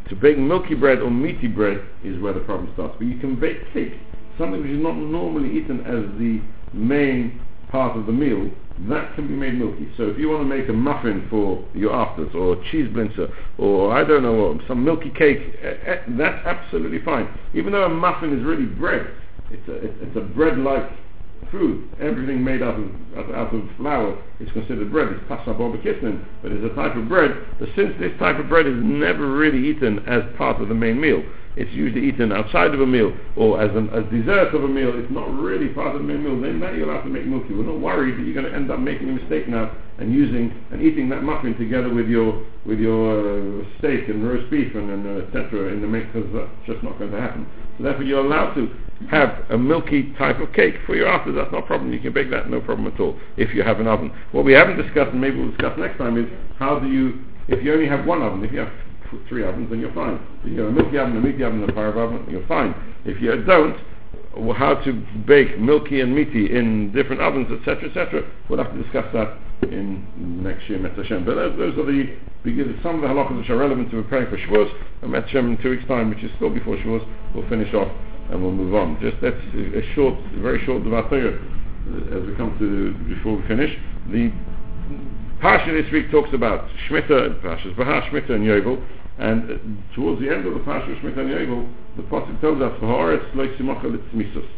To 0.09 0.17
bake 0.17 0.39
milky 0.39 0.75
bread 0.75 1.01
or 1.01 1.11
meaty 1.11 1.49
bread 1.49 1.83
is 2.05 2.21
where 2.23 2.33
the 2.33 2.41
problem 2.41 2.71
starts. 2.75 2.95
But 2.99 3.07
you 3.07 3.19
can 3.19 3.39
bake 3.39 3.59
cake, 3.73 3.95
something 4.39 4.63
which 4.63 4.71
is 4.71 4.83
not 4.83 4.97
normally 4.97 5.51
eaten 5.59 5.81
as 5.81 6.07
the 6.19 6.41
main 6.73 7.41
part 7.71 7.97
of 7.97 8.07
the 8.07 8.13
meal, 8.13 8.51
that 8.89 9.15
can 9.15 9.27
be 9.27 9.35
made 9.35 9.55
milky. 9.55 9.89
So 9.97 10.05
if 10.05 10.19
you 10.19 10.29
want 10.29 10.43
to 10.43 10.57
make 10.57 10.69
a 10.69 10.73
muffin 10.73 11.27
for 11.29 11.67
your 11.75 11.93
afters, 11.93 12.31
or 12.35 12.55
a 12.55 12.71
cheese 12.71 12.89
blinzer, 12.89 13.33
or 13.59 13.93
I 13.93 14.05
don't 14.05 14.23
know, 14.23 14.61
some 14.69 14.85
milky 14.85 15.11
cake, 15.11 15.41
eh, 15.63 15.75
eh, 15.87 16.03
that's 16.11 16.47
absolutely 16.47 17.03
fine. 17.05 17.29
Even 17.55 17.73
though 17.73 17.85
a 17.85 17.89
muffin 17.89 18.39
is 18.39 18.45
really 18.45 18.67
bread, 18.67 19.11
it's 19.51 19.69
a, 19.69 19.75
it's 19.75 20.17
a 20.17 20.21
bread-like 20.21 20.89
food, 21.51 21.89
everything 22.01 22.43
made 22.43 22.63
out 22.63 22.79
of, 22.79 23.31
out 23.35 23.55
of 23.55 23.63
flour 23.77 24.23
is 24.41 24.51
considered 24.53 24.91
bread. 24.91 25.09
It's 25.13 25.25
pasta 25.29 25.53
barbecue, 25.55 26.21
but 26.43 26.53
it's 26.53 26.65
a 26.65 26.75
type 26.75 26.97
of 26.97 27.09
bread. 27.09 27.33
But 27.59 27.69
since 27.77 27.95
this 28.01 28.13
type 28.19 28.39
of 28.39 28.49
bread 28.49 28.67
is 28.67 28.77
never 28.77 29.31
really 29.31 29.69
eaten 29.69 30.01
as 30.07 30.23
part 30.37 30.61
of 30.61 30.69
the 30.69 30.75
main 30.75 31.01
meal, 31.01 31.23
it's 31.57 31.73
usually 31.73 32.07
eaten 32.09 32.33
outside 32.33 32.75
of 32.75 32.81
a 32.81 32.87
meal 32.87 33.17
or 33.35 33.61
as 33.61 33.75
a 33.75 33.83
as 33.97 34.05
dessert 34.13 34.55
of 34.55 34.63
a 34.63 34.69
meal. 34.69 34.93
It's 34.95 35.11
not 35.11 35.33
really 35.33 35.69
part 35.69 35.97
of 35.97 36.03
the 36.03 36.07
main 36.07 36.23
meal. 36.23 36.39
Then 36.41 36.61
that 36.61 36.77
you'll 36.77 36.93
have 36.93 37.05
to 37.05 37.11
make 37.11 37.25
milky. 37.25 37.55
We're 37.55 37.65
not 37.65 37.81
worried 37.81 38.19
that 38.19 38.25
you're 38.25 38.37
going 38.37 38.47
to 38.47 38.55
end 38.55 38.71
up 38.71 38.79
making 38.79 39.09
a 39.09 39.13
mistake 39.13 39.49
now 39.49 39.73
and 39.99 40.13
using 40.13 40.53
and 40.71 40.83
eating 40.83 41.09
that 41.09 41.23
muffin 41.23 41.57
together 41.57 41.93
with 41.93 42.09
your 42.09 42.45
with 42.67 42.79
your 42.79 43.61
uh, 43.61 43.65
steak 43.79 44.09
and 44.09 44.27
roast 44.27 44.51
beef 44.51 44.75
and, 44.75 44.91
and 44.91 45.07
uh, 45.07 45.27
etc. 45.27 45.73
in 45.73 45.81
the 45.81 45.89
mix 45.89 46.07
because 46.13 46.29
that's 46.33 46.53
just 46.67 46.85
not 46.85 46.99
going 46.99 47.11
to 47.11 47.21
happen. 47.21 47.47
So 47.79 47.85
therefore, 47.85 48.05
you're 48.05 48.25
allowed 48.25 48.55
to 48.55 48.69
have 49.11 49.45
a 49.51 49.59
milky 49.59 50.13
type 50.19 50.41
of 50.41 50.53
cake 50.53 50.77
for 50.87 50.95
your 50.95 51.09
after. 51.09 51.33
That's 51.33 51.53
not 51.53 51.65
a 51.65 51.67
problem. 51.67 51.93
You 51.93 52.01
can 52.01 52.13
bake 52.13 52.31
that, 52.31 52.49
no 52.51 52.61
problem 52.61 52.93
at 52.93 52.99
all, 52.99 53.19
if 53.37 53.55
you 53.55 53.63
have 53.63 53.81
an 53.81 53.87
oven. 53.87 54.11
What 54.33 54.45
we 54.45 54.53
haven't 54.53 54.77
discussed, 54.77 55.13
and 55.13 55.21
maybe 55.21 55.39
we'll 55.39 55.51
discuss 55.51 55.79
next 55.79 55.99
time, 55.99 56.17
is 56.17 56.27
how 56.59 56.79
do 56.79 56.89
you, 56.89 57.25
if 57.49 57.63
you 57.63 57.73
only 57.73 57.87
have 57.87 58.07
one 58.07 58.23
oven, 58.23 58.43
if 58.45 58.53
you 58.53 58.61
have 58.61 58.73
three 59.29 59.45
ovens, 59.45 59.71
then 59.71 59.81
you're 59.81 59.95
fine. 59.95 60.21
If 60.45 60.53
you 60.53 60.61
have 60.61 60.69
a 60.69 60.73
milky 60.73 60.99
oven, 60.99 61.17
a 61.17 61.21
meaty 61.21 61.43
oven, 61.43 61.63
a 61.69 61.73
fire 61.73 61.99
oven, 61.99 62.27
you're 62.31 62.47
fine. 62.47 62.75
If 63.05 63.21
you 63.21 63.43
don't, 63.45 63.77
how 64.57 64.75
to 64.85 64.93
bake 65.27 65.59
milky 65.59 66.01
and 66.01 66.15
meaty 66.15 66.57
in 66.57 66.93
different 66.93 67.23
ovens, 67.23 67.49
etc., 67.51 67.89
etc. 67.89 68.23
We'll 68.49 68.63
have 68.63 68.73
to 68.73 68.83
discuss 68.83 69.07
that 69.15 69.39
in 69.63 70.43
next 70.43 70.69
year, 70.69 70.79
Met 70.79 70.97
Hashem. 70.97 71.25
But 71.25 71.35
those, 71.37 71.59
those 71.59 71.79
are 71.79 71.87
the 71.87 72.17
because 72.45 72.67
some 72.83 72.97
of 72.97 73.01
the 73.03 73.09
halachas 73.09 73.39
which 73.39 73.51
are 73.51 73.57
relevant 73.57 73.91
to 73.91 74.03
preparing 74.03 74.31
for 74.31 74.37
Shavuos, 74.37 74.71
and 75.03 75.11
Met 75.11 75.25
Hashem 75.25 75.53
in 75.53 75.63
two 75.63 75.71
weeks' 75.71 75.87
time, 75.89 76.11
which 76.11 76.23
is 76.23 76.31
still 76.37 76.51
before 76.51 76.77
Shavuos, 76.77 77.07
we'll 77.35 77.49
finish 77.49 77.73
off 77.75 77.91
and 78.31 78.43
we'll 78.43 78.53
move 78.53 78.75
on. 78.75 78.99
Just 79.01 79.17
that's 79.23 79.37
a 79.57 79.95
short, 79.95 80.15
very 80.37 80.65
short 80.65 80.85
Devar 80.85 81.07
as 81.07 82.27
we 82.27 82.35
come 82.37 82.57
to 82.59 82.93
before 83.15 83.37
we 83.37 83.47
finish. 83.47 83.71
The 84.11 84.31
Parsha 85.41 85.71
this 85.71 85.93
week 85.93 86.11
talks 86.11 86.31
about 86.33 86.67
Shemitah, 86.89 87.27
and 87.27 87.35
Parshas 87.43 87.77
Behar, 87.77 88.03
Shemitah 88.09 88.31
and 88.31 88.45
Yovel, 88.45 88.83
and 89.19 89.51
uh, 89.51 89.95
towards 89.95 90.21
the 90.21 90.31
end 90.31 90.47
of 90.47 90.55
the 90.55 90.61
Parsha 90.61 90.91
of 90.91 90.99
Shemitah 90.99 91.19
and 91.19 91.31
Yovel, 91.31 91.69
the 91.97 92.03
Pasuk 92.05 92.41
tells 92.41 92.61
us, 92.63 92.73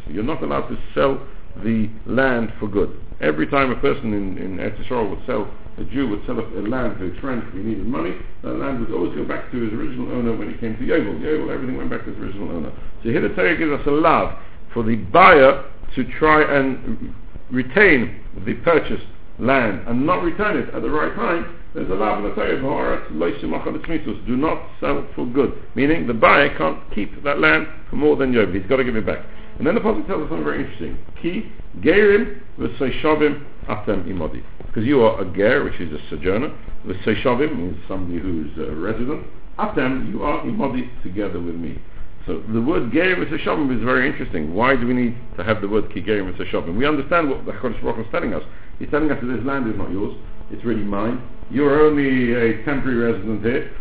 You're 0.07 0.23
not 0.23 0.43
allowed 0.43 0.69
to 0.69 0.79
sell 0.95 1.27
the 1.65 1.91
land 2.07 2.53
for 2.61 2.69
good. 2.69 2.97
Every 3.21 3.49
time 3.49 3.73
a 3.73 3.77
person 3.81 4.13
in, 4.15 4.39
in 4.39 4.59
Eretz 4.59 5.11
would 5.11 5.27
sell, 5.27 5.53
a 5.79 5.85
Jew 5.85 6.09
would 6.09 6.25
sell 6.27 6.39
a, 6.39 6.43
a 6.43 6.63
land 6.63 6.99
to 6.99 7.11
his 7.11 7.19
friend 7.19 7.43
if 7.45 7.53
he 7.55 7.61
needed 7.61 7.87
money, 7.87 8.15
that 8.43 8.55
land 8.55 8.79
would 8.79 8.93
always 8.93 9.17
go 9.17 9.25
back 9.25 9.51
to 9.51 9.61
his 9.61 9.73
original 9.73 10.13
owner 10.13 10.37
when 10.37 10.53
he 10.53 10.59
came 10.59 10.77
to 10.77 10.83
Yovel. 10.83 11.19
Yovel, 11.19 11.53
everything 11.53 11.77
went 11.77 11.91
back 11.91 12.05
to 12.05 12.11
his 12.11 12.19
original 12.19 12.51
owner. 12.51 12.73
So 13.03 13.11
here 13.11 13.21
the 13.21 13.35
Torah 13.35 13.57
gives 13.57 13.73
us 13.73 13.85
a 13.87 13.91
love 13.91 14.39
for 14.73 14.85
the 14.85 14.95
buyer 14.95 15.65
to 15.97 16.05
try 16.19 16.43
and 16.43 17.13
retain 17.51 18.25
the 18.47 18.55
purchased 18.63 19.07
land 19.39 19.87
and 19.87 20.05
not 20.05 20.23
return 20.23 20.57
it 20.57 20.75
at 20.75 20.83
the 20.83 20.91
right 20.91 21.15
time, 21.15 21.59
there's 21.75 21.91
a 21.91 21.95
law 21.95 22.17
in 22.17 22.25
the 22.25 22.35
Torah, 22.35 23.07
do 24.27 24.37
not 24.37 24.63
sell 24.81 25.07
for 25.15 25.27
good. 25.27 25.53
Meaning 25.75 26.07
the 26.07 26.15
buyer 26.15 26.57
can't 26.57 26.79
keep 26.95 27.23
that 27.25 27.39
land 27.39 27.69
for 27.91 27.97
more 27.97 28.17
than 28.17 28.33
Yov. 28.33 28.55
He's 28.55 28.69
got 28.69 28.77
to 28.77 28.85
give 28.85 28.97
it 28.97 29.07
back. 29.07 29.25
And 29.59 29.67
then 29.67 29.75
the 29.75 29.81
Prophet 29.81 30.07
tells 30.07 30.23
us 30.23 30.29
something 30.29 30.45
very 30.45 30.61
interesting. 30.65 30.99
Ki 31.21 31.53
gerim 31.81 32.41
v'seishavim 32.59 33.45
atem 33.69 34.07
imodi. 34.07 34.43
Because 34.67 34.85
you 34.85 35.03
are 35.03 35.21
a 35.21 35.25
ger, 35.37 35.65
which 35.65 35.81
is 35.81 35.93
a 35.93 35.99
sojourner. 36.09 36.57
V'seishavim 36.87 37.57
means 37.57 37.77
somebody 37.87 38.19
who's 38.19 38.57
a 38.59 38.75
resident. 38.75 39.27
Atem, 39.59 40.11
you 40.11 40.23
are 40.23 40.43
imodi 40.45 40.89
together 41.03 41.41
with 41.41 41.57
me. 41.57 41.79
So 42.29 42.43
the 42.53 42.61
word 42.61 42.93
Gerim 42.93 43.25
Shabim 43.43 43.75
is 43.75 43.83
very 43.83 44.07
interesting. 44.07 44.53
Why 44.53 44.77
do 44.77 44.87
we 44.87 44.93
need 44.93 45.17
to 45.39 45.45
have 45.45 45.63
the 45.63 45.69
word 45.69 45.89
Gerim 45.89 46.37
Shabim? 46.37 46.77
We 46.77 46.87
understand 46.87 47.31
what 47.31 47.47
the 47.47 47.53
HaKadosh 47.53 47.83
Baruch 47.83 48.05
is 48.05 48.13
telling 48.13 48.35
us. 48.35 48.43
He's 48.79 48.91
telling 48.91 49.11
us 49.11 49.19
that 49.19 49.27
this 49.35 49.43
land 49.47 49.67
is 49.67 49.79
not 49.79 49.91
yours, 49.91 50.15
it's 50.51 50.63
really 50.63 50.85
mine. 50.85 51.27
You're 51.51 51.81
only 51.81 52.35
a 52.35 52.63
temporary 52.67 53.13
resident 53.13 53.43
here. 53.43 53.73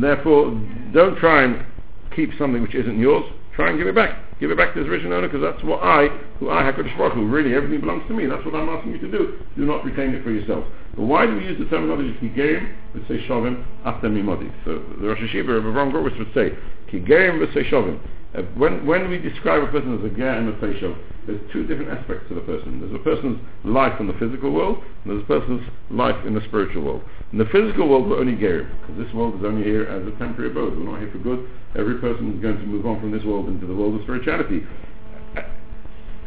Therefore, 0.00 0.54
don't 0.94 1.18
try 1.18 1.42
and 1.42 1.66
keep 2.14 2.30
something 2.38 2.62
which 2.62 2.76
isn't 2.76 2.96
yours. 2.96 3.24
Try 3.56 3.70
and 3.70 3.78
give 3.78 3.88
it 3.88 3.96
back. 3.96 4.22
Give 4.38 4.52
it 4.52 4.56
back 4.56 4.74
to 4.74 4.80
its 4.80 4.88
original 4.88 5.14
owner 5.14 5.26
because 5.26 5.42
that's 5.42 5.64
what 5.64 5.82
I, 5.82 6.06
who 6.38 6.48
I, 6.48 6.62
HaKadosh 6.62 6.96
Baruch 6.96 7.14
Hu, 7.14 7.26
really 7.26 7.54
everything 7.54 7.80
belongs 7.80 8.06
to 8.06 8.14
me. 8.14 8.26
That's 8.26 8.44
what 8.44 8.54
I'm 8.54 8.68
asking 8.68 8.92
you 8.92 8.98
to 8.98 9.10
do. 9.10 9.38
Do 9.56 9.66
not 9.66 9.84
retain 9.84 10.14
it 10.14 10.22
for 10.22 10.30
yourself. 10.30 10.64
But 10.94 11.06
why 11.06 11.26
do 11.26 11.34
we 11.34 11.42
use 11.42 11.58
the 11.58 11.64
terminology 11.64 12.16
Kigerim? 12.22 12.72
We 12.94 13.00
say 13.08 13.26
Shavim 13.26 13.64
after 13.84 14.08
Mimodi. 14.08 14.52
So 14.64 14.84
the 15.00 15.08
Rosh 15.08 15.18
Yeshiva 15.18 15.58
of 15.58 15.64
Avram 15.64 15.90
Gurwicz 15.90 16.16
would 16.18 16.32
say 16.34 16.56
Kigerim 16.90 17.44
v'Seishavim. 17.44 18.00
Uh, 18.36 18.42
when, 18.56 18.84
when 18.84 19.08
we 19.08 19.16
describe 19.18 19.62
a 19.62 19.66
person 19.68 19.96
as 19.96 20.04
a 20.04 20.14
ger 20.14 20.28
and 20.28 20.48
a 20.48 20.52
seishav, 20.58 20.94
there's 21.26 21.40
two 21.52 21.64
different 21.66 21.90
aspects 21.90 22.28
to 22.28 22.34
the 22.34 22.40
person. 22.42 22.80
There's 22.80 22.92
a 22.92 23.02
person's 23.02 23.40
life 23.64 23.98
in 23.98 24.06
the 24.06 24.12
physical 24.14 24.52
world, 24.52 24.82
and 25.04 25.10
there's 25.10 25.22
a 25.22 25.26
person's 25.26 25.62
life 25.90 26.16
in 26.26 26.34
the 26.34 26.42
spiritual 26.46 26.82
world. 26.82 27.02
In 27.32 27.38
the 27.38 27.46
physical 27.46 27.88
world, 27.88 28.08
we're 28.08 28.20
only 28.20 28.36
gerim, 28.36 28.68
because 28.80 29.02
this 29.02 29.12
world 29.14 29.40
is 29.40 29.44
only 29.44 29.64
here 29.64 29.84
as 29.84 30.06
a 30.06 30.10
temporary 30.18 30.50
abode. 30.50 30.76
We're 30.76 30.84
not 30.84 31.00
here 31.00 31.10
for 31.10 31.18
good. 31.18 31.48
Every 31.76 31.98
person 31.98 32.34
is 32.34 32.42
going 32.42 32.58
to 32.58 32.66
move 32.66 32.84
on 32.84 33.00
from 33.00 33.10
this 33.10 33.24
world 33.24 33.48
into 33.48 33.66
the 33.66 33.74
world 33.74 33.94
of 33.96 34.02
spirituality. 34.02 34.66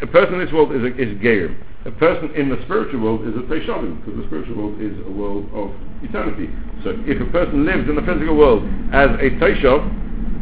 A 0.01 0.07
person 0.07 0.36
in 0.36 0.45
this 0.45 0.53
world 0.53 0.74
is 0.74 0.82
a, 0.82 0.91
is 0.97 1.14
gerim. 1.20 1.62
A 1.86 1.91
person 1.91 2.32
in 2.36 2.49
the 2.49 2.57
spiritual 2.66 3.01
world 3.01 3.22
is 3.28 3.36
a 3.36 3.45
teishavim, 3.45 4.03
because 4.03 4.20
the 4.20 4.26
spiritual 4.28 4.55
world 4.57 4.82
is 4.82 4.97
a 5.05 5.12
world 5.12 5.45
of 5.53 5.72
eternity. 6.01 6.49
So 6.84 6.97
if 7.05 7.22
a 7.22 7.30
person 7.32 7.66
lives 7.66 7.88
in 7.88 7.95
the 7.95 8.01
physical 8.01 8.36
world 8.36 8.64
as 8.91 9.14
a 9.22 9.30
teishav, 9.38 9.86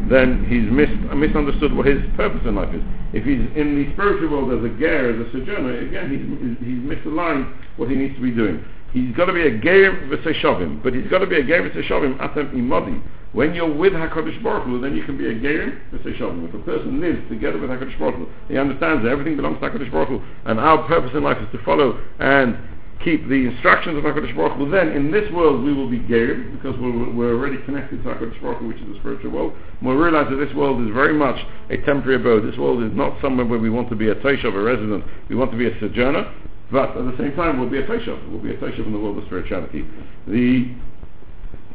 then 0.09 0.45
he's 0.45 0.69
mis- 0.71 0.89
misunderstood 1.15 1.75
what 1.75 1.85
his 1.85 1.99
purpose 2.15 2.41
in 2.45 2.55
life 2.55 2.73
is. 2.73 2.81
If 3.13 3.23
he's 3.23 3.43
in 3.55 3.75
the 3.75 3.91
spiritual 3.93 4.29
world 4.29 4.51
as 4.57 4.63
a 4.63 4.73
ger, 4.79 5.11
as 5.11 5.27
a 5.27 5.31
sojourner, 5.31 5.79
again, 5.79 6.09
he's, 6.11 6.67
he's 6.67 6.79
misaligned 6.79 7.53
what 7.77 7.89
he 7.89 7.95
needs 7.95 8.15
to 8.15 8.21
be 8.21 8.31
doing. 8.31 8.63
He's 8.93 9.15
got 9.15 9.25
to 9.25 9.33
be 9.33 9.41
a 9.41 9.51
gerim 9.59 10.09
v'seshavim, 10.09 10.81
but 10.81 10.93
he's 10.93 11.07
got 11.07 11.19
to 11.19 11.27
be 11.27 11.35
a 11.35 11.43
gerim 11.43 11.71
v'seshavim 11.71 12.17
atem 12.19 12.53
imodi. 12.53 13.01
When 13.33 13.53
you're 13.53 13.71
with 13.71 13.93
Hakadosh 13.93 14.41
Baruch 14.41 14.63
Hu, 14.63 14.79
then 14.79 14.95
you 14.95 15.03
can 15.03 15.17
be 15.17 15.27
a 15.27 15.35
gerim 15.35 15.77
v'seshavim. 15.91 16.47
If 16.47 16.55
a 16.55 16.59
person 16.59 17.01
lives 17.01 17.19
together 17.29 17.59
with 17.59 17.69
Hakadosh 17.69 17.99
Baruch 17.99 18.15
Hu, 18.15 18.27
he 18.47 18.57
understands 18.57 19.03
that 19.03 19.09
everything 19.09 19.35
belongs 19.35 19.59
to 19.59 19.69
Hakadosh 19.69 19.91
Baruch 19.91 20.09
Hu, 20.09 20.21
and 20.45 20.59
our 20.59 20.87
purpose 20.87 21.11
in 21.13 21.23
life 21.23 21.37
is 21.37 21.51
to 21.51 21.63
follow 21.65 21.99
and 22.19 22.57
keep 23.03 23.27
the 23.27 23.47
instructions 23.47 23.97
of 23.97 24.03
HaKadosh 24.03 24.35
Baruch 24.35 24.57
Hu, 24.57 24.69
then 24.69 24.89
in 24.89 25.11
this 25.11 25.29
world 25.31 25.63
we 25.63 25.73
will 25.73 25.89
be 25.89 25.99
gerim, 25.99 26.51
because 26.55 26.79
we're, 26.79 27.11
we're 27.13 27.33
already 27.33 27.57
connected 27.65 28.03
to 28.03 28.09
HaKadosh 28.09 28.41
Baruch 28.41 28.59
Hu, 28.59 28.67
which 28.67 28.77
is 28.77 28.87
the 28.87 28.99
spiritual 28.99 29.31
world. 29.31 29.53
And 29.53 29.87
we'll 29.87 29.97
realize 29.97 30.27
that 30.29 30.37
this 30.37 30.53
world 30.55 30.81
is 30.85 30.93
very 30.93 31.13
much 31.13 31.37
a 31.69 31.77
temporary 31.77 32.15
abode. 32.15 32.51
This 32.51 32.57
world 32.57 32.83
is 32.83 32.91
not 32.95 33.19
somewhere 33.21 33.45
where 33.45 33.59
we 33.59 33.69
want 33.69 33.89
to 33.89 33.95
be 33.95 34.09
a 34.09 34.15
Taishav, 34.15 34.53
a 34.53 34.61
resident. 34.61 35.03
We 35.29 35.35
want 35.35 35.51
to 35.51 35.57
be 35.57 35.67
a 35.67 35.79
sojourner, 35.79 36.33
but 36.71 36.97
at 36.97 37.05
the 37.05 37.15
same 37.17 37.35
time 37.35 37.59
we'll 37.59 37.69
be 37.69 37.79
a 37.79 37.87
Taishav. 37.87 38.31
We'll 38.31 38.41
be 38.41 38.51
a 38.51 38.57
Taishav 38.57 38.85
in 38.85 38.93
the 38.93 38.99
world 38.99 39.17
of 39.17 39.25
spirituality. 39.25 39.85
The 40.27 40.73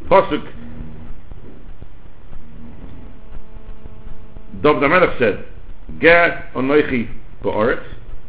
Pasuk, 0.08 0.52
Dov 4.60 4.80
Melech 4.80 5.18
said, 5.18 5.44
Ger 6.00 6.50
onoichi 6.54 7.08
ba'aretz, 7.42 7.84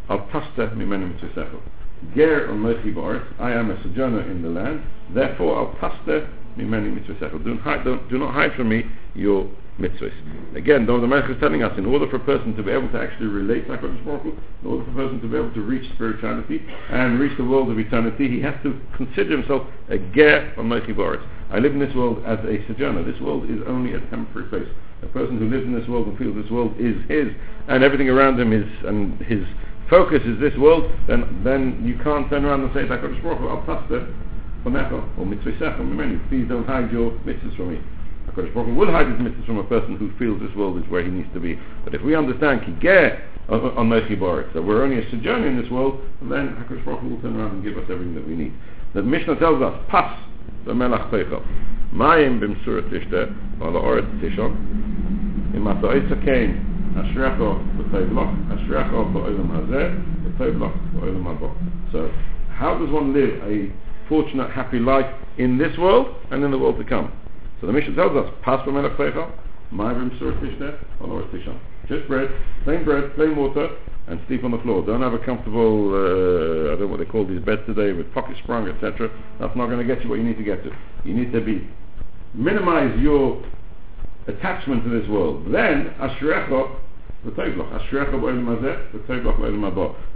al 0.09 0.19
pasta 0.31 0.71
mimenu 0.75 1.13
mitzvah 1.13 1.72
Ger 2.15 2.47
Omechi 2.49 2.93
Boris, 2.93 3.23
I 3.39 3.51
am 3.51 3.71
a 3.71 3.81
sojourner 3.83 4.29
in 4.29 4.41
the 4.41 4.49
land, 4.49 4.83
therefore 5.13 5.57
I'll 5.57 5.75
pastor 5.79 6.29
many 6.55 6.89
mitzvahs. 6.89 7.43
Do, 7.43 7.59
don't, 7.83 8.09
do 8.09 8.17
not 8.17 8.33
hide 8.33 8.53
from 8.55 8.69
me 8.69 8.85
your 9.15 9.49
mitzvahs. 9.79 10.13
Again, 10.55 10.85
the 10.85 10.93
Melech 10.93 11.29
is 11.29 11.37
telling 11.39 11.63
us, 11.63 11.77
in 11.77 11.85
order 11.85 12.07
for 12.07 12.17
a 12.17 12.19
person 12.19 12.55
to 12.55 12.63
be 12.63 12.71
able 12.71 12.89
to 12.89 12.99
actually 12.99 13.27
relate 13.27 13.67
to 13.67 13.77
HaKadosh 13.77 14.05
Baruch 14.05 14.25
in 14.61 14.67
order 14.69 14.85
for 14.85 14.91
a 14.91 14.93
person 14.93 15.21
to 15.21 15.27
be 15.27 15.37
able 15.37 15.53
to 15.53 15.61
reach 15.61 15.91
spirituality 15.95 16.61
and 16.89 17.19
reach 17.19 17.35
the 17.37 17.43
world 17.43 17.71
of 17.71 17.79
eternity, 17.79 18.29
he 18.29 18.41
has 18.41 18.55
to 18.63 18.79
consider 18.95 19.37
himself 19.37 19.67
a 19.89 19.97
Ger 19.97 20.53
Omechi 20.57 20.95
Boris. 20.95 21.21
I 21.51 21.59
live 21.59 21.73
in 21.73 21.79
this 21.79 21.93
world 21.95 22.23
as 22.25 22.39
a 22.45 22.65
sojourner. 22.67 23.03
This 23.03 23.19
world 23.21 23.49
is 23.49 23.59
only 23.67 23.93
a 23.93 23.99
temporary 24.09 24.47
place. 24.49 24.69
A 25.01 25.07
person 25.07 25.37
who 25.37 25.49
lives 25.49 25.65
in 25.65 25.73
this 25.73 25.87
world 25.87 26.07
and 26.07 26.17
feels 26.17 26.35
this 26.35 26.49
world 26.51 26.75
is 26.79 26.95
his, 27.09 27.27
and 27.67 27.83
everything 27.83 28.09
around 28.09 28.39
him 28.39 28.53
is, 28.53 28.65
and 28.85 29.19
his 29.21 29.43
focus 29.89 30.21
is 30.25 30.39
this 30.39 30.55
world, 30.57 30.91
then 31.07 31.41
then 31.43 31.83
you 31.85 31.97
can't 32.03 32.29
turn 32.29 32.45
around 32.45 32.61
and 32.61 32.73
say, 32.73 32.85
Baruch 32.85 33.21
Hu, 33.21 33.47
I'll 33.47 33.63
trust 33.65 33.91
it 33.91 34.03
Chonecha, 34.63 35.19
or 35.19 35.25
mitzvah. 35.25 36.29
Please 36.29 36.47
don't 36.47 36.65
hide 36.65 36.91
your 36.91 37.11
mitzvahs 37.27 37.55
from 37.57 37.73
me. 37.73 37.81
HaKadosh 38.27 38.53
Baruch 38.53 38.67
Hu 38.67 38.75
will 38.75 38.91
hide 38.91 39.07
his 39.07 39.17
mitzvahs 39.19 39.45
from 39.45 39.57
a 39.57 39.63
person 39.65 39.97
who 39.97 40.11
feels 40.17 40.39
this 40.41 40.55
world 40.55 40.81
is 40.81 40.89
where 40.89 41.03
he 41.03 41.11
needs 41.11 41.27
to 41.33 41.39
be. 41.39 41.59
But 41.83 41.93
if 41.93 42.01
we 42.01 42.15
understand 42.15 42.61
Kigeh 42.61 43.21
on 43.49 43.89
Mechi 43.89 44.17
Baruch, 44.17 44.53
that 44.53 44.61
we're 44.61 44.83
only 44.83 44.99
a 44.99 45.11
sojourner 45.11 45.47
in 45.47 45.61
this 45.61 45.69
world, 45.69 45.99
then 46.21 46.55
HaKadosh 46.55 46.85
Baruch 46.85 47.01
Hu 47.01 47.09
will 47.09 47.21
turn 47.21 47.35
around 47.35 47.51
and 47.55 47.63
give 47.63 47.77
us 47.77 47.83
everything 47.91 48.15
that 48.15 48.25
we 48.27 48.35
need. 48.35 48.53
The 48.93 49.03
Mishnah 49.03 49.35
tells 49.39 49.61
us, 49.61 49.73
Pas 49.89 50.17
b'melach 50.65 51.11
teichel. 51.11 51.45
Mayim 51.93 52.39
b'msurat 52.39 52.89
tishte, 52.89 53.35
ala 53.61 53.79
oret 53.81 54.07
tishon. 54.21 55.55
Im 55.55 55.67
ata 55.67 55.87
oitza 55.87 56.23
kein, 56.23 56.72
Ashrecho 56.95 57.61
b'toivlach, 57.77 58.31
Ashrecho 58.53 59.11
b'olam 59.13 59.49
hazeh, 59.49 60.37
b'toivlach 60.37 60.93
b'olam 60.93 61.23
haba. 61.23 61.91
So, 61.91 62.11
how 62.53 62.77
does 62.77 62.89
one 62.89 63.13
live 63.13 63.41
a 63.43 63.71
fortunate, 64.07 64.51
happy 64.51 64.79
life 64.79 65.11
in 65.37 65.57
this 65.57 65.75
world 65.77 66.15
and 66.31 66.43
in 66.43 66.51
the 66.51 66.57
world 66.57 66.77
to 66.77 66.83
come? 66.83 67.11
So 67.61 67.67
the 67.67 67.73
Mishnah 67.73 67.95
tells 67.95 68.15
us, 68.15 68.31
Pas 68.43 68.65
b'melech 68.67 68.95
teichel, 68.97 69.31
Ma'avim 69.73 70.17
surah 70.19 70.39
tishneh, 70.39 70.77
olor 71.01 71.27
tishon. 71.31 71.59
Just 71.87 72.07
bread, 72.07 72.29
plain 72.63 72.83
bread, 72.83 73.15
plain 73.15 73.35
water, 73.35 73.69
and 74.07 74.19
sleep 74.27 74.43
on 74.43 74.51
the 74.51 74.59
floor. 74.59 74.85
Don't 74.85 75.01
have 75.01 75.13
a 75.13 75.19
comfortable, 75.19 75.93
uh, 75.93 76.73
I 76.73 76.75
don't 76.75 76.81
know 76.81 76.87
what 76.87 76.99
they 76.99 77.05
call 77.05 77.25
these 77.25 77.41
beds 77.41 77.61
today, 77.65 77.91
with 77.91 78.13
pocket 78.13 78.37
sprung, 78.43 78.67
etc. 78.67 79.09
That's 79.39 79.55
not 79.55 79.67
going 79.67 79.85
to 79.85 79.95
get 79.95 80.03
you 80.03 80.09
what 80.09 80.19
you 80.19 80.23
need 80.23 80.37
to 80.37 80.43
get 80.43 80.63
to. 80.63 80.71
You 81.03 81.13
need 81.13 81.31
to 81.31 81.41
be, 81.41 81.67
minimize 82.33 82.97
your 82.99 83.43
attachment 84.27 84.83
to 84.83 84.89
this 84.89 85.09
world. 85.09 85.45
Then, 85.51 85.93
Ashrecho 85.99 86.79
if 87.25 87.37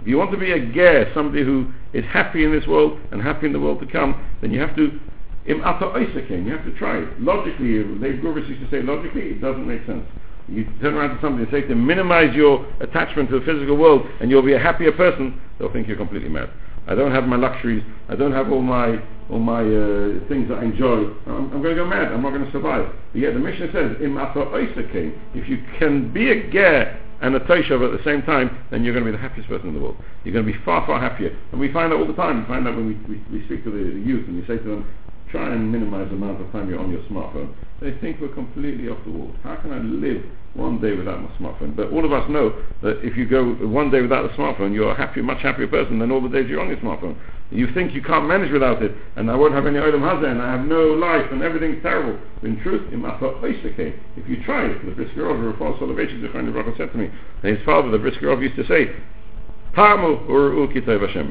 you 0.06 0.18
want 0.18 0.30
to 0.30 0.36
be 0.36 0.52
a 0.52 0.66
ger, 0.72 1.10
somebody 1.14 1.42
who 1.42 1.72
is 1.94 2.04
happy 2.04 2.44
in 2.44 2.52
this 2.52 2.66
world 2.66 3.00
and 3.10 3.22
happy 3.22 3.46
in 3.46 3.52
the 3.54 3.60
world 3.60 3.80
to 3.80 3.86
come, 3.86 4.22
then 4.42 4.50
you 4.50 4.60
have 4.60 4.76
to 4.76 5.00
im 5.46 5.58
you 5.58 5.62
have 5.62 6.64
to 6.64 6.74
try 6.78 6.98
it. 6.98 7.20
Logically, 7.20 7.82
Dave 8.00 8.20
Gurwicz 8.20 8.46
used 8.48 8.60
to 8.60 8.70
say 8.70 8.82
logically, 8.82 9.22
it 9.22 9.40
doesn't 9.40 9.66
make 9.66 9.86
sense. 9.86 10.04
You 10.48 10.66
turn 10.80 10.94
around 10.94 11.14
to 11.16 11.20
somebody 11.22 11.44
and 11.44 11.52
say 11.52 11.62
to 11.68 11.74
minimize 11.74 12.34
your 12.34 12.66
attachment 12.80 13.30
to 13.30 13.40
the 13.40 13.46
physical 13.46 13.76
world 13.76 14.06
and 14.20 14.30
you'll 14.30 14.42
be 14.42 14.54
a 14.54 14.58
happier 14.58 14.92
person, 14.92 15.40
they'll 15.58 15.72
think 15.72 15.88
you're 15.88 15.96
completely 15.96 16.28
mad. 16.28 16.50
I 16.88 16.94
don't 16.94 17.12
have 17.12 17.24
my 17.24 17.36
luxuries. 17.36 17.84
I 18.08 18.16
don't 18.16 18.32
have 18.32 18.50
all 18.50 18.62
my 18.62 18.98
all 19.30 19.38
my 19.38 19.60
uh, 19.60 20.26
things 20.28 20.48
that 20.48 20.58
I 20.58 20.64
enjoy. 20.64 21.04
I'm, 21.26 21.52
I'm, 21.52 21.62
going 21.62 21.76
to 21.76 21.82
go 21.82 21.86
mad. 21.86 22.10
I'm 22.12 22.22
not 22.22 22.30
going 22.30 22.46
to 22.46 22.50
survive. 22.52 22.90
But 23.12 23.20
yet 23.20 23.34
the 23.34 23.40
Mishnah 23.40 23.72
says, 23.72 23.96
if 24.00 25.48
you 25.48 25.58
can 25.78 26.12
be 26.12 26.30
a 26.30 26.50
ger 26.50 26.98
and 27.20 27.34
a 27.34 27.40
Toshav 27.40 27.84
at 27.84 27.92
the 27.92 28.02
same 28.04 28.22
time, 28.22 28.64
then 28.70 28.84
you're 28.84 28.94
going 28.94 29.04
to 29.04 29.12
be 29.12 29.16
the 29.16 29.22
happiest 29.22 29.48
person 29.50 29.68
in 29.68 29.74
the 29.74 29.80
world. 29.80 29.96
You're 30.24 30.32
going 30.32 30.46
to 30.46 30.52
be 30.52 30.58
far, 30.64 30.86
far 30.86 30.98
happier. 30.98 31.36
And 31.52 31.60
we 31.60 31.70
find 31.72 31.92
that 31.92 31.96
all 31.96 32.06
the 32.06 32.14
time. 32.14 32.40
We 32.40 32.46
find 32.46 32.64
that 32.64 32.74
when 32.74 32.86
we, 32.86 32.94
we, 33.04 33.22
we 33.30 33.44
speak 33.44 33.64
to 33.64 33.70
the, 33.70 33.92
the 33.92 34.00
youth 34.00 34.26
and 34.26 34.36
we 34.40 34.46
say 34.46 34.56
to 34.56 34.64
them, 34.64 34.88
try 35.30 35.52
and 35.52 35.70
minimize 35.70 36.08
the 36.08 36.16
amount 36.16 36.40
of 36.40 36.50
time 36.52 36.68
you're 36.68 36.80
on 36.80 36.90
your 36.90 37.02
smartphone. 37.02 37.54
They 37.80 37.92
think 38.00 38.20
we're 38.20 38.34
completely 38.34 38.88
off 38.88 38.98
the 39.04 39.10
wall. 39.10 39.32
How 39.42 39.56
can 39.56 39.72
I 39.72 39.78
live 39.78 40.24
one 40.54 40.80
day 40.80 40.94
without 40.94 41.22
my 41.22 41.28
smartphone? 41.38 41.76
But 41.76 41.92
all 41.92 42.04
of 42.04 42.12
us 42.12 42.28
know 42.28 42.52
that 42.82 43.04
if 43.04 43.16
you 43.16 43.26
go 43.26 43.54
one 43.66 43.90
day 43.90 44.00
without 44.00 44.22
the 44.22 44.34
smartphone, 44.36 44.74
you're 44.74 44.90
a 44.90 44.96
happy, 44.96 45.22
much 45.22 45.42
happier 45.42 45.68
person 45.68 45.98
than 45.98 46.10
all 46.10 46.20
the 46.20 46.28
days 46.28 46.48
you're 46.48 46.60
on 46.60 46.68
your 46.68 46.78
smartphone. 46.78 47.16
You 47.50 47.72
think 47.72 47.94
you 47.94 48.02
can't 48.02 48.26
manage 48.26 48.52
without 48.52 48.82
it, 48.82 48.92
and 49.16 49.30
I 49.30 49.36
won't 49.36 49.54
have 49.54 49.66
any 49.66 49.78
Olam 49.78 50.00
Hazeh, 50.00 50.30
and 50.30 50.42
I 50.42 50.52
have 50.52 50.66
no 50.66 50.92
life, 50.92 51.30
and 51.30 51.42
everything's 51.42 51.82
terrible. 51.82 52.18
In 52.42 52.60
truth, 52.60 52.82
if 52.92 54.28
you 54.28 54.44
try 54.44 54.66
it, 54.66 54.84
the 54.84 54.92
Brisker 54.92 55.22
Rov, 55.22 55.54
Rafal 55.54 55.78
Soloveitchik, 55.78 56.20
the 56.20 56.74
said 56.76 56.92
to 56.92 56.98
me, 56.98 57.10
and 57.42 57.56
his 57.56 57.64
father, 57.64 57.90
the 57.90 57.98
Brisker 57.98 58.26
Rov, 58.26 58.42
used 58.42 58.56
to 58.56 58.66
say. 58.66 58.92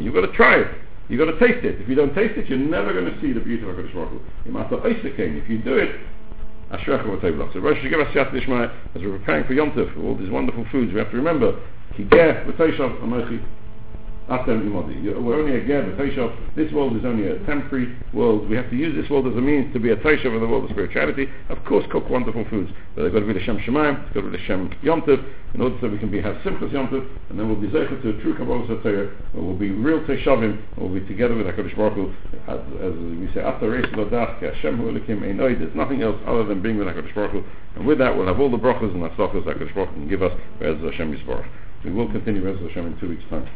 You've 0.01 0.13
got 0.13 0.21
to 0.21 0.31
try 0.33 0.55
it. 0.55 0.67
You've 1.09 1.19
got 1.19 1.31
to 1.31 1.39
taste 1.39 1.63
it. 1.65 1.79
If 1.81 1.87
you 1.87 1.95
don't 1.95 2.13
taste 2.13 2.37
it, 2.37 2.47
you're 2.49 2.57
never 2.57 2.91
going 2.91 3.05
to 3.05 3.21
see 3.21 3.31
the 3.31 3.39
beauty 3.39 3.63
of 3.63 3.75
HaKadosh 3.75 3.93
Baruch 3.93 4.09
Hu. 4.09 4.21
If 4.45 5.49
you 5.49 5.57
do 5.59 5.77
it, 5.77 5.95
Ashrecha 6.71 7.05
v'tevlach. 7.05 7.53
So 7.53 7.59
Rosh 7.59 7.77
Hashanah 7.77 8.11
Siyat 8.11 8.31
Nishmai, 8.31 8.69
as 8.93 9.01
we're 9.01 9.17
preparing 9.17 9.45
for 9.45 9.53
Yom 9.53 9.71
Tov, 9.71 10.03
all 10.03 10.17
these 10.17 10.29
wonderful 10.29 10.65
foods, 10.69 10.91
we 10.91 10.99
have 10.99 11.09
to 11.11 11.17
remember, 11.17 11.57
Kigeh 11.93 12.45
v'teishav 12.45 12.99
amechi 13.01 13.41
Imodi. 14.27 15.23
We're 15.23 15.39
only 15.39 15.57
a 15.57 15.65
ger, 15.65 15.87
a. 15.87 16.55
This 16.55 16.71
world 16.73 16.97
is 16.97 17.05
only 17.05 17.27
a 17.27 17.39
temporary 17.45 17.95
world. 18.13 18.49
We 18.49 18.55
have 18.57 18.69
to 18.69 18.75
use 18.75 18.95
this 18.95 19.09
world 19.09 19.27
as 19.27 19.33
a 19.33 19.41
means 19.41 19.71
to 19.73 19.79
be 19.79 19.91
a 19.91 19.95
Taishav 19.95 20.25
in 20.25 20.41
the 20.41 20.47
world 20.47 20.65
of 20.65 20.71
spirituality. 20.71 21.29
Of 21.49 21.63
course, 21.65 21.85
cook 21.91 22.09
wonderful 22.09 22.45
foods. 22.49 22.71
But 22.95 23.03
they've 23.03 23.13
got 23.13 23.21
to 23.21 23.25
be 23.25 23.33
the 23.33 23.43
Shem 23.43 23.57
Shemaim, 23.59 24.03
it's 24.05 24.13
got 24.13 24.21
to 24.21 24.29
be 24.29 24.37
the 24.37 24.43
Shem 24.43 24.69
Tov, 24.83 25.23
in 25.53 25.61
order 25.61 25.77
so 25.79 25.87
we 25.87 25.97
can 25.97 26.11
be 26.11 26.21
have 26.21 26.35
simple 26.43 26.69
Yom 26.69 26.87
Tov, 26.89 27.07
and 27.29 27.39
then 27.39 27.47
we'll 27.47 27.59
be 27.59 27.67
Zeicha 27.67 28.01
to 28.01 28.09
a 28.09 28.21
true 28.21 28.35
Kabbalah 28.35 28.67
Satayah, 28.67 29.33
where 29.33 29.43
we'll 29.43 29.55
be 29.55 29.71
real 29.71 30.01
Taishavim, 30.01 30.59
and 30.59 30.77
we'll 30.77 30.99
be 30.99 31.05
together 31.07 31.35
with 31.35 31.47
HaKadosh 31.47 31.75
Baruch 31.77 31.93
Hu, 31.93 32.13
as, 32.47 32.59
as 32.83 32.93
we 32.93 33.29
say, 33.33 33.39
after 33.39 33.69
Reis 33.69 33.85
Lodach, 33.95 34.41
Hashem 34.41 34.77
Hu 34.77 34.91
Elikim 34.91 35.21
there's 35.37 35.75
nothing 35.75 36.01
else 36.01 36.19
other 36.27 36.43
than 36.43 36.61
being 36.61 36.77
with 36.77 36.87
HaKadosh 36.87 37.15
Baruch 37.15 37.31
Hu. 37.31 37.43
And 37.75 37.87
with 37.87 37.99
that, 37.99 38.15
we'll 38.15 38.27
have 38.27 38.39
all 38.39 38.51
the 38.51 38.57
brachas 38.57 38.93
and 38.93 39.03
atzlachas 39.03 39.43
HaKadosh 39.45 39.73
Baruch 39.73 39.89
Hu 39.89 39.95
can 39.95 40.09
give 40.09 40.21
us, 40.21 40.37
as 40.59 40.75
Hashem 40.83 41.15
Yisbarach. 41.15 41.47
We 41.85 41.91
will 41.91 42.11
continue 42.11 42.43
Rez 42.43 42.59
Hashem 42.59 42.85
in 42.85 42.99
two 42.99 43.09
weeks' 43.09 43.23
time. 43.29 43.47